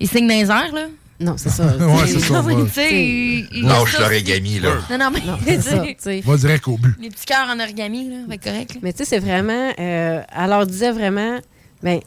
[0.00, 0.86] des signes dans les airs, là.
[1.20, 1.64] Non, c'est ça.
[1.78, 4.70] Ouais, c'est ça, Non, Lâche l'origami, là.
[4.90, 6.20] Non, non, mais c'est tu ça, sais, tu sais.
[6.24, 6.96] Va direct au but.
[7.00, 8.74] les petits cœurs en origami, là, va être correct.
[8.74, 8.80] là.
[8.82, 9.70] Mais tu sais, c'est vraiment.
[9.78, 11.38] euh, elle leur disait vraiment,
[11.80, 12.06] ben, tu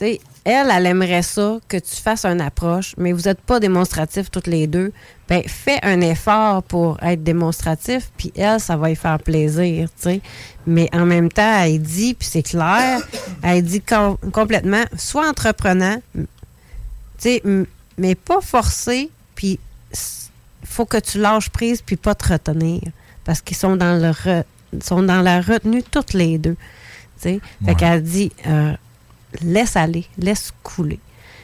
[0.00, 4.30] sais, elle, elle aimerait ça que tu fasses une approche, mais vous n'êtes pas démonstratifs
[4.30, 4.92] toutes les deux.
[5.28, 10.02] Ben, fais un effort pour être démonstratif, puis elle, ça va lui faire plaisir, tu
[10.02, 10.20] sais.
[10.66, 13.00] Mais en même temps, elle dit, puis c'est clair,
[13.42, 16.26] elle dit com- complètement, sois entreprenant, tu
[17.18, 17.42] sais,
[17.98, 19.58] mais pas forcé, puis
[19.92, 22.82] il faut que tu lâches prise, puis pas te retenir.
[23.24, 24.44] Parce qu'ils sont dans le re-
[24.80, 26.54] sont dans la retenue toutes les deux.
[27.20, 27.40] tu sais.
[27.64, 28.74] Fait qu'elle dit euh,
[29.42, 31.00] laisse aller, laisse couler.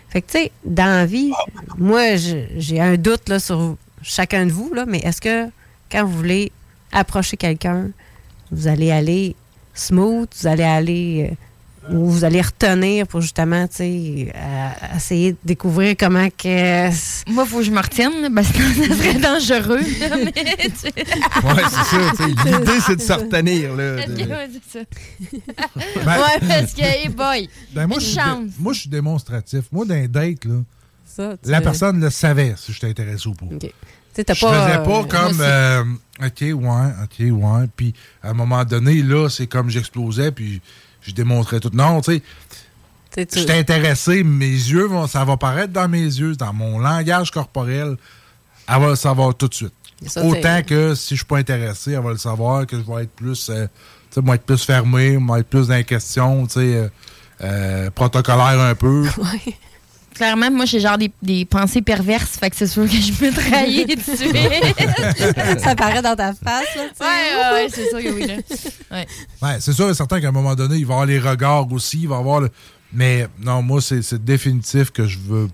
[0.09, 1.33] Fait que, tu sais, dans la vie,
[1.79, 5.49] moi, j'ai un doute là, sur chacun de vous, là, mais est-ce que
[5.91, 6.53] quand vous voulez
[6.93, 7.91] approcher quelqu'un,
[8.51, 9.35] vous allez aller
[9.75, 11.33] smooth, vous allez aller.
[11.91, 16.89] Euh, ou vous allez retenir pour justement, tu sais, à- essayer de découvrir comment que.
[17.31, 19.81] Moi, il faut que je me retienne, parce que ça serait dangereux.
[21.45, 22.27] Ouais, c'est ça.
[22.59, 23.75] L'idée, c'est de se retenir.
[23.75, 24.85] Là, Ok, de- ouais, c'est ça.
[26.05, 28.45] Ben- ouais, parce que, hey boy, Ben, moi, une je suis chance.
[28.47, 29.63] dé- moi, je suis démonstratif.
[29.73, 30.55] Moi, dans un date, là,
[31.07, 33.47] Ça, la personne le savait si j'étais intéressé ou pas.
[34.15, 35.83] Je pas, faisais euh, pas moi comme euh,
[36.23, 37.67] OK, ouais, OK, ouais.
[37.75, 40.61] Puis à un moment donné, là, c'est comme j'explosais, puis
[41.03, 41.71] je démontrais tout.
[41.73, 42.23] Non, tu
[43.15, 46.79] sais, tu- j'étais intéressé, mes yeux, vont, ça va paraître dans mes yeux, dans mon
[46.79, 47.97] langage corporel.
[48.69, 49.75] Elle va le savoir tout de suite.
[50.07, 53.05] Ça, Autant que si je suis pas intéressé, elle va le savoir, que je vais
[53.05, 53.67] être plus, euh,
[54.11, 56.89] tu sais, moi, être plus fermé, moi, être plus dans les questions, tu sais, euh,
[57.43, 59.07] euh, protocolaire un peu.
[60.15, 63.31] Clairement, moi, j'ai genre des, des pensées perverses, fait que c'est sûr que je peux
[63.31, 65.61] trahir tout de suite.
[65.61, 66.83] ça paraît dans ta face, là.
[67.01, 68.35] Ouais, ouais, ouais, c'est sûr que oui, là.
[68.91, 69.07] Ouais.
[69.41, 71.73] Ouais, c'est sûr et certain qu'à un moment donné, il va y avoir les regards
[71.73, 72.51] aussi, il va y avoir le...
[72.93, 75.49] Mais non, moi, c'est c'est définitif que je veux...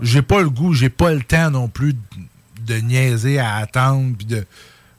[0.00, 4.14] J'ai pas le goût, j'ai pas le temps non plus de, de niaiser à attendre,
[4.18, 4.44] puis de...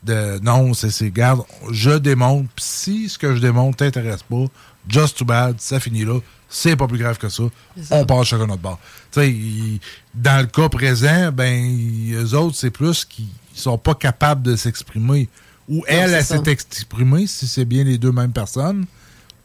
[0.04, 0.92] de non, c'est...
[0.92, 4.46] c'est Garde, je démontre, puis si ce que je démontre t'intéresse pas,
[4.88, 6.20] just too bad, ça finit là.
[6.50, 7.44] C'est pas plus grave que ça.
[7.92, 8.80] On part chacun notre bord.
[9.16, 15.30] Dans le cas présent, ben, eux autres, c'est plus qu'ils sont pas capables de s'exprimer.
[15.70, 18.86] Ou elle, elle s'est exprimée, si c'est bien les deux mêmes personnes.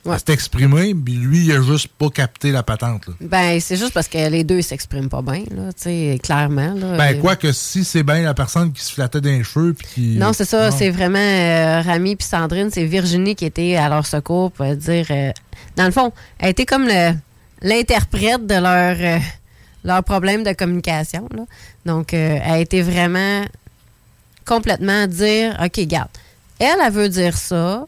[0.05, 0.15] Ouais.
[0.15, 3.07] Elle s'est exprimée, puis lui, il a juste pas capté la patente.
[3.07, 3.15] Là.
[3.21, 6.75] Ben, c'est juste parce que les deux s'expriment pas bien, là, tu sais, clairement.
[6.75, 6.97] Là.
[6.97, 9.87] Ben, quoi que si c'est bien la personne qui se flattait dans les cheveux, puis
[9.95, 10.17] qui.
[10.19, 14.05] Non, c'est ça, c'est vraiment euh, Rami puis Sandrine, c'est Virginie qui était à leur
[14.05, 15.07] secours pour dire.
[15.11, 15.31] euh,
[15.77, 16.89] dans le fond, elle était comme
[17.63, 19.19] l'interprète de leur, euh,
[19.85, 21.29] leur problème de communication.
[21.33, 21.45] là.
[21.87, 23.45] Donc, elle a été vraiment
[24.45, 26.09] complètement dire OK, garde,
[26.59, 27.87] elle, elle veut dire ça,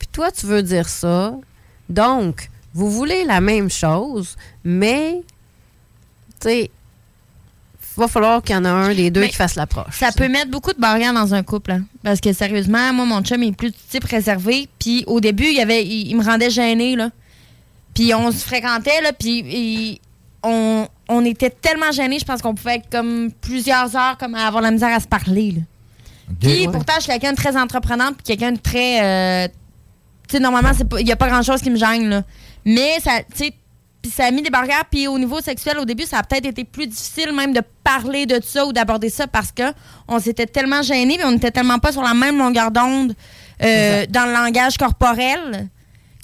[0.00, 1.34] puis toi, tu veux dire ça.
[1.92, 5.22] Donc, vous voulez la même chose, mais,
[6.40, 6.70] tu sais,
[7.96, 9.98] va falloir qu'il y en a un des deux Mais qui fasse l'approche.
[9.98, 11.72] Ça peut mettre beaucoup de barrières dans un couple.
[11.72, 11.82] hein.
[12.02, 14.66] Parce que sérieusement, moi, mon chum il est plus du type réservé.
[14.78, 16.96] Puis au début, il, y avait, il, il me rendait gêné.
[16.96, 17.10] Là.
[17.94, 20.00] Puis on se fréquentait, là, puis
[20.42, 24.46] on, on était tellement gênés, je pense qu'on pouvait être comme plusieurs heures comme à
[24.46, 25.52] avoir la misère à se parler.
[25.52, 25.60] là.
[26.40, 26.72] Puis Ouais.
[26.72, 29.02] pourtant, je suis quelqu'un de très entreprenante, puis quelqu'un de très.
[29.02, 29.48] euh,
[30.28, 32.22] tu sais, normalement, il n'y a pas grand-chose qui me gêne, là.
[32.64, 33.54] Mais ça, tu sais,
[34.02, 34.84] puis ça a mis des barrières.
[34.90, 38.26] Puis au niveau sexuel, au début, ça a peut-être été plus difficile même de parler
[38.26, 39.62] de ça ou d'aborder ça parce que
[40.08, 43.14] on s'était tellement gênés, puis on n'était tellement pas sur la même longueur d'onde
[43.62, 45.68] euh, dans le langage corporel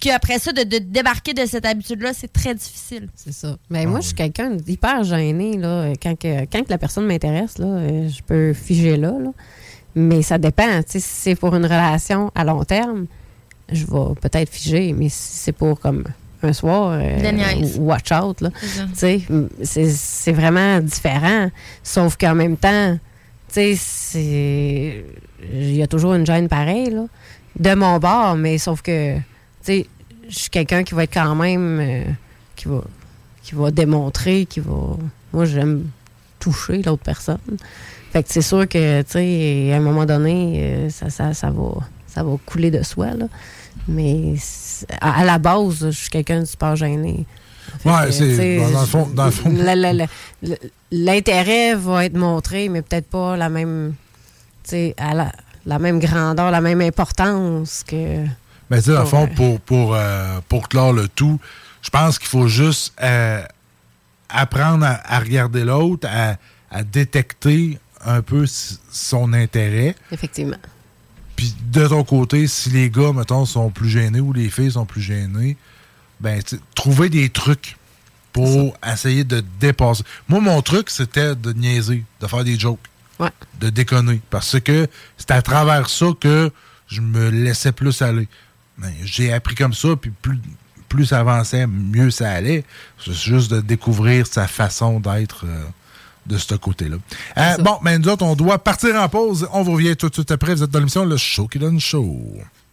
[0.01, 3.09] qu'après ça, de, de débarquer de cette habitude-là, c'est très difficile.
[3.15, 3.57] C'est ça.
[3.71, 5.57] Mais moi, je suis quelqu'un d'hyper gêné.
[5.57, 5.93] Là.
[6.01, 9.31] Quand, que, quand que la personne m'intéresse, là, euh, je peux figer là, là.
[9.95, 10.83] Mais ça dépend.
[10.83, 13.07] Tu sais, Si c'est pour une relation à long terme,
[13.71, 14.93] je vais peut-être figer.
[14.93, 16.05] Mais si c'est pour comme
[16.43, 17.19] un soir, euh,
[17.79, 18.43] watch out.
[18.95, 21.51] C'est vraiment différent.
[21.83, 22.99] Sauf qu'en même temps.
[23.57, 25.03] Il
[25.75, 27.07] y a toujours une gêne pareille, là.
[27.59, 29.17] De mon bord, mais sauf que,
[29.67, 29.83] je
[30.29, 31.81] suis quelqu'un qui va être quand même.
[31.81, 32.05] euh,
[32.55, 32.83] qui, va,
[33.43, 34.97] qui va démontrer, qui va.
[35.33, 35.87] Moi, j'aime
[36.39, 37.39] toucher l'autre personne.
[38.13, 41.51] Fait que c'est sûr que, tu sais, à un moment donné, euh, ça, ça, ça,
[41.51, 41.75] va,
[42.07, 43.27] ça va couler de soi, là.
[43.89, 44.35] Mais
[45.01, 47.25] à, à la base, je suis quelqu'un de super gêné.
[47.85, 49.51] Ouais, que, c'est- dans le fond- dans le fond-
[50.91, 53.95] L'intérêt va être montré, mais peut-être pas la même,
[54.65, 55.33] tu sais, à la,
[55.67, 58.25] la même grandeur, la même importance que.
[58.71, 59.35] Mais tu sais, dans le fond, Ouais.
[59.35, 61.39] pour, pour, euh, pour clore le tout,
[61.83, 63.43] je pense qu'il faut juste euh,
[64.31, 66.37] apprendre à, à regarder l'autre, à,
[66.71, 68.45] à détecter un peu
[68.91, 69.95] son intérêt.
[70.13, 70.57] Effectivement.
[71.39, 74.85] Puis de ton côté, si les gars, mettons, sont plus gênés ou les filles sont
[74.87, 75.57] plus gênées,
[76.19, 76.43] ben,
[76.75, 77.77] trouver des trucs
[78.33, 80.03] pour essayer de dépasser.
[80.29, 82.81] Moi, mon truc, c'était de niaiser, de faire des jokes,
[83.21, 83.31] Ouais.
[83.61, 84.21] de déconner.
[84.31, 86.51] Parce que c'est à travers ça que
[86.89, 88.27] je me laissais plus aller.
[88.77, 90.41] Ben, J'ai appris comme ça, puis plus,
[90.89, 92.65] plus ça avançait, mieux ça allait.
[93.05, 95.65] C'est juste de découvrir sa façon d'être euh,
[96.29, 96.97] de ce côté-là.
[97.37, 99.49] Euh, bon, mais nous autres, on doit partir en pause.
[99.53, 100.55] On vous revient tout de suite après.
[100.55, 102.17] Vous êtes dans l'émission Le Show qui donne chaud.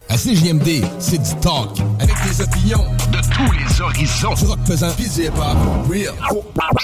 [0.08, 1.78] À CJMD, c'est du talk.
[1.98, 4.34] Avec des opinions de tous les horizons.
[4.34, 5.88] Du rock pesant, pis du hip-hop.
[5.90, 6.14] Real.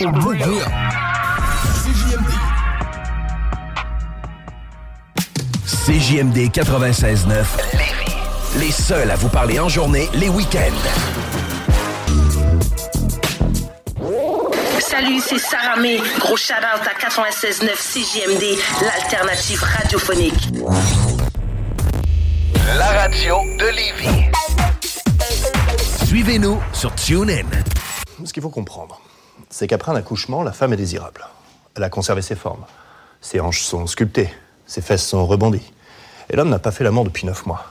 [0.00, 0.50] Real.
[1.84, 2.32] CJMD.
[5.64, 8.16] CJMD 96.9 Lévis.
[8.58, 11.51] Les seuls à vous parler en journée, les week-ends.
[14.83, 15.99] Salut, c'est Sarah May.
[16.18, 20.49] Gros shout-out à 96.9 CJMD, l'alternative radiophonique.
[22.76, 24.30] La radio de Lévis.
[26.05, 27.47] Suivez-nous sur TuneIn.
[28.24, 29.01] Ce qu'il faut comprendre,
[29.51, 31.26] c'est qu'après un accouchement, la femme est désirable.
[31.76, 32.64] Elle a conservé ses formes.
[33.20, 34.35] Ses hanches sont sculptées,
[34.66, 35.72] ses fesses sont rebondies.
[36.28, 37.66] Et l'homme n'a pas fait l'amour depuis neuf mois.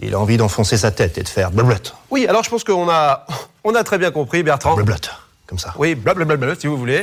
[0.00, 1.92] Il a envie d'enfoncer sa tête et de faire blablabla.
[2.10, 3.26] Oui, alors je pense qu'on a,
[3.64, 4.74] on a très bien compris, Bertrand.
[4.74, 4.98] Blablabla,
[5.52, 5.74] comme ça.
[5.76, 7.02] Oui, blablabla, si vous voulez.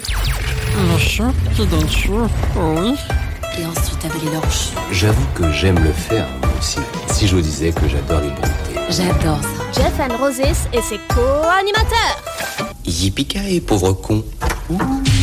[0.91, 2.95] Le chat qui donne chaud, oui.
[3.60, 4.70] Et ensuite avaler l'orge.
[4.91, 6.80] J'avoue que j'aime le faire moi aussi.
[7.12, 8.76] Si je vous disais que j'adore les bronter.
[8.89, 9.82] J'adore ça.
[9.82, 12.24] Jeff and Roses et ses co-animateurs.
[12.86, 14.24] Yippee pauvre con.
[14.72, 15.18] Eh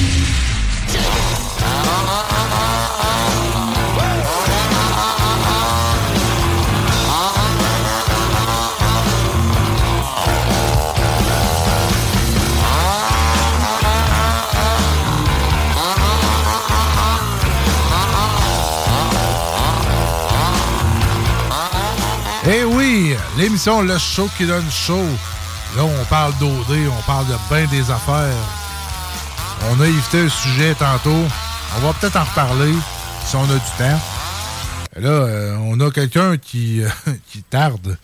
[23.36, 25.04] l'émission Le Show qui donne chaud.
[25.76, 28.34] Là, on parle d'OD, on parle de bien des affaires.
[29.70, 31.24] On a évité un sujet tantôt.
[31.76, 32.72] On va peut-être en reparler
[33.26, 34.00] si on a du temps.
[34.96, 36.88] Et là, euh, on a quelqu'un qui, euh,
[37.30, 37.98] qui tarde.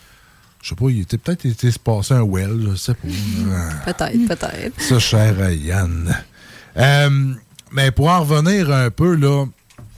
[0.60, 3.08] Je sais pas, il était peut-être été se passer un well, je sais pas.
[3.92, 4.80] Peut-être, peut-être.
[4.80, 6.14] Ça, cher Yann.
[6.76, 7.34] Euh,
[7.72, 9.44] mais pour en revenir un peu là,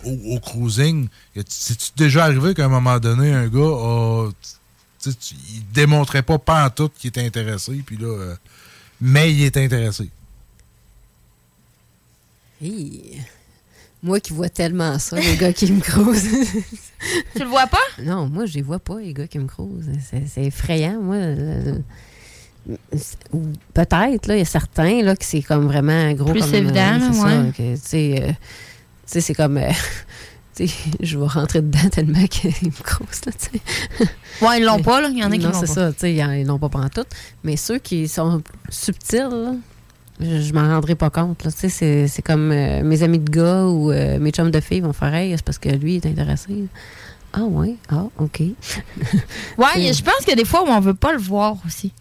[0.05, 1.09] au, au cruising,
[1.49, 4.31] c'est-tu déjà arrivé qu'à un moment donné, un gars a.
[5.11, 8.07] tu il démontrait pas pas en tout qu'il était intéressé, puis là.
[8.07, 8.37] euh,
[9.01, 10.09] mais il est intéressé.
[12.63, 13.19] Hi.
[14.03, 16.29] Moi qui vois tellement ça, les gars qui me crousent.
[17.35, 17.79] tu le vois pas?
[18.03, 19.91] Non, moi, je les vois pas, les gars qui me crousent.
[20.11, 21.17] C'est c'est effrayant, moi.
[21.17, 21.79] euh,
[23.75, 26.55] Peut-être, là, il y a certains, là, que c'est comme vraiment gros Plus comme...
[26.55, 27.13] euh, évident,
[27.83, 28.29] c'est ouais.
[28.29, 28.33] euh,
[29.07, 29.61] c'est comme...
[31.01, 34.09] je vais rentrer dedans tellement qu'ils me crousent, là, tu sais.
[34.41, 35.09] Ouais, ils l'ont pas, là.
[35.11, 35.73] Il y en a qui Non, l'ont c'est pas.
[35.75, 37.09] ça, tu sais, ils ils l'ont pas pantoute.
[37.43, 39.55] Mais ceux qui sont subtils, là,
[40.21, 41.47] je, je m'en rendrai pas compte.
[41.51, 44.93] c'est, c'est comme euh, mes amis de gars ou euh, mes chums de filles vont
[44.93, 46.65] faire Hey, c'est parce que lui est intéressé.
[47.33, 48.41] Ah ouais, ah, OK.
[49.59, 51.93] Ouais, je pense qu'il y a des fois où on veut pas le voir aussi.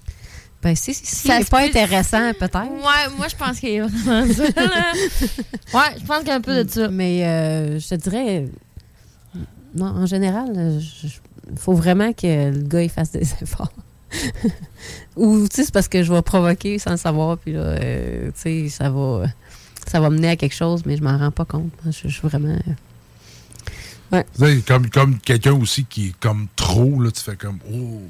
[0.64, 2.64] Ben, si, si, si Ça est se pas intéressant, peut-être.
[2.72, 4.44] Ouais, moi, je pense qu'il y a vraiment ça.
[5.74, 6.88] Ouais, je pense qu'il y a un peu de ça.
[6.88, 8.46] Mais euh, je te dirais,
[9.76, 10.80] non, en général,
[11.52, 13.74] il faut vraiment que le gars il fasse des efforts.
[15.16, 18.28] Ou, tu sais, c'est parce que je vais provoquer sans le savoir, puis là, euh,
[18.28, 19.24] tu sais, ça va,
[19.88, 21.72] ça va mener à quelque chose, mais je m'en rends pas compte.
[21.86, 22.50] Je, je suis vraiment.
[22.50, 22.72] euh,
[24.12, 24.26] Ouais.
[24.38, 28.02] Tu sais, Comme, comme quelqu'un aussi qui est comme trop, là, tu fais comme Oh.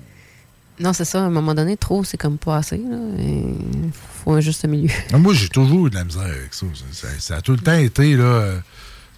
[0.84, 1.20] Non, c'est ça.
[1.24, 2.76] À un moment donné, trop, c'est comme pas assez.
[2.78, 3.92] Il
[4.24, 4.90] faut un juste milieu.
[5.14, 6.66] Ah, Moi, j'ai toujours eu de la misère avec ça.
[6.74, 8.24] Ça, ça- ça a tout le temps été, là.
[8.24, 8.58] euh,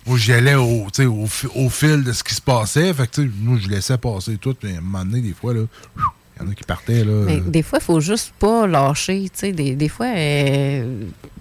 [0.05, 2.93] moi, j'y allais au, au, fi- au fil de ce qui se passait.
[2.93, 4.53] Fait que, moi, je laissais passer tout.
[4.53, 5.61] Puis, à un moment donné, des fois, là,
[6.37, 7.23] il y en a qui partaient, là.
[7.25, 9.31] Mais euh, des fois, il faut juste pas lâcher.
[9.41, 10.99] Des, des fois, euh,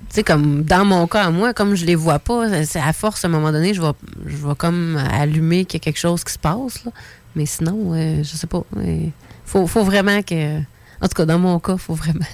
[0.08, 3.24] tu sais, comme dans mon cas moi, comme je les vois pas, c'est à force,
[3.24, 3.88] à un moment donné, je vais,
[4.26, 6.84] je vais comme allumer qu'il y a quelque chose qui se passe.
[6.86, 6.92] là.
[7.36, 8.62] Mais sinon, euh, je sais pas.
[8.76, 9.12] Il
[9.44, 10.58] faut, faut vraiment que.
[11.00, 12.24] En tout cas, dans mon cas, il faut vraiment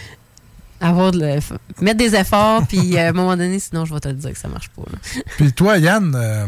[0.80, 1.40] avoir de le-
[1.80, 4.38] mettre des efforts, puis à un moment donné, sinon, je vais te le dire que
[4.38, 4.82] ça marche pas.
[4.90, 4.98] là.
[5.36, 6.46] Puis toi, Yann, euh,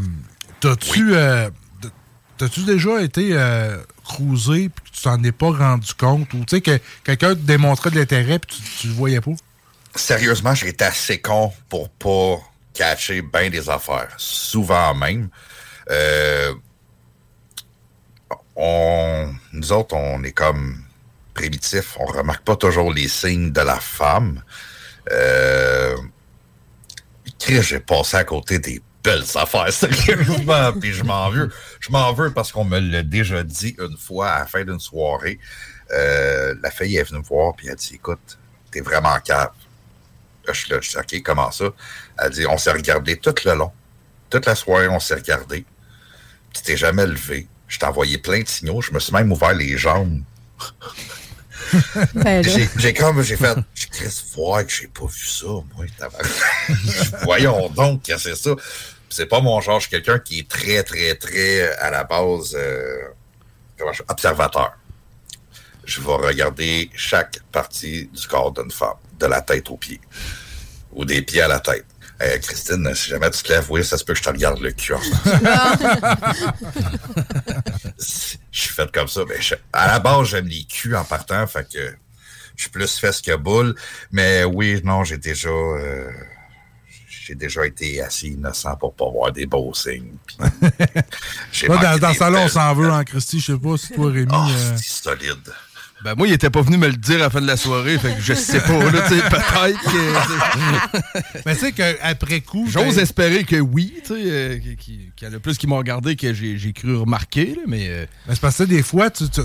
[0.61, 1.49] t'as-tu euh,
[2.37, 6.57] t'as-tu déjà été euh, cruisé puis que tu t'en es pas rendu compte ou tu
[6.57, 9.31] sais que quelqu'un te démontrait de l'intérêt puis tu, tu le voyais pas?
[9.95, 12.39] Sérieusement, j'ai été assez con pour pas
[12.75, 14.09] catcher bien des affaires.
[14.19, 15.31] Souvent même.
[15.91, 16.53] Euh,
[18.57, 20.83] on, nous autres, on est comme
[21.35, 21.97] primitifs.
[22.01, 24.43] On remarque pas toujours les signes de la femme.
[25.13, 25.97] Euh,
[27.47, 30.73] j'ai passé à côté des belles affaires, sérieusement.
[30.81, 31.53] Puis je m'en veux.
[31.81, 34.81] Je m'en veux parce qu'on me l'a déjà dit une fois à la fin d'une
[34.81, 35.39] soirée.
[35.93, 38.39] Euh, la fille est venue me voir puis elle a dit Écoute,
[38.73, 39.53] t'es vraiment cave.
[40.47, 41.67] Là, je suis là, je dis OK, comment ça?
[42.19, 43.73] Elle dit On s'est regardé tout le long.
[44.29, 45.65] Toute la soirée, on s'est regardé.
[46.53, 47.47] Tu t'es jamais levé.
[47.69, 48.81] Je t'ai envoyé plein de signaux.
[48.81, 50.23] Je me suis même ouvert les jambes.
[52.15, 52.45] Ben.
[52.77, 53.57] J'ai comme, j'ai fait,
[53.91, 55.85] Chris, voir que j'ai pas vu ça, moi.
[57.25, 58.51] Voyons donc que c'est ça?
[59.09, 62.55] C'est pas mon genre, je suis quelqu'un qui est très, très, très, à la base,
[62.55, 63.09] euh,
[63.79, 64.77] comment je- observateur.
[65.85, 70.01] Je vais regarder chaque partie du corps d'une femme, de la tête aux pieds,
[70.93, 71.87] ou des pieds à la tête.
[72.23, 74.59] Euh, Christine, si jamais tu te lèves, oui, ça se peut que je te regarde
[74.61, 74.95] le cul.
[77.99, 79.21] ce je suis fait comme ça.
[79.29, 81.95] Mais je- à la base, j'aime les culs en partant, fait que
[82.57, 83.75] je suis plus fesse que boule.
[84.13, 86.11] Mais oui, non, j'ai déjà euh,
[87.09, 90.15] j'ai déjà été assez innocent pour pas voir des beaux signes.
[90.39, 90.51] Là,
[91.69, 93.41] dans, dans le des salon, on s'en veut en Christy.
[93.41, 94.29] Je sais pas si toi, Rémi.
[94.33, 95.53] Oh, euh, solide.
[96.07, 97.99] Ben, moi, il était pas venu me le dire à la fin de la soirée,
[97.99, 101.41] fait que je sais pas, là, tu sais, peut-être que.
[101.45, 102.67] Mais tu sais qu'après coup.
[102.71, 105.79] J'ose ben- espérer que oui, tu sais, euh, qu'il y en a plus qui m'ont
[105.79, 107.89] regardé que j'ai cru remarquer, là, mais.
[107.89, 109.41] euh, Mais c'est parce que des fois, tu, tu-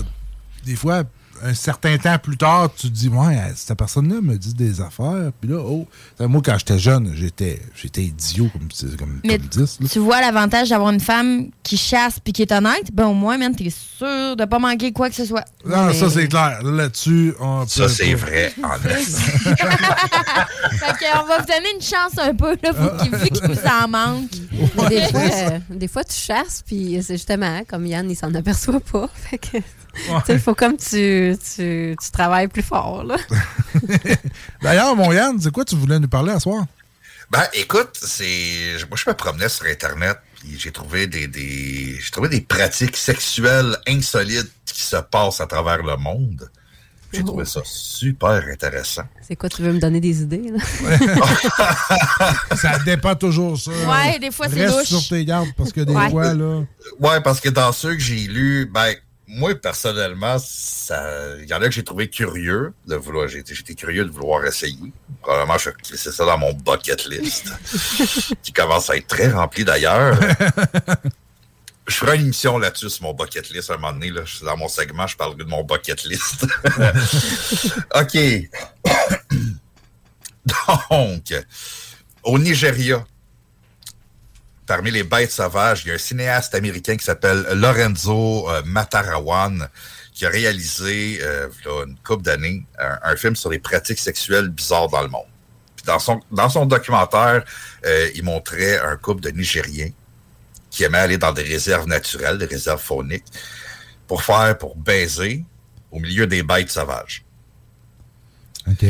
[0.64, 1.02] des fois,
[1.44, 5.30] un certain temps plus tard, tu te dis, ouais, cette personne-là me dit des affaires.
[5.40, 5.86] Puis là, oh,
[6.20, 9.78] moi, quand j'étais jeune, j'étais, j'étais idiot comme, comme, Mais comme 10.
[9.80, 9.88] là.
[9.90, 13.38] tu vois l'avantage d'avoir une femme qui chasse puis qui est honnête, ben au moins,
[13.38, 15.44] man, t'es sûr de pas manquer quoi que ce soit.
[15.66, 16.62] Non, Mais- ça, c'est clair.
[16.62, 19.02] Là-dessus, on Ça, c'est vrai, en effet.
[20.72, 23.66] fait qu'on va vous donner une chance un peu, là, vous, qui- vu qu'il vous
[23.66, 24.30] en manque.
[24.52, 28.34] Mais des, fois, euh, des fois, tu chasses, puis c'est justement, comme Yann, il s'en
[28.34, 29.08] aperçoit pas.
[29.14, 29.58] Fait que,
[30.28, 33.04] il faut comme tu, tu, tu travailles plus fort.
[34.62, 36.64] D'ailleurs, mon Yann, c'est quoi tu voulais nous parler à soir?
[37.30, 38.76] Ben, écoute, c'est.
[38.88, 41.98] Moi, je me promenais sur Internet, puis j'ai trouvé des, des.
[41.98, 46.50] J'ai trouvé des pratiques sexuelles insolites qui se passent à travers le monde.
[47.12, 49.02] J'ai trouvé ça super intéressant.
[49.20, 50.50] C'est quoi, tu veux me donner des idées?
[50.50, 50.96] Là?
[52.56, 53.70] ça dépend toujours, ça.
[53.70, 54.88] Ouais, des fois, c'est Reste louche.
[55.00, 56.10] sur tes gardes, parce que des Ouais.
[56.10, 56.62] fois, là...
[57.00, 58.94] Ouais, parce que dans ceux que j'ai lus, ben,
[59.28, 60.36] moi, personnellement,
[61.40, 64.92] il y en a que j'ai trouvé curieux de vouloir, j'étais curieux de vouloir essayer.
[65.22, 67.52] Probablement, je vais clisser ça dans mon bucket list,
[68.42, 70.18] qui commence à être très rempli d'ailleurs.
[71.86, 74.10] Je ferai une émission là-dessus sur mon bucket list un moment donné.
[74.10, 74.22] Là.
[74.42, 76.46] Dans mon segment, je parlerai de mon bucket list.
[77.94, 78.18] OK.
[80.90, 81.34] Donc,
[82.22, 83.04] au Nigeria,
[84.66, 89.68] parmi les bêtes sauvages, il y a un cinéaste américain qui s'appelle Lorenzo euh, Matarawan
[90.12, 91.48] qui a réalisé, euh,
[91.86, 95.26] une couple d'années, un, film sur les pratiques sexuelles bizarres dans le monde.
[95.86, 97.44] Dans son, dans son documentaire,
[97.86, 99.90] euh, il montrait un couple de Nigériens
[100.72, 103.26] qui aimaient aller dans des réserves naturelles, des réserves fauniques,
[104.08, 105.44] pour faire, pour baiser
[105.92, 107.24] au milieu des bêtes sauvages.
[108.66, 108.84] OK.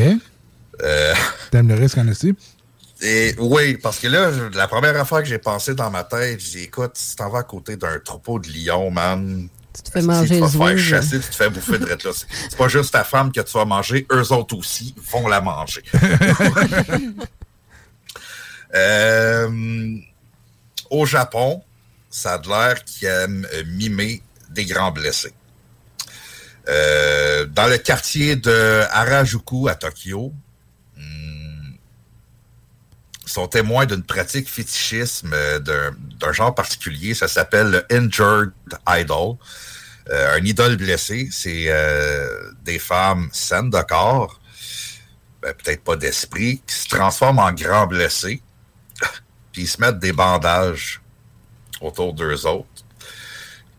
[0.83, 1.15] Euh,
[1.51, 2.35] T'aimes le risque en esti?
[3.03, 6.59] Et oui, parce que là, la première affaire que j'ai pensé dans ma tête, j'ai
[6.59, 9.49] dit, écoute, si t'en vas à côté d'un troupeau de lions, man.
[9.75, 11.97] Tu te fais si manger tu te faire chasser, tu te fais bouffer de là.
[11.99, 15.41] C'est c'est pas juste ta femme que tu vas manger, eux autres aussi vont la
[15.41, 15.83] manger.
[18.75, 19.99] Euh,
[20.89, 21.63] au Japon,
[22.13, 25.33] ça a l'air qu'ils aiment euh, mimer des grands blessés.
[26.69, 30.33] Euh, dans le quartier de Harajuku à Tokyo,
[30.97, 31.77] hum,
[33.25, 37.15] sont témoins d'une pratique fétichisme euh, d'un genre particulier.
[37.15, 38.53] Ça s'appelle le Injured
[38.89, 39.37] Idol.
[40.11, 41.71] Un idole blessé, c'est
[42.65, 44.41] des femmes saines de corps,
[45.41, 48.43] ben, peut-être pas d'esprit, qui se transforment en grands blessés,
[49.53, 51.02] puis ils se mettent des bandages
[51.85, 52.67] autour d'eux autres.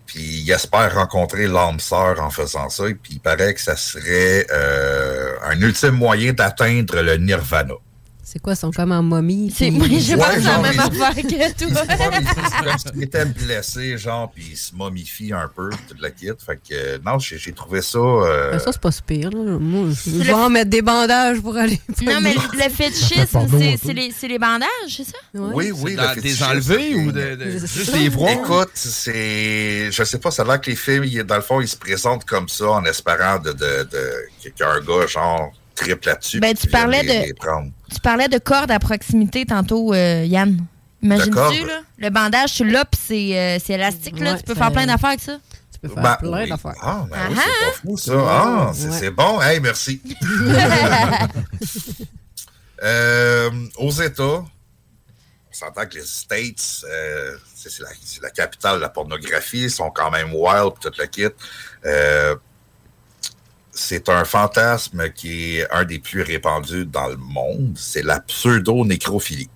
[0.05, 2.84] Puis ils espèrent rencontrer l'âme sœur en faisant ça.
[3.01, 7.75] Puis il paraît que ça serait euh, un ultime moyen d'atteindre le nirvana.
[8.26, 9.54] C'est quoi, ils sont comme en momie?
[9.56, 11.84] C'est- puis- moi, pensé à la genre, même ils- affaire que toi.
[12.64, 16.28] Comme s'ils étaient blessés, genre, puis ils se momifient un peu, toute la kit.
[16.44, 17.98] Fait que, euh, non, j'ai trouvé ça...
[18.00, 19.30] euh, Ben, ça, c'est pas si pire.
[19.30, 19.58] Là.
[19.60, 21.80] Moi, je je vais en mettre des bandages pour aller.
[22.02, 23.40] Non, mais le fétichisme,
[23.84, 25.18] c'est les, bandages, c'est ça?
[25.34, 27.98] Oui, oui, C'est le des enlevés ou c'est- de- juste ça.
[27.98, 28.06] des?
[28.06, 29.91] Écoute, c'est.
[29.91, 31.76] Je sais pas, ça a l'air que les films, ils- dans le fond, ils se
[31.78, 34.12] présentent comme ça en espérant de, de, de...
[34.41, 35.52] qu'il y ait un gars, genre,
[36.05, 36.39] là-dessus.
[36.39, 37.34] Ben, tu parlais les- de- les.
[37.93, 40.57] Tu parlais de corde à proximité tantôt, euh, Yann.
[41.01, 41.65] Imagines-tu?
[41.97, 44.31] Le bandage, tu l'as, puis c'est euh, c'est élastique, là.
[44.34, 45.38] Ouais, Tu peux faire plein d'affaires avec ça?
[45.73, 46.49] Tu peux Ben, oui.
[46.81, 48.14] Ah, ben oui, c'est pas fou, ça.
[48.15, 48.97] Ah, c'est Ouais.
[48.99, 49.41] c'est bon.
[49.41, 50.01] Hey, merci.
[52.81, 54.45] Euh, aux États, on
[55.53, 60.34] s'entend que les States, euh, c'est la, capitale de la pornographie, ils sont quand même
[60.34, 61.27] wild, tout le kit.
[61.85, 62.35] Euh,
[63.74, 67.74] c'est un fantasme qui est un des plus répandus dans le monde.
[67.78, 69.50] C'est la pseudo-nécrophilie.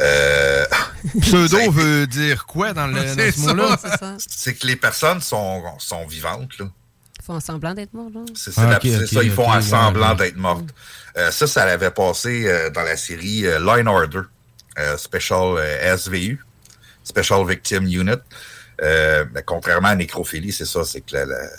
[0.00, 0.64] Euh,
[1.20, 3.76] Pseudo veut dire quoi dans, le, dans C'est ce mot-là?
[3.78, 4.16] ça.
[4.18, 6.66] C'est que les personnes sont, sont vivantes, là.
[7.18, 8.20] Ils font semblant d'être morts, là.
[8.34, 10.70] C'est Ah, ça, ils font semblant ouais, d'être mortes.
[11.18, 14.22] Euh, ça, ça l'avait passé euh, dans la série euh, Line Order,
[14.78, 16.42] euh, Special euh, SVU,
[17.04, 18.12] Special Victim Unit.
[18.82, 21.50] Euh, mais contrairement à nécrophilie, c'est ça, c'est que la- la-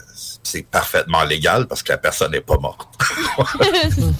[0.43, 2.87] c'est parfaitement légal parce que la personne n'est pas morte.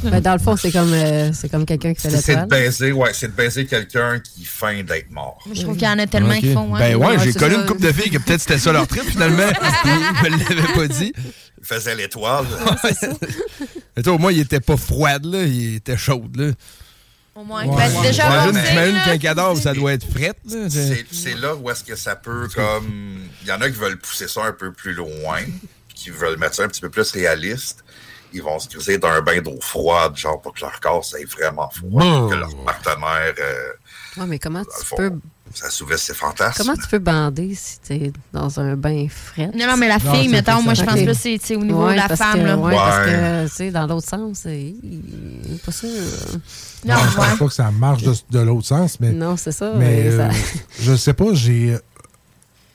[0.03, 2.45] Ben, dans le fond, c'est comme, euh, c'est comme quelqu'un qui fait la c'est de
[2.45, 5.39] baiser, ouais, c'est de baiser quelqu'un qui feint d'être mort.
[5.45, 6.71] Moi, je trouve qu'il y en a tellement qui font.
[6.75, 7.61] Ben ouais, j'ai connu ça.
[7.61, 9.47] une couple de filles que peut-être c'était ça leur trip finalement.
[9.85, 11.13] Ils me l'avaient pas dit.
[11.59, 12.45] Il faisait l'étoile.
[13.95, 15.43] Mais toi, au moins, il était pas froide, là.
[15.43, 16.51] Il était chaude, là.
[17.35, 17.65] Au moins.
[17.65, 17.75] Ouais.
[17.75, 21.83] Ben, c'est déjà avancé, J'imagine qu'un cadavre, ça doit être fret, c'est là où est-ce
[21.83, 23.19] que ça peut comme.
[23.43, 25.39] Il y en a qui veulent pousser ça un peu plus loin,
[26.03, 27.83] qui veulent mettre ça un petit peu plus réaliste.
[28.33, 31.19] Ils vont se cruiser dans un bain d'eau froide, genre pour que leur corps soit
[31.29, 33.71] vraiment froid, que leur partenaire euh,
[34.17, 35.11] Ouais, mais comment tu fond, peux,
[35.53, 36.63] s'assouvisse ses fantasmes.
[36.63, 39.49] comment tu peux bander si t'es dans un bain frais?
[39.53, 41.95] Non, non, mais la fille, mettons, moi, je pense que c'est c'est au niveau de
[41.95, 42.55] la femme, là.
[42.57, 44.75] Ouais, parce que, tu sais, dans l'autre sens, c'est
[45.65, 45.89] pas sûr.
[46.85, 49.11] Non, je pense pas que ça marche de, de l'autre sens, mais.
[49.11, 50.31] Non, c'est ça, Mais mais ça- euh,
[50.79, 51.77] je sais pas, j'ai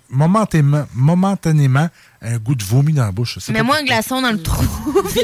[0.09, 1.89] momentanément, momentanément
[2.23, 3.39] un goût de vomi dans la bouche.
[3.49, 4.65] Mets-moi un glaçon dans le trou.
[5.05, 5.17] That's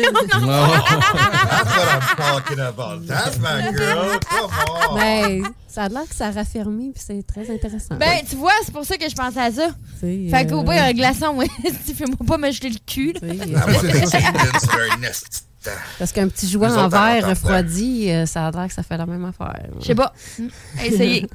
[1.76, 3.06] what I'm talking about.
[3.06, 4.18] That's my girl.
[4.20, 4.50] Come
[4.90, 4.94] on.
[4.96, 7.96] Mais ça a l'air que ça raffermit, puis c'est très intéressant.
[7.96, 9.68] Ben, tu vois, c'est pour ça que je pensais à ça.
[10.00, 11.48] sais, Fait qu'au euh, pire, un glaçon, ouais.
[11.86, 13.14] tu fais-moi pas me jeter le cul.
[13.22, 13.32] là.
[15.64, 15.70] Ah.
[15.98, 19.06] Parce qu'un petit jouet en verre refroidi, euh, ça a l'air que ça fait la
[19.06, 19.66] même affaire.
[19.80, 20.12] Je sais pas.
[20.84, 21.28] Essayez.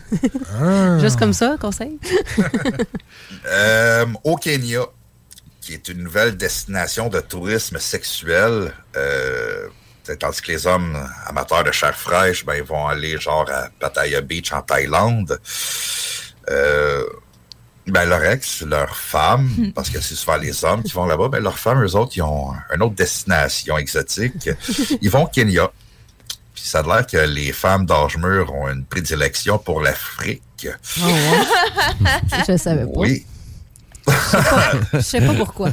[0.60, 0.98] Ah.
[1.02, 1.98] Juste comme ça, conseil?
[3.50, 4.82] Euh, au Kenya,
[5.68, 9.68] qui est une nouvelle destination de tourisme sexuel, euh,
[10.18, 14.22] tandis que les hommes amateurs de chair fraîche, ben, ils vont aller genre à Pattaya
[14.22, 15.42] Beach en Thaïlande.
[16.50, 17.04] Euh,
[17.86, 21.44] ben, leur ex, leur femme, parce que c'est souvent les hommes qui vont là-bas, ben,
[21.44, 24.50] leurs femmes, eux autres, ils ont une autre destination exotique.
[25.02, 25.70] Ils vont au Kenya.
[26.56, 30.70] Puis ça a l'air que les femmes d'âge mûr ont une prédilection pour l'Afrique.
[32.48, 32.92] Je savais pas.
[32.96, 33.26] Oui.
[34.94, 35.72] Je sais pas pourquoi.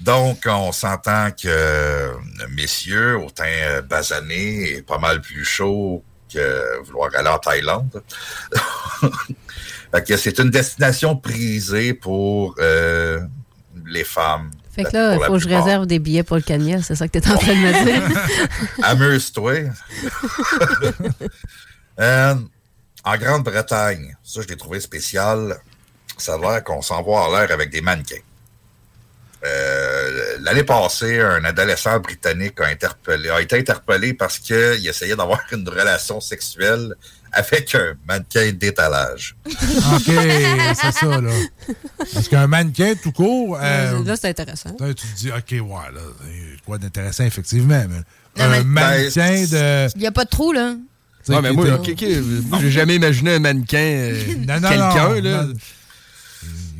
[0.00, 2.12] Donc, on s'entend que
[2.50, 8.02] messieurs au teint euh, basané est pas mal plus chaud que vouloir aller en Thaïlande.
[9.92, 13.20] fait que c'est une destination prisée pour euh,
[13.86, 14.50] les femmes.
[14.70, 17.08] Fait que là, il faut que je réserve des billets pour le Kenya, c'est ça
[17.08, 18.22] que tu es en train de me dire?
[18.82, 19.52] Amuse-toi.
[22.00, 22.36] Euh,
[23.02, 25.58] en Grande-Bretagne, ça, je l'ai trouvé spécial.
[26.18, 28.16] Ça a l'air qu'on s'envoie en l'air avec des mannequins.
[29.44, 35.40] Euh, L'année passée, un adolescent britannique a, interpellé, a été interpellé parce qu'il essayait d'avoir
[35.52, 36.94] une relation sexuelle
[37.32, 39.36] avec un mannequin d'étalage.
[39.46, 41.30] OK, c'est ça, là.
[42.14, 43.58] Parce qu'un mannequin tout court.
[43.60, 44.70] euh, Là, c'est intéressant.
[44.78, 47.84] tu te dis, OK, ouais, là, il y a quoi d'intéressant, effectivement.
[47.88, 49.88] Mais Non, un mannequin de.
[49.96, 50.74] Il y a pas de trou, là.
[51.28, 51.66] Ouais, mais moi,
[52.60, 55.42] j'ai jamais imaginé un mannequin, euh, Non, non, quelqu'un, non, là.
[55.44, 55.52] non.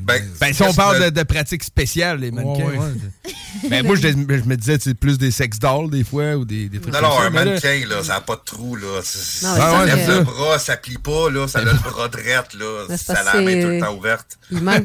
[0.01, 3.33] Ben, Ben, si on parle que- de, de pratiques spéciales, les mannequins, Ouais, ouais.
[3.69, 4.15] Ben, moi, je, je
[4.49, 7.09] me disais, c'est plus des sex dolls, des fois, ou des, des trucs Non, comme
[7.11, 9.01] non, ça, un mannequin, là, ça n'a pas de trou, là.
[9.03, 10.23] C'est- Non, ça ouais, lève c'est le ça.
[10.23, 11.47] bras, ça plie pas, là.
[11.47, 12.85] Ça a le bras drette, là.
[12.89, 14.39] Mais Ça la main que tout le temps ouverte.
[14.51, 14.85] Il manque...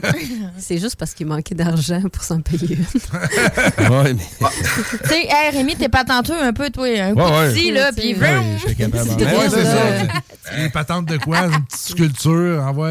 [0.60, 2.86] C'est juste parce qu'il manquait d'argent pour s'en payer une.
[3.94, 4.28] Ouais, mais.
[5.04, 6.86] Tu sais, hey, Rémi, t'es patenteux un peu, toi.
[6.88, 7.70] Un coup Ouais, ouais.
[7.70, 8.42] de là, puis mettre.
[8.42, 10.04] Ouais, c'est Euh,
[10.44, 10.58] ça.
[10.58, 11.46] Une patente de quoi?
[11.46, 12.62] Une petite sculpture.
[12.62, 12.90] Envoie.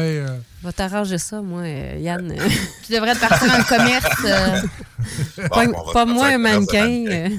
[0.63, 2.31] Va t'arranger ça, moi, euh, Yann.
[2.31, 2.49] euh,
[2.85, 4.05] Tu devrais te partir dans le commerce.
[4.25, 7.29] euh, pas Bon, pas moi un mannequin.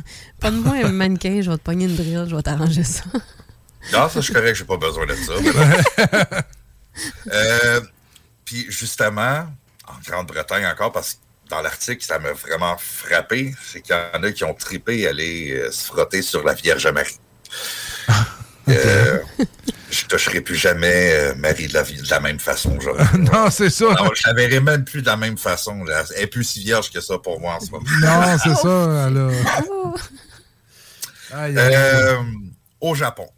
[0.40, 3.04] pas de moi un mannequin, je vais te pogner une drill, je vais t'arranger ça.
[3.92, 5.32] Non, ça, je suis correct, j'ai pas besoin de ça.
[7.32, 7.80] Euh,
[8.44, 9.46] Puis, justement,
[9.88, 11.18] en Grande-Bretagne encore, parce que
[11.50, 15.50] dans l'article, ça m'a vraiment frappé, c'est qu'il y en a qui ont tripé aller
[15.56, 17.18] euh, se frotter sur la Vierge Marie.
[18.68, 19.18] Euh,
[19.90, 22.78] je toucherai plus jamais euh, Marie de la, vie- de la même façon.
[22.80, 22.96] Genre.
[23.18, 23.84] non, c'est ça.
[23.86, 25.84] Non, je la verrai même plus de la même façon.
[25.84, 26.04] là.
[26.16, 27.84] Elle est plus si vierge que ça pour moi en ce moment.
[28.00, 29.06] Non, c'est ça.
[29.08, 29.30] Elle a-
[31.44, 31.74] Aïe, aïe, aïe.
[31.76, 32.22] Euh,
[32.80, 33.28] au Japon,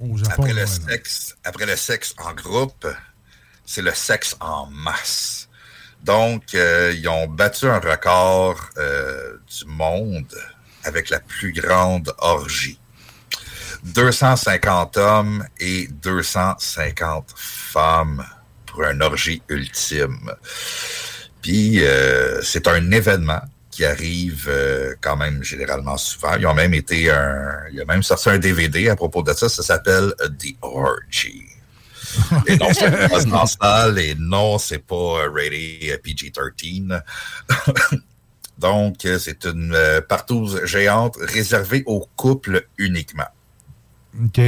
[0.00, 0.30] Au Japon.
[0.32, 2.86] après, le ouais, sexe, après le sexe en groupe,
[3.64, 5.48] c'est le sexe en masse.
[6.02, 10.34] Donc, euh, ils ont battu un record euh, du monde
[10.84, 12.78] avec la plus grande orgie.
[13.84, 18.24] 250 hommes et 250 femmes
[18.66, 20.32] pour une orgie ultime.
[21.42, 26.36] Puis, euh, c'est un événement qui arrive euh, quand même généralement souvent.
[26.38, 27.64] Ils ont même été un...
[27.70, 29.48] Il y a même sorti un DVD à propos de ça.
[29.48, 31.42] Ça s'appelle The Orgy.
[32.46, 37.02] Et non, c'est pas dans salle, et non, c'est pas euh, rated euh, PG-13.
[38.58, 39.76] Donc, c'est une
[40.08, 43.26] partouze géante réservée aux couples uniquement.
[44.24, 44.40] OK.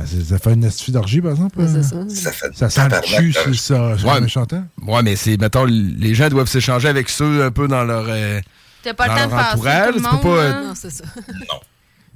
[0.00, 1.58] Ah, Ça fait une astuce d'orgie, par exemple?
[1.58, 1.82] Ouais, euh?
[1.82, 1.96] ça.
[2.08, 4.20] Ça fait Ça sent le cul de- sur ça, sur Ouais.
[4.20, 4.64] le chantant?
[4.82, 8.06] Ouais, mais c'est, mettons, les gens doivent s'échanger avec ceux un peu dans leur.
[8.08, 8.40] euh,
[8.82, 10.62] T'as pas le dans temps de leur passer entourage, tout le tu peux pas, hein?
[10.68, 11.04] Non, c'est ça.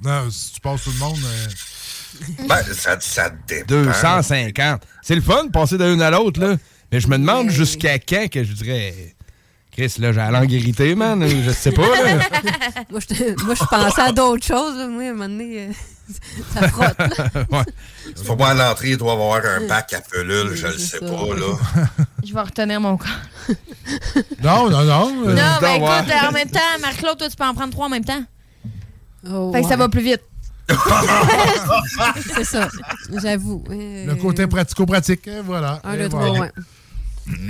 [0.03, 1.17] Non, si tu passes tout le monde...
[1.23, 1.47] euh,
[2.47, 3.65] Ben, ça, ça dépend.
[3.83, 4.81] 250.
[5.01, 6.55] C'est le fun de passer d'une à l'autre, là.
[6.91, 9.15] Mais je me demande jusqu'à quand que je dirais.
[9.71, 11.25] Chris, là, j'ai la langue irritée, man.
[11.27, 12.15] Je sais pas, là.
[12.91, 14.77] moi, je, moi, je pensais à d'autres choses.
[14.77, 14.87] là.
[14.87, 15.71] Moi, à un moment donné, euh,
[16.53, 16.97] ça frotte.
[17.51, 17.63] Ouais.
[18.25, 21.05] Faut moi à l'entrée, il doit avoir un bac à pelule, je le sais pas,
[21.07, 21.57] là.
[22.25, 23.09] Je vais retenir mon corps.
[24.41, 25.11] Non, non, non.
[25.33, 28.05] Non, mais écoute, en même temps, Marc-Claude, toi, tu peux en prendre trois en même
[28.05, 28.23] temps.
[29.29, 30.21] Oh, Fait que ça va plus vite.
[32.33, 32.67] C'est ça,
[33.21, 33.63] j'avoue.
[33.69, 35.81] Euh, Le côté pratico-pratique, hein, voilà.
[35.83, 36.51] Un, deux, trois, ouais.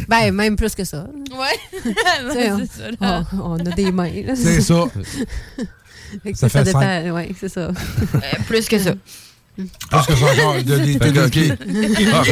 [0.07, 1.07] Ben, même plus que ça.
[1.31, 1.81] Ouais.
[2.33, 4.11] Sais, on, ça, on- on a des mains.
[4.35, 4.85] C'est ça.
[6.23, 6.79] Fait Ça ça, fait dépend.
[6.81, 7.13] cinq.
[7.13, 7.61] Ouais, c'est ça.
[7.61, 7.71] Euh,
[8.47, 8.93] plus que ça.
[9.91, 11.31] Parce que c'est encore de des Fait que, OK.
[11.31, 12.23] des- Ah,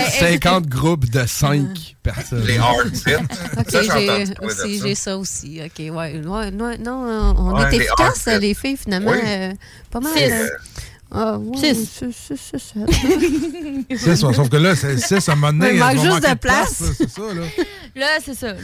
[0.00, 0.32] Hey, hey.
[0.40, 2.46] 50 groupes de 5 personnes.
[2.46, 4.66] Les hard Ça, j'ai de ça.
[4.86, 5.60] j'ai ça aussi.
[5.62, 5.90] Ok, ouais.
[5.92, 8.40] ouais, ouais, non, on Ouais, est fit.
[8.40, 9.10] les filles, finalement.
[9.10, 9.18] Oui.
[9.22, 9.52] euh,
[9.90, 10.12] pas mal.
[11.14, 11.74] Ah, ouais, Six.
[11.98, 15.74] six, six, six, ça, sauf que là, c'est 6 à un moment donné.
[15.74, 16.80] Il manque juste de place.
[16.80, 17.42] là, C'est ça, là.
[17.94, 18.52] Là, c'est ça.
[18.54, 18.56] Là,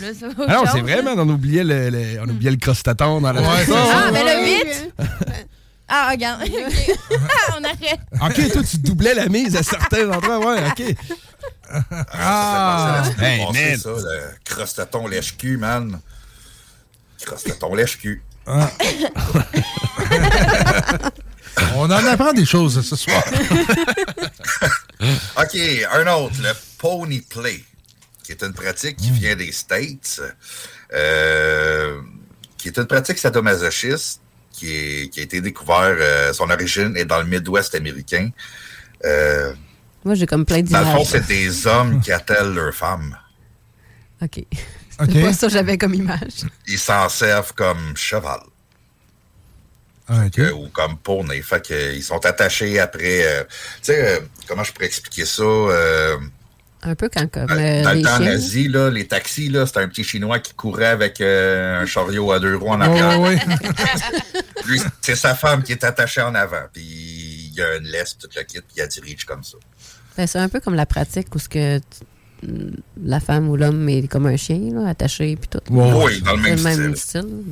[0.49, 1.03] Ah non, c'est vrai, là.
[1.03, 1.21] man.
[1.21, 4.11] On oubliait le, le- on oubliait le crostaton dans la Ouais, Ah, ça.
[4.11, 4.93] mais le 8.
[5.87, 6.43] Ah, regarde.
[6.49, 6.91] OK.
[7.59, 8.01] on arrête.
[8.23, 10.39] OK, toi, tu doublais la mise à certains endroits.
[10.39, 10.95] Ouais, OK.
[12.13, 13.77] Ah, c'est Hey, man.
[13.79, 16.01] ça, le crostaton lèche-cul, man.
[17.25, 18.23] Crostaton lèche-cul.
[18.47, 18.71] Ah.
[21.77, 23.23] On en apprend des choses ce soir.
[25.37, 25.57] OK,
[25.93, 27.63] un autre, le pony play,
[28.23, 30.21] qui est une pratique qui vient des States,
[30.93, 32.01] euh,
[32.57, 34.21] qui est une pratique sadomasochiste
[34.53, 38.31] qui, est, qui a été découvert, euh, son origine est dans le Midwest américain.
[39.05, 39.53] Euh,
[40.05, 41.07] Moi, j'ai comme plein dans le fond, d'images.
[41.07, 43.17] c'est des hommes qui attellent leurs femmes.
[44.21, 44.39] OK.
[45.01, 45.09] OK.
[45.13, 46.45] C'est pas ça que j'avais comme image.
[46.67, 48.41] Ils s'en servent comme cheval.
[50.09, 50.25] Ah,
[50.55, 51.43] ou comme poney.
[51.43, 53.27] Fait que, euh, ils sont attachés après.
[53.27, 55.43] euh, tu sais, euh, comment je pourrais expliquer ça?
[55.43, 56.17] euh,
[56.83, 58.27] Un peu quand comme dans euh, dans le les temps chiens.
[58.27, 62.33] nazi, là, les taxis, là, c'était un petit Chinois qui courait avec euh, un chariot
[62.33, 63.21] à deux roues en arrière.
[63.21, 63.39] ouais.
[64.67, 66.63] Lui, c'est sa femme qui est attachée en avant.
[66.73, 69.57] Puis il y a une laisse, tout le kit, puis il dirige comme ça.
[70.17, 71.85] Ben, c'est un peu comme la pratique où ce que tu-
[73.03, 75.61] la femme ou l'homme est comme un chien, là, attaché puis tout.
[75.73, 76.05] Ouais, ouais.
[76.05, 77.45] Oui, dans le C'est même style.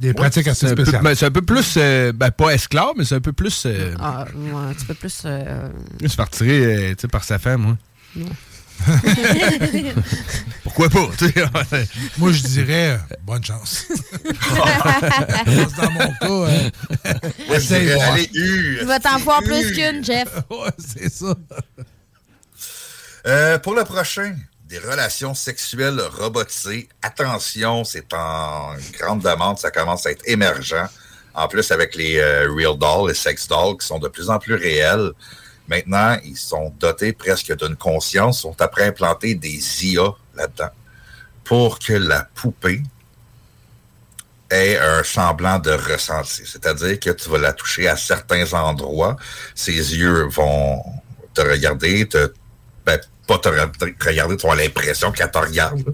[0.00, 1.02] Des pratiques assez spéciales.
[1.02, 3.64] ben, c'est un peu plus, euh, ben, pas esclave, mais c'est un peu plus.
[3.66, 5.22] euh, Ah, ouais, un petit peu plus.
[5.26, 5.68] euh,
[6.02, 7.76] se faire tirer euh, tu sais, par sa femme,
[8.16, 8.24] ouais.
[10.64, 11.06] Pourquoi pas?
[12.18, 13.84] Moi, je dirais euh, bonne chance.
[15.76, 16.70] Dans mon cas, euh,
[17.46, 18.12] Moi, je essaye dirais, voir.
[18.12, 18.76] allez, U.
[18.80, 20.28] Tu vas t'en voir plus qu'une, Jeff.
[20.50, 21.34] Ouais, c'est ça.
[23.26, 24.34] Euh, pour le prochain,
[24.70, 26.88] des relations sexuelles robotisées.
[27.02, 30.86] Attention, c'est en grande demande, ça commence à être émergent.
[31.34, 34.38] En plus, avec les euh, real dolls, les sex dolls, qui sont de plus en
[34.38, 35.10] plus réels.
[35.66, 40.70] Maintenant, ils sont dotés presque d'une conscience, sont après implanter des IA là-dedans
[41.44, 42.82] pour que la poupée
[44.50, 46.42] ait un semblant de ressenti.
[46.44, 49.16] C'est-à-dire que tu vas la toucher à certains endroits,
[49.56, 50.80] ses yeux vont
[51.34, 52.32] te regarder, te,
[52.84, 53.00] ben,
[53.30, 55.92] pas te re- regarder, tu as l'impression qu'elle te regarde, là.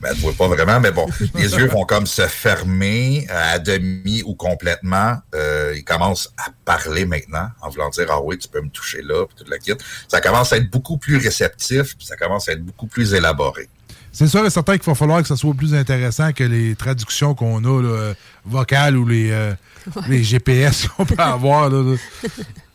[0.00, 3.26] mais elle ne te voit pas vraiment, mais bon, les yeux vont comme se fermer
[3.30, 5.18] euh, à demi ou complètement.
[5.34, 9.02] Euh, ils commencent à parler maintenant, en voulant dire, ah oui, tu peux me toucher
[9.02, 9.74] là, puis tout le kit.
[10.08, 13.68] Ça commence à être beaucoup plus réceptif, puis ça commence à être beaucoup plus élaboré.
[14.10, 17.34] C'est sûr et certain qu'il va falloir que ça soit plus intéressant que les traductions
[17.34, 18.14] qu'on a, là,
[18.46, 19.52] vocales ou les, euh,
[20.08, 21.68] les GPS qu'on peut avoir.
[21.68, 21.96] là, là.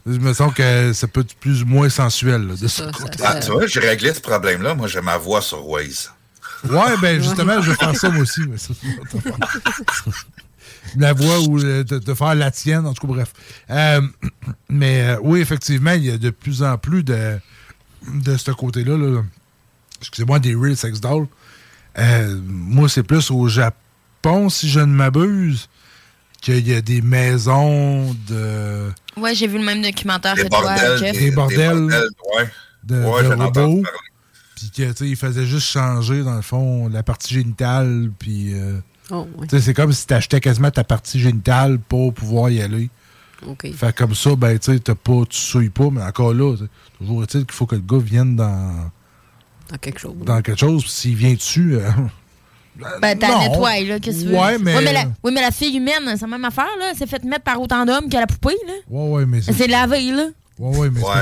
[0.05, 2.47] Je me sens que ça peut être plus ou moins sensuel.
[2.47, 3.17] là, de ce côté.
[3.23, 4.75] Ah, tu vois, j'ai réglé ce problème-là.
[4.75, 6.11] Moi, j'ai ma voix sur Waze.
[6.69, 8.41] Ouais, ben justement, je vais faire ça moi aussi.
[8.47, 8.73] Mais ça,
[10.97, 13.33] la voix ou de, de faire la tienne, en tout cas, bref.
[13.69, 14.01] Euh,
[14.69, 17.37] mais euh, oui, effectivement, il y a de plus en plus de,
[18.07, 18.97] de ce côté-là.
[18.97, 19.23] là.
[19.99, 21.27] Excusez-moi, des real sex dolls.
[21.97, 25.69] Euh, moi, c'est plus au Japon, si je ne m'abuse,
[26.41, 30.61] qu'il y a des maisons de, Ouais, j'ai vu le même documentaire Des que toi,
[30.61, 31.17] bordels, Jeff.
[31.19, 32.49] des bordels ouais.
[32.83, 33.83] de, Ouais, de robots.
[34.55, 38.11] Puis que, tu sais, ils faisaient juste changer, dans le fond, la partie génitale.
[38.19, 38.79] Puis, euh,
[39.11, 39.45] Oh, ouais.
[39.47, 42.89] tu c'est comme si t'achetais quasiment ta partie génitale pour pouvoir y aller.
[43.45, 43.71] OK.
[43.73, 46.63] Fait comme ça, ben, tu sais, t'as pas, tu souilles pas, mais encore là, tu
[46.63, 48.89] sais, toujours est-il qu'il faut que le gars vienne dans,
[49.69, 50.15] Dans quelque chose.
[50.25, 50.81] dans quelque chose.
[50.83, 51.89] Puis s'il vient dessus, euh,
[53.01, 53.39] Ben, t'as Non.
[53.49, 54.33] nettoie, là, qu'est-ce que tu veux?
[54.59, 56.93] Mais- Oui, mais, la, oui, mais la fille humaine, c'est la même affaire, là.
[56.93, 58.73] S'est fait mettre par autant d'hommes que la poupée, là.
[58.89, 60.25] ouais, ouais, mais Elle s'est lavée, là.
[60.59, 61.05] Ouais, ouais, mais Ouais,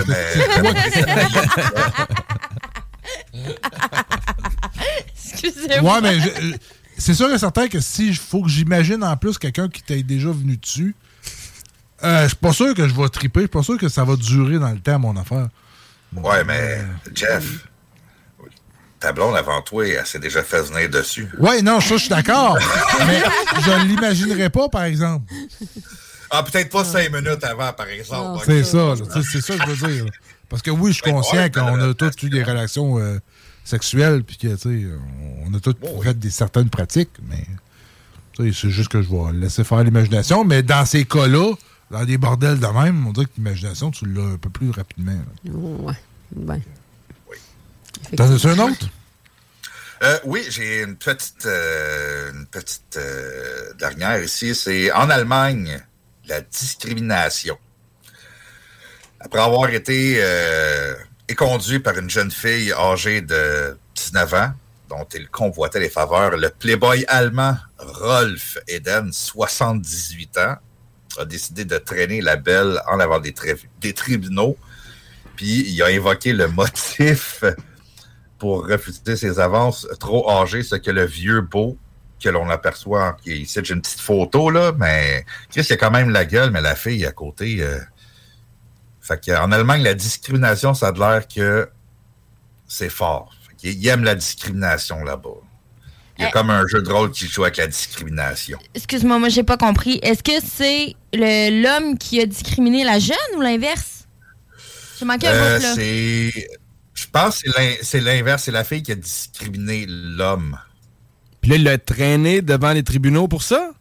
[5.43, 5.95] Excusez-moi.
[5.95, 6.57] Ouais, mais je-
[6.97, 10.03] c'est sûr et certain que si il faut que j'imagine en plus quelqu'un qui t'est
[10.03, 10.95] déjà venu dessus,
[12.03, 13.41] euh, je suis pas sûr que je vais triper.
[13.41, 15.47] Je suis pas sûr que ça va durer dans le temps, mon affaire.
[16.15, 16.81] Ouais, mais
[17.15, 17.65] Jeff,
[19.03, 21.27] ta blonde avant toi, elle s'est déjà fait venir dessus.
[21.37, 22.57] Ouais, non, ça, je suis d'accord.
[23.05, 23.21] mais
[23.61, 25.25] je ne l'imaginerais pas, par exemple.
[26.31, 28.43] Ah, peut-être pas cinq minutes avant, par exemple.
[28.45, 28.93] C'est ça,
[29.29, 30.05] c'est ça que je veux dire.
[30.47, 33.19] Parce que oui, je suis conscient qu'on a tous eu des relations euh,
[33.65, 34.87] sexuelles, puis que, tu sais,
[35.45, 37.45] on a tous fait des certaines pratiques, mais
[38.37, 40.45] c'est juste que je vais laisser faire l'imagination.
[40.45, 41.55] Mais dans ces cas-là,
[41.91, 45.11] dans des bordels de même, on dirait que l'imagination, tu l'as un peu plus rapidement.
[45.11, 45.51] là.
[45.53, 45.97] Ouais.
[46.33, 46.61] Ben.
[48.15, 48.87] T'en as un autre?
[50.03, 54.53] Euh, oui, j'ai une petite, euh, une petite euh, dernière ici.
[54.53, 55.81] C'est en Allemagne,
[56.27, 57.57] la discrimination.
[59.21, 60.21] Après avoir été
[61.29, 64.53] éconduit par une jeune fille âgée de 19 ans,
[64.89, 70.57] dont il convoitait les faveurs, le playboy allemand Rolf Eden, 78 ans,
[71.17, 73.33] a décidé de traîner la belle en avant des,
[73.79, 74.57] des tribunaux.
[75.37, 77.45] Puis il a évoqué le motif
[78.43, 81.77] pour refuser ses avances trop âgées, ce que le vieux beau
[82.21, 83.15] que l'on aperçoit.
[83.25, 86.59] Ici, j'ai une petite photo, là, mais Chris, il a quand même la gueule, mais
[86.59, 87.61] la fille à côté.
[87.61, 87.79] euh,
[88.99, 91.69] Fait qu'en Allemagne, la discrimination, ça a l'air que
[92.67, 93.33] c'est fort.
[93.47, 95.39] Fait il aime la discrimination là-bas.
[96.17, 96.31] Il y a Eh.
[96.31, 98.59] comme un jeu de rôle qui joue avec la discrimination.
[98.75, 99.99] Excuse-moi, moi, j'ai pas compris.
[100.03, 104.05] Est-ce que c'est l'homme qui a discriminé la jeune ou l'inverse?
[104.99, 105.73] J'ai manqué un Euh, bout, là.
[106.93, 108.43] Je pense que c'est l'in- c'est l'inverse.
[108.43, 110.59] C'est la fille qui a discriminé l'homme.
[111.41, 113.71] Puis là, il l'a traîné devant les tribunaux pour ça?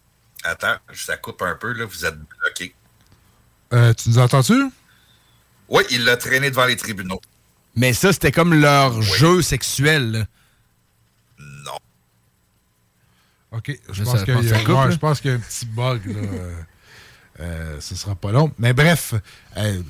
[0.45, 1.85] Attends, ça coupe un peu, là.
[1.85, 2.75] Vous êtes bloqué.
[3.73, 4.71] Euh, tu nous entends-tu?
[5.69, 7.21] Oui, il l'a traîné devant les tribunaux.
[7.77, 10.27] Mais ça, c'était comme leur jeu sexuel.
[11.65, 11.73] là.
[13.53, 13.79] OK.
[13.87, 16.07] Pense qu'il y, ouais, je pense qu'il y a un petit bug.
[16.07, 16.21] Là.
[16.21, 16.55] Euh,
[17.41, 18.53] euh, ce sera pas long.
[18.59, 19.15] Mais bref.
[19.57, 19.83] euh,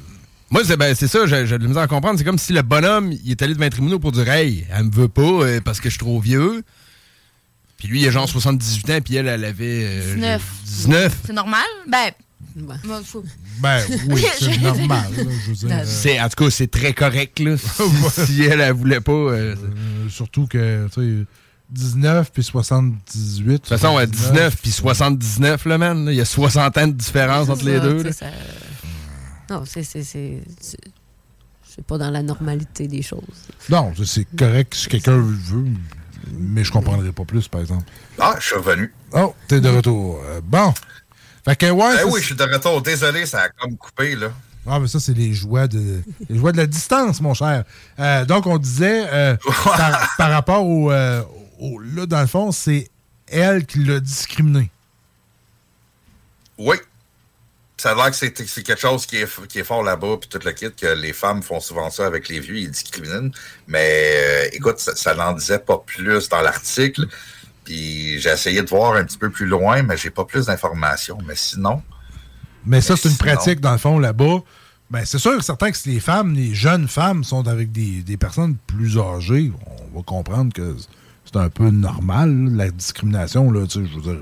[0.53, 2.19] Moi, c'est ben, c'est ça, j'ai j'ai de la misère à comprendre.
[2.19, 4.85] C'est comme si le bonhomme, il est allé devant les tribunaux pour dire Hey, elle
[4.85, 6.63] me veut pas euh, parce que je suis trop vieux.
[7.79, 9.85] Puis lui, il a genre 78 ans, puis elle, elle avait.
[9.87, 10.43] euh, 19.
[10.67, 11.17] 19.
[11.27, 11.65] C'est normal?
[11.89, 12.11] Ben.
[13.03, 13.25] faut-
[13.61, 15.07] Ben oui, c'est normal.
[15.17, 17.57] là, je veux dire, C'est, en tout cas, c'est très correct, là.
[18.27, 19.11] si elle, elle voulait pas.
[19.13, 21.27] euh, euh, surtout que, tu sais,
[21.71, 23.47] 19 puis 78.
[23.47, 26.05] de toute façon, ouais, 19 puis 79, là, man.
[26.05, 27.99] là, Il y a 60 ans de différence entre les deux.
[27.99, 28.13] tu là.
[28.13, 28.31] sais, ça-
[29.53, 29.83] Non, c'est-
[31.87, 33.21] pas dans la normalité des choses.
[33.69, 35.65] Non, c'est correct si quelqu'un veut,
[36.33, 37.85] mais je comprendrais pas plus, par exemple.
[38.19, 38.93] Ah, je suis revenu.
[39.13, 40.21] Oh, t'es de retour.
[40.25, 40.73] Euh, bon.
[41.45, 41.95] Fait que, ouais.
[42.01, 42.83] Eh oui, je suis de retour.
[42.83, 44.29] Désolé, ça a comme coupé, là.
[44.67, 47.65] Ah, mais ça, c'est les joies de, les joies de la distance, mon cher.
[47.99, 51.23] Euh, donc, on disait, euh, par, par rapport au, euh,
[51.59, 52.89] au- Là, dans le fond, c'est
[53.27, 54.71] elle qui l'a discriminé.
[56.59, 56.77] Oui.
[57.79, 60.39] Ça a l'air que c'est quelque chose qui est, qui est fort là-bas, puis tout
[60.45, 63.31] le kit, que les femmes font souvent ça avec les vieux, ils discriminent.
[63.67, 67.07] Mais euh, écoute, ça, ça n'en disait pas plus dans l'article.
[67.65, 71.19] Puis j'ai essayé de voir un petit peu plus loin, mais j'ai pas plus d'informations.
[71.27, 71.83] Mais sinon,
[72.67, 74.43] Mais ça, c'est une sinon- pratique, dans le fond, là-bas.
[74.91, 78.17] Ben, c'est sûr, certain que si les femmes, les jeunes femmes sont avec des, des
[78.19, 79.51] personnes plus âgées,
[79.93, 80.77] on va comprendre que
[81.25, 84.21] c'est un peu normal, là, la discrimination, là, tu sais, je veux dire,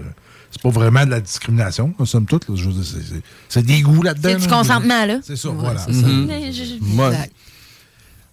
[0.62, 3.23] c'est pas vraiment de la discrimination, en somme toute, là, je veux dire, c'est- c'est-
[3.49, 4.28] c'est des goûts là-dedans.
[4.32, 4.57] C'est du là.
[4.59, 5.19] consentement, là.
[5.24, 5.81] C'est ça, voilà.
[5.87, 6.07] c'est ça.
[6.07, 7.07] Ouais.
[7.09, 7.32] Exact.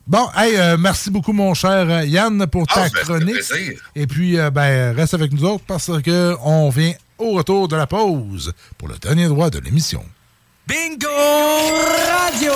[0.08, 3.04] Bon, hey, euh, merci beaucoup, mon cher euh, Yann, pour ta Ah, ben, ça fait
[3.06, 3.34] chronique.
[3.34, 3.80] plaisir.
[3.95, 7.76] Et puis, euh, ben, reste avec nous autres parce que on vient au retour de
[7.76, 10.04] la pause pour le dernier droit de l'émission.
[10.68, 11.07] Bingo
[12.11, 12.52] Radio!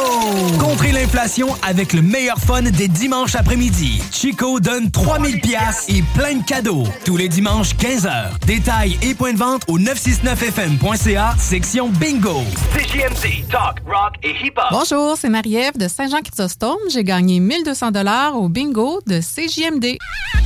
[0.60, 4.04] Contrez l'inflation avec le meilleur fun des dimanches après-midi.
[4.12, 6.84] Chico donne 3000 pièces et plein de cadeaux.
[7.06, 8.38] Tous les dimanches 15h.
[8.46, 12.42] Détails et points de vente au 969fm.ca, section Bingo.
[12.76, 14.66] CJMD, talk, rock et hip-hop.
[14.72, 16.80] Bonjour, c'est Marie-Ève de Saint-Jean-Chrysostome.
[16.92, 19.98] J'ai gagné 1200 dollars au bingo de CJMD.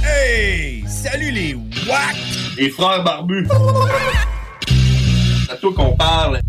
[0.06, 0.86] Hey!
[0.88, 2.16] Salut les WAC!
[2.60, 3.48] Les frères barbus.
[5.48, 6.42] C'est à toi qu'on parle.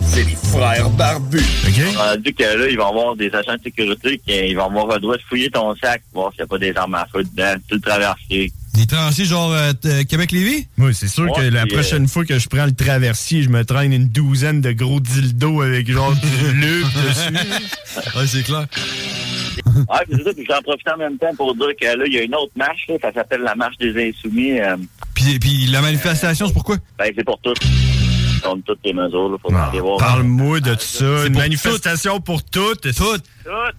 [0.00, 1.42] C'est les frères barbus.
[1.98, 4.56] On a dit que là, il va y avoir des agents de sécurité qui ils
[4.56, 6.94] vont avoir le droit de fouiller ton sac, voir s'il n'y a pas des armes
[6.94, 8.50] à feu dedans, tout le traversier.
[8.74, 10.66] Des traversiers genre euh, t- Québec-Lévis?
[10.78, 13.92] Oui, c'est sûr que la prochaine fois que je prends le traversier, je me traîne
[13.92, 17.34] une douzaine de gros dildos avec genre du bleu dessus.
[18.16, 18.66] ouais, c'est clair.
[19.76, 22.12] Ouais, puis c'est ça, puis j'en profite en même temps pour dire que là, il
[22.14, 24.58] y a une autre marche, là, ça s'appelle la marche des insoumis.
[24.60, 24.76] euh,
[25.14, 26.76] Puis, puis la manifestation, c'est pourquoi?
[26.98, 27.54] ben, c'est pour tous.
[28.42, 29.98] Contre toutes les mesures, là, faut aller voir.
[29.98, 31.26] Parle-moi de tout ça.
[31.26, 32.92] Une manifestation pour toutes.
[32.94, 33.24] Toutes.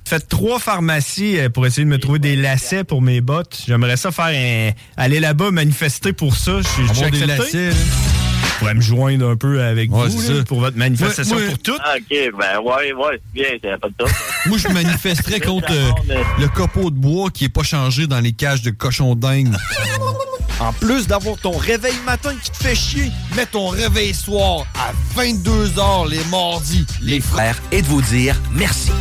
[0.05, 3.63] Faites trois pharmacies euh, pour essayer de me trouver des lacets pour mes bottes.
[3.67, 4.71] J'aimerais ça faire un...
[4.95, 6.61] aller là-bas manifester pour ça.
[6.61, 7.71] Je suis Avoir des lacets.
[7.71, 11.47] Je pourrais me joindre un peu avec Ouais, vous là, pour votre manifestation Ouais, ouais.
[11.49, 11.81] pour toutes.
[11.83, 14.09] Ah, OK, ben ouais, ouais, c'est bien, c'est pas de top.
[14.47, 15.91] Moi, je manifesterais contre euh,
[16.39, 19.53] le copeau de bois qui est pas changé dans les cages de cochons dingues.
[20.59, 24.91] En plus d'avoir ton réveil matin qui te fait chier, mets ton réveil soir à
[25.19, 26.85] 22h les mardis.
[27.01, 28.91] Les frères et de vous dire merci.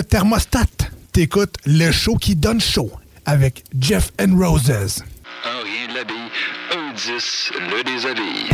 [0.00, 0.64] Le thermostat.
[1.12, 2.90] T'écoutes le show qui donne chaud
[3.26, 5.04] avec Jeff and Roses.
[5.44, 6.30] Un rien de la bille,
[6.74, 8.48] un 10, le déshabille.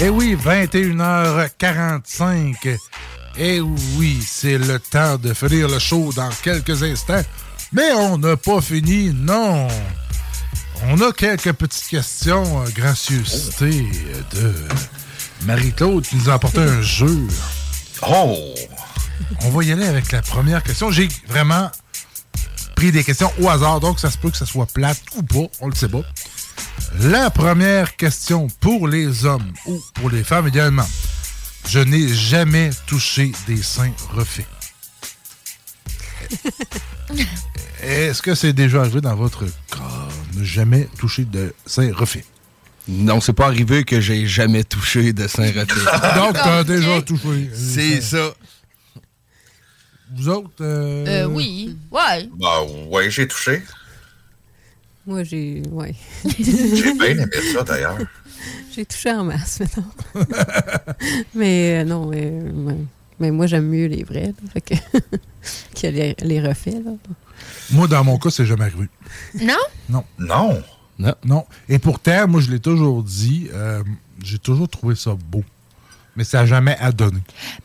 [0.00, 2.78] Eh oui, 21h45.
[3.36, 7.24] Eh oui, c'est le temps de finir le show dans quelques instants.
[7.72, 9.66] Mais on n'a pas fini, non.
[10.86, 13.88] On a quelques petites questions, euh, gracieuseté
[14.34, 14.54] de
[15.46, 17.26] Marie-Claude qui nous a apporté un jeu.
[18.06, 18.36] Oh!
[19.42, 20.90] On va y aller avec la première question.
[20.90, 21.70] J'ai vraiment
[22.76, 25.46] pris des questions au hasard, donc ça se peut que ça soit plate ou pas,
[25.60, 26.02] on le sait pas.
[27.00, 30.88] La première question pour les hommes ou pour les femmes également.
[31.66, 34.46] Je n'ai jamais touché des seins refaits.
[37.82, 39.83] Est-ce que c'est déjà arrivé dans votre cas?
[40.36, 42.24] Ne jamais toucher de seins refaits.
[42.88, 46.14] Non, c'est pas arrivé que j'ai jamais touché de seins refaits.
[46.16, 47.50] Donc, t'as déjà touché.
[47.54, 48.34] C'est ça.
[50.14, 50.50] Vous autres?
[50.60, 51.76] euh, Euh, oui.
[51.90, 52.28] Ouais.
[52.38, 53.62] Bah, ouais, j'ai touché.
[55.06, 55.62] Moi, j'ai.
[55.70, 55.94] Ouais.
[56.38, 57.98] J'ai bien aimé ça, d'ailleurs.
[58.74, 59.90] j'ai touché en masse, maintenant.
[61.34, 62.32] mais euh, non, mais,
[63.20, 64.28] mais moi, j'aime mieux les vrais.
[64.28, 64.74] là, fait que.
[65.80, 66.92] que les, les refaits, là.
[67.70, 68.88] Moi, dans mon cas, c'est jamais arrivé.
[69.40, 69.54] Non?
[69.88, 70.04] Non.
[70.18, 70.62] Non.
[70.98, 71.14] Non.
[71.24, 71.44] Non.
[71.68, 73.82] Et pourtant, moi, je l'ai toujours dit, euh,
[74.22, 75.42] j'ai toujours trouvé ça beau.
[76.16, 77.18] Mais ça n'a jamais adonné.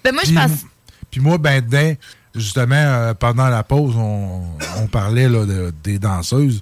[0.03, 0.49] Ben, moi, je Puis pense.
[0.49, 0.69] mo-
[1.11, 1.99] Puis moi, ben, dès-
[2.33, 4.43] justement, euh, pendant la pause, on,
[4.77, 6.61] on parlait là, de- des danseuses.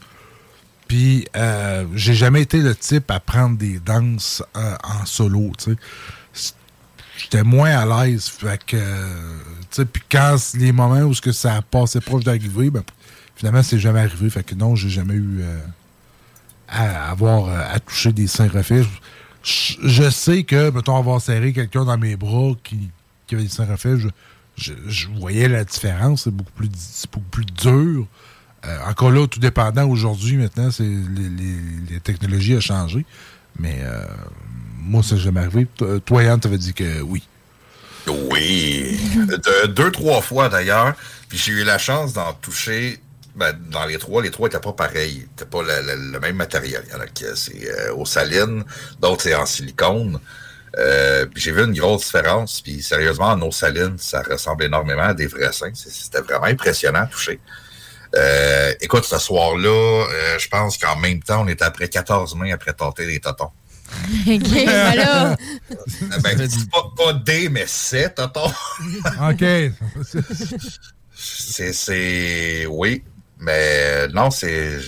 [0.88, 5.72] Puis euh, j'ai jamais été le type à prendre des danses euh, en solo, tu
[5.74, 6.54] sais.
[7.18, 8.28] J'étais moins à l'aise.
[8.28, 12.24] Fait que, euh, tu sais, puis quand les moments où ce que ça passait proche
[12.24, 12.84] d'arriver, ben,
[13.38, 14.30] finalement, c'est jamais arrivé.
[14.30, 15.58] Fait que non, j'ai jamais eu euh,
[16.68, 18.86] à avoir euh, à toucher des seins refaits.
[19.44, 22.90] Je, sais que, mettons, avoir serré quelqu'un dans mes bras qui,
[23.28, 23.98] qui avait des seins refaits,
[24.58, 26.24] je, je, voyais la différence.
[26.24, 26.70] C'est beaucoup plus,
[27.14, 28.08] beaucoup plus dur.
[28.66, 31.30] Euh, encore là, tout dépendant aujourd'hui, maintenant, c'est les,
[31.90, 33.06] les, technologies ont changé.
[33.60, 33.82] Mais
[34.80, 35.68] moi, ça jamais arrivé.
[36.06, 37.24] Toi, Yann, t'avais dit que oui.
[38.08, 39.00] Oui.
[39.16, 40.96] De- deux, trois fois d'ailleurs.
[41.30, 43.00] Puis j'ai eu la chance d'en toucher.
[43.38, 45.28] Ben, dans les trois, les trois n'étaient pas pareils.
[45.30, 46.84] C'était pas le, même matériel.
[46.88, 48.64] Il y en a qui c'est euh, aux salines,
[49.00, 50.20] d'autres c'est en silicone.
[50.78, 52.62] Euh, j'ai vu une grosse différence.
[52.62, 55.72] Puis sérieusement, en eau saline, ça ressemble énormément à des vrais seins.
[55.74, 57.40] C'était vraiment impressionnant à toucher.
[58.16, 62.54] Euh, écoute, ce soir-là, euh, je pense qu'en même temps, on était après 14 mains
[62.54, 63.52] après tenter les totons.
[64.28, 65.36] OK, ben là.
[65.70, 68.52] Euh, ben, c'est pas, pas des, mais c'est totons.
[69.30, 69.44] OK.
[71.16, 73.04] C'est, c'est, oui.
[73.40, 74.80] Mais non, c'est,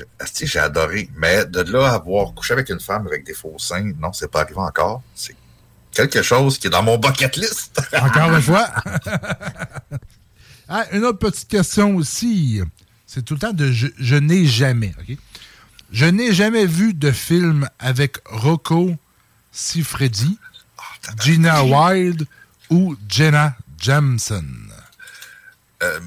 [0.41, 1.09] j'ai adoré.
[1.15, 4.31] Mais de là à avoir couché avec une femme avec des faux seins, non, c'est
[4.31, 5.01] pas arrivé encore.
[5.13, 5.35] C'est
[5.91, 7.79] quelque chose qui est dans mon bucket list.
[7.93, 8.69] Encore une fois.
[10.71, 12.61] Ah, une autre petite question aussi.
[13.07, 14.93] C'est tout le temps de je, je n'ai jamais.
[14.99, 15.17] OK?
[15.91, 18.95] Je n'ai jamais vu de film avec Rocco
[19.51, 20.37] Siffredi,
[21.19, 22.27] Gina Wilde
[22.69, 24.45] ou Jenna Jameson.
[25.81, 25.99] Euh,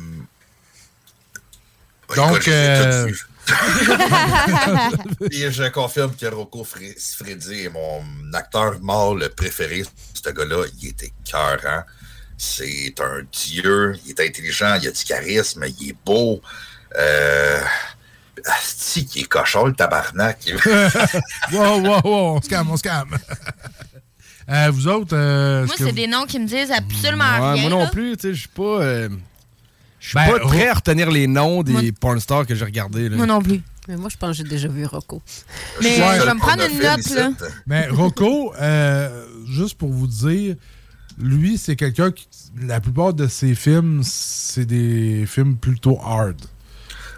[2.16, 3.08] Donc, euh.
[5.30, 8.02] Et je confirme que Rocco Fre- Siffredi est mon
[8.34, 9.82] acteur mâle préféré.
[10.14, 11.82] Ce gars-là, il était cœurant.
[12.38, 13.96] C'est un dieu.
[14.04, 16.40] Il est intelligent, il a du charisme, il est beau.
[16.98, 17.60] Euh...
[18.44, 20.38] Asti, qui est cochon, le tabarnak.
[21.52, 23.16] wow, wow, wow, on se calme, on se calme.
[24.48, 27.62] Euh, vous autres, euh, Moi, c'est vous- des noms qui me disent absolument Ouais, rien.
[27.62, 27.90] moi non là.
[27.90, 28.62] plus, tu sais, je suis pas.
[28.82, 29.08] euh,
[30.02, 32.64] je suis Ben, pas prêt Ro- à retenir les noms des Moi- pornstars que j'ai
[32.64, 33.08] regardés.
[33.08, 33.16] là.
[33.16, 33.62] Moi non plus.
[33.88, 35.22] Mais moi, je pense que j'ai déjà vu Rocco.
[35.80, 36.18] Mais Ouais.
[36.20, 37.30] je vais me prendre une note, là.
[37.66, 40.54] Mais Rocco, euh, juste pour vous dire,
[41.18, 42.26] lui, c'est quelqu'un qui.
[42.60, 46.40] La plupart de ses films, c'est des films plutôt hard.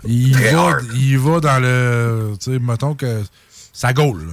[0.07, 0.87] Il Très va, hard.
[0.95, 2.33] il va dans le.
[2.41, 3.23] Tu sais, mettons que.
[3.73, 4.29] Ça gaule.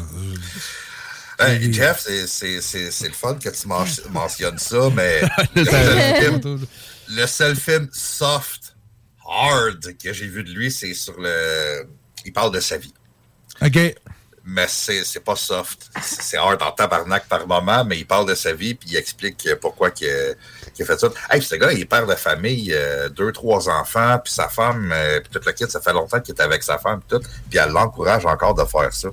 [1.39, 5.21] Hey, Jeff, c'est- c'est c'est- c'est le fun que tu men- mentionnes ça, mais
[7.11, 8.75] le, seul film, le soft,
[9.27, 11.87] hard que j'ai vu de lui, c'est sur le.
[12.25, 12.93] Il parle de sa vie.
[13.61, 13.77] OK.
[14.43, 15.91] mais c'est pas soft.
[16.01, 19.47] C'est hard en tabarnak par moment, mais il parle de sa vie, puis il explique
[19.59, 21.09] pourquoi qu'il a, fait ça.
[21.29, 24.91] Hey, ce gars, il est père de famille, euh, deux, trois enfants, puis sa femme,
[24.93, 27.25] euh, puis toute la kit, ça fait longtemps qu'il est avec sa femme, puis tout,
[27.49, 29.09] puis elle l'encourage encore de faire ça.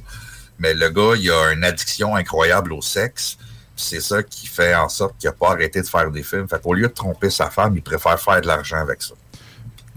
[0.58, 3.38] Mais le gars, il a une addiction incroyable au sexe.
[3.80, 6.48] C'est ça qui fait en sorte qu'il n'a pas arrêté de faire des films.
[6.48, 9.14] Fait qu'au lieu de tromper sa femme, il préfère faire de l'argent avec ça.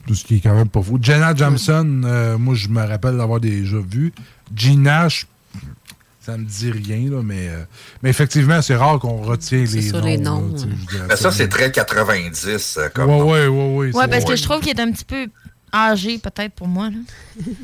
[0.07, 0.99] Tout ce qui est quand même pas fou.
[1.01, 4.13] Jenna Jameson, euh, moi, je me rappelle l'avoir déjà vu.
[4.55, 5.25] Gina, je-
[6.19, 7.63] ça me dit rien, là, mais, euh,
[8.03, 10.05] mais effectivement, c'est rare qu'on retient les ça, noms.
[10.05, 10.53] les là, noms.
[10.53, 13.31] tu dirais Mais ça, c'est très 90 euh, comme Ouais, nom.
[13.31, 14.07] ouais, ouais, ouais.
[14.07, 15.27] Parce que je trouve qu'il est un petit peu
[15.73, 16.89] âgé, peut-être, pour moi.
[16.89, 16.97] Là.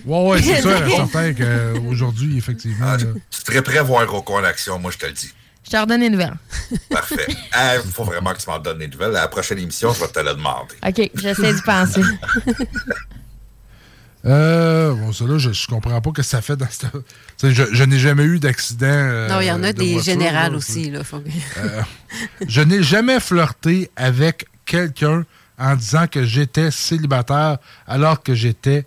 [0.06, 2.88] Ouais, ouais, c'est sûr, certain qu'aujourd'hui, effectivement.
[2.90, 5.32] Ah, là- Tu serais prêt à voir Rocco en action, moi, je te le dis.
[5.68, 6.38] Je te redonne les nouvelles.
[6.90, 7.28] Parfait.
[7.28, 9.18] Il faut vraiment que tu m'en donnes des nouvelles.
[9.18, 10.76] À la prochaine émission, je vais te le demander.
[10.88, 12.02] OK, j'essaie d'y penser.
[14.26, 16.92] Euh, bon, ça là, je, je comprends pas que ça fait dans cette.
[16.92, 16.98] Tu
[17.38, 18.86] sais, Je, je n'ai jamais eu d'accident.
[18.88, 20.90] euh, non, il y en a de des générales là, aussi.
[20.90, 21.22] Là, faut
[21.58, 21.82] Euh,
[22.46, 25.24] je n'ai jamais flirté avec quelqu'un
[25.58, 27.58] en disant que j'étais célibataire
[27.88, 28.86] alors que j'étais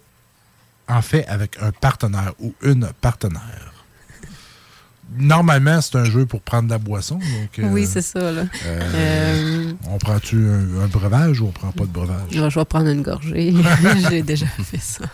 [0.89, 3.70] en fait avec un partenaire ou une partenaire.
[5.19, 7.17] Normalement, c'est un jeu pour prendre de la boisson.
[7.17, 8.21] Donc, euh, Oui, c'est ça.
[8.33, 8.45] Là.
[8.65, 12.29] euh, Euh, On prend-tu un, un breuvage ou on prend pas de breuvage?
[12.31, 13.53] je vais prendre une gorgée.
[14.11, 15.05] J'ai déjà fait ça.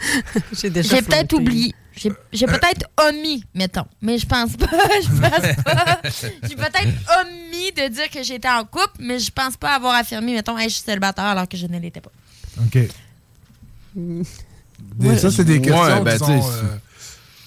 [0.52, 1.74] J'ai déjà J'ai peut-être oublié.
[2.32, 3.84] J'ai peut-être omis, mettons.
[4.00, 4.66] Mais je pense pas.
[5.02, 6.00] Je pense pas.
[6.48, 6.88] J'ai peut-être
[7.20, 10.68] omis de dire que j'étais en couple, mais je pense pas avoir affirmé, mettons, Hey,
[10.70, 12.10] je suis célibataire alors que je ne l'étais pas.
[12.64, 12.78] OK.
[13.94, 16.76] Des- ça, c'est des questions Ouais, ben, qui, sont, euh,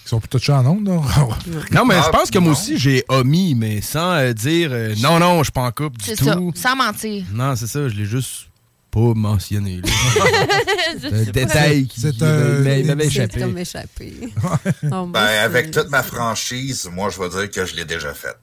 [0.06, 0.88] qui sont plutôt touchées en ondes.
[0.88, 1.02] là.
[1.72, 2.58] Non, mais je pense que moi non.
[2.58, 5.98] aussi, j'ai omis, mais sans euh, dire euh, non, non, je suis pas en couple
[5.98, 6.24] du C'est tout.
[6.26, 7.26] ça, sans mentir.
[7.34, 8.48] Non, c'est ça, je l'ai juste
[8.92, 9.82] pas mentionné.
[9.82, 9.90] là.
[11.02, 13.40] Je un détail qui C'est m'avait- C'est échappé.
[13.42, 14.14] comme échappé.
[14.84, 17.84] Non, moi, Ben, c'est- avec toute ma franchise, moi, je vais dire que je l'ai
[17.86, 18.38] déjà faite.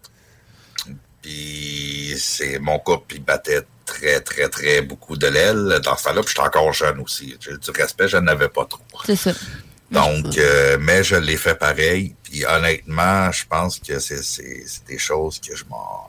[1.22, 6.20] Puis, c'est mon couple, il battait très, très, très beaucoup de l'aile dans ce temps-là.
[6.22, 7.36] Puis, j'étais encore jeune aussi.
[7.40, 8.80] J'ai du respect, je n'avais pas trop.
[9.06, 9.32] C'est ça.
[9.92, 12.14] Donc, euh, mais je l'ai fait pareil.
[12.22, 16.08] Puis, honnêtement, je pense que c'est c'est- c'est des choses que je m'en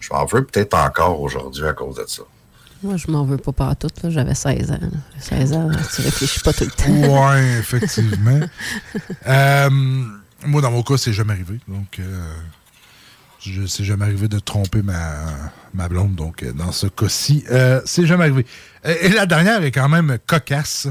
[0.00, 2.22] je m'en veux peut-être encore aujourd'hui à cause de ça.
[2.82, 3.88] Moi, je m'en veux pas partout.
[4.04, 4.10] là.
[4.10, 4.78] J'avais 16 ans.
[5.18, 7.30] 16 ans, tu réfléchis pas tout le temps.
[7.30, 8.40] Ouais, effectivement.
[9.26, 9.68] Euh,
[10.46, 11.58] moi, dans mon cas, c'est jamais arrivé.
[11.66, 12.32] Donc, euh,
[13.40, 15.26] je c'est jamais arrivé de tromper ma,
[15.74, 16.14] ma blonde.
[16.14, 18.46] Donc, dans ce cas-ci, euh, c'est jamais arrivé.
[18.84, 20.86] Et la dernière est quand même cocasse.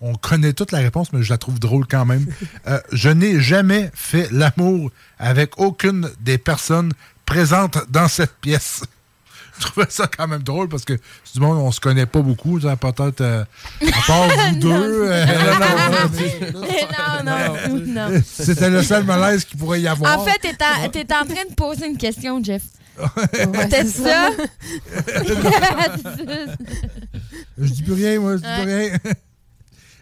[0.00, 2.26] On connaît toute la réponse, mais je la trouve drôle quand même.
[2.68, 6.92] Euh, je n'ai jamais fait l'amour avec aucune des personnes
[7.26, 8.82] présentes dans cette pièce.
[9.60, 12.20] Je trouvais ça quand même drôle parce que c'est du monde, on se connaît pas
[12.22, 12.60] beaucoup.
[12.60, 13.42] Peut-être euh,
[13.82, 15.08] à part vous deux.
[15.10, 15.26] euh,
[16.54, 18.22] non, non, non.
[18.24, 20.16] C'était le seul malaise qu'il pourrait y avoir.
[20.20, 22.62] En fait, t'es en, t'es en train de poser une question, Jeff.
[23.68, 24.30] C'est ça?
[27.58, 28.62] Je dis plus rien, moi, je dis Ouais.
[28.62, 29.14] plus rien.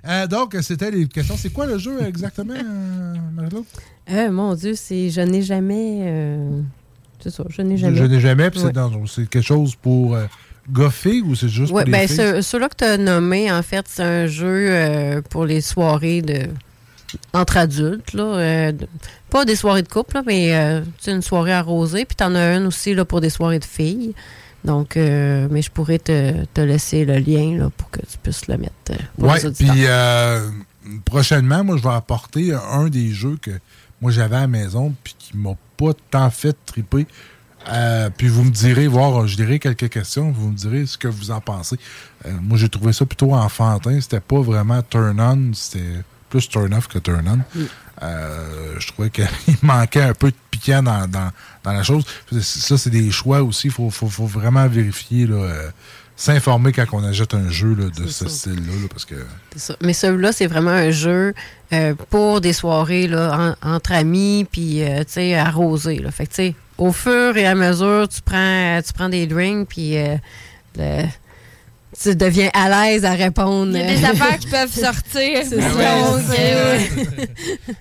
[0.08, 1.36] Euh, donc, c'était les questions.
[1.36, 3.64] C'est quoi le jeu exactement, euh, Marie-Claude?
[4.12, 6.40] Euh, mon Dieu, c'est je n'ai jamais.
[7.20, 7.96] C'est ça, je n'ai jamais.
[7.96, 8.72] je n'ai jamais, puis c'est Ouais.
[8.72, 10.16] dans- c'est quelque chose pour
[10.70, 12.16] goffer ou c'est juste Ouais, pour les ben, filles?
[12.16, 16.48] ce- ceux-là que tu as nommés, en fait, c'est un jeu pour les soirées de
[17.32, 18.12] entre adultes.
[18.14, 18.72] Là, euh,
[19.30, 22.04] pas des soirées de couple, là, mais euh, c'est une soirée arrosée.
[22.04, 24.14] Puis tu en as une aussi là, pour des soirées de filles.
[24.64, 28.48] Donc, euh, mais je pourrais te, te laisser le lien là, pour que tu puisses
[28.48, 28.72] le mettre.
[28.90, 30.48] euh, Oui, puis euh,
[31.04, 33.52] prochainement, moi, je vais apporter un des jeux que
[34.00, 37.06] moi j'avais à la maison puis qui m'a pas tant fait triper.
[37.68, 41.08] Euh, puis vous me direz, voir, je dirai quelques questions, vous me direz ce que
[41.08, 41.76] vous en pensez.
[42.40, 44.00] Moi, j'ai trouvé ça plutôt enfantin.
[44.00, 47.40] C'était pas vraiment turn-on, c'était plus turn-off que turn-on.
[48.02, 49.26] Euh, je trouvais qu'il
[49.62, 51.30] manquait un peu de piquant dans, dans,
[51.64, 52.04] dans la chose.
[52.42, 53.68] Ça, c'est des choix aussi.
[53.68, 55.70] Il faut, faut, faut vraiment vérifier, là, euh,
[56.14, 58.72] s'informer quand on achète un jeu là, de ce style-là.
[58.72, 59.14] là, parce que
[59.56, 59.76] ça.
[59.82, 61.34] Mais celui-là, c'est vraiment un jeu
[61.72, 64.82] euh, pour des soirées là, en- entre amis, puis
[65.34, 66.02] arrosé.
[66.10, 69.94] Fait que au fur et à mesure, tu prends, tu prends des drinks, puis
[70.76, 71.06] le-
[72.02, 73.76] tu deviens à l'aise à répondre.
[73.76, 75.40] Il y a des affaires qui peuvent sortir.
[75.48, 77.76] C'est Donc, ça.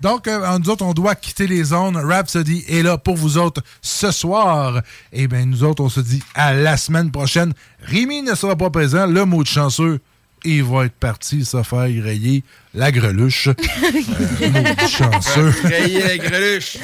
[0.00, 1.96] Donc, euh, nous autres, on doit quitter les zones.
[1.96, 4.82] Rhapsody est là pour vous autres ce soir.
[5.12, 7.52] Et bien, nous autres, on se dit à la semaine prochaine.
[7.82, 9.06] Rémi ne sera pas présent.
[9.06, 10.00] Le mot de chanceux,
[10.44, 12.44] il va être parti se faire rayer
[12.74, 13.48] la greluche.
[14.42, 15.54] Euh, mot de chanceux.
[15.64, 16.76] Rayer la greluche.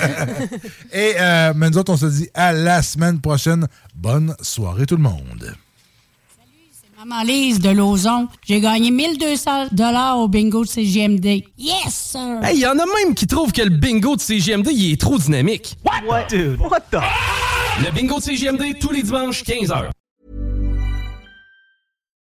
[0.93, 3.68] Et euh, mais nous autres, on se dit à la semaine prochaine.
[3.94, 5.55] Bonne soirée tout le monde.
[7.02, 8.28] Amalise de Lauson.
[8.46, 11.42] J'ai gagné 1200 dollars au bingo de CGMD.
[11.58, 12.38] Yes, sir!
[12.44, 15.18] Hey, y en a même qui trouvent que le bingo de CGMD, il est trop
[15.18, 15.76] dynamique.
[16.06, 16.26] What?
[16.28, 17.00] Dude, what the?
[17.84, 19.90] Le bingo de CGMD, tous les dimanches, 15h.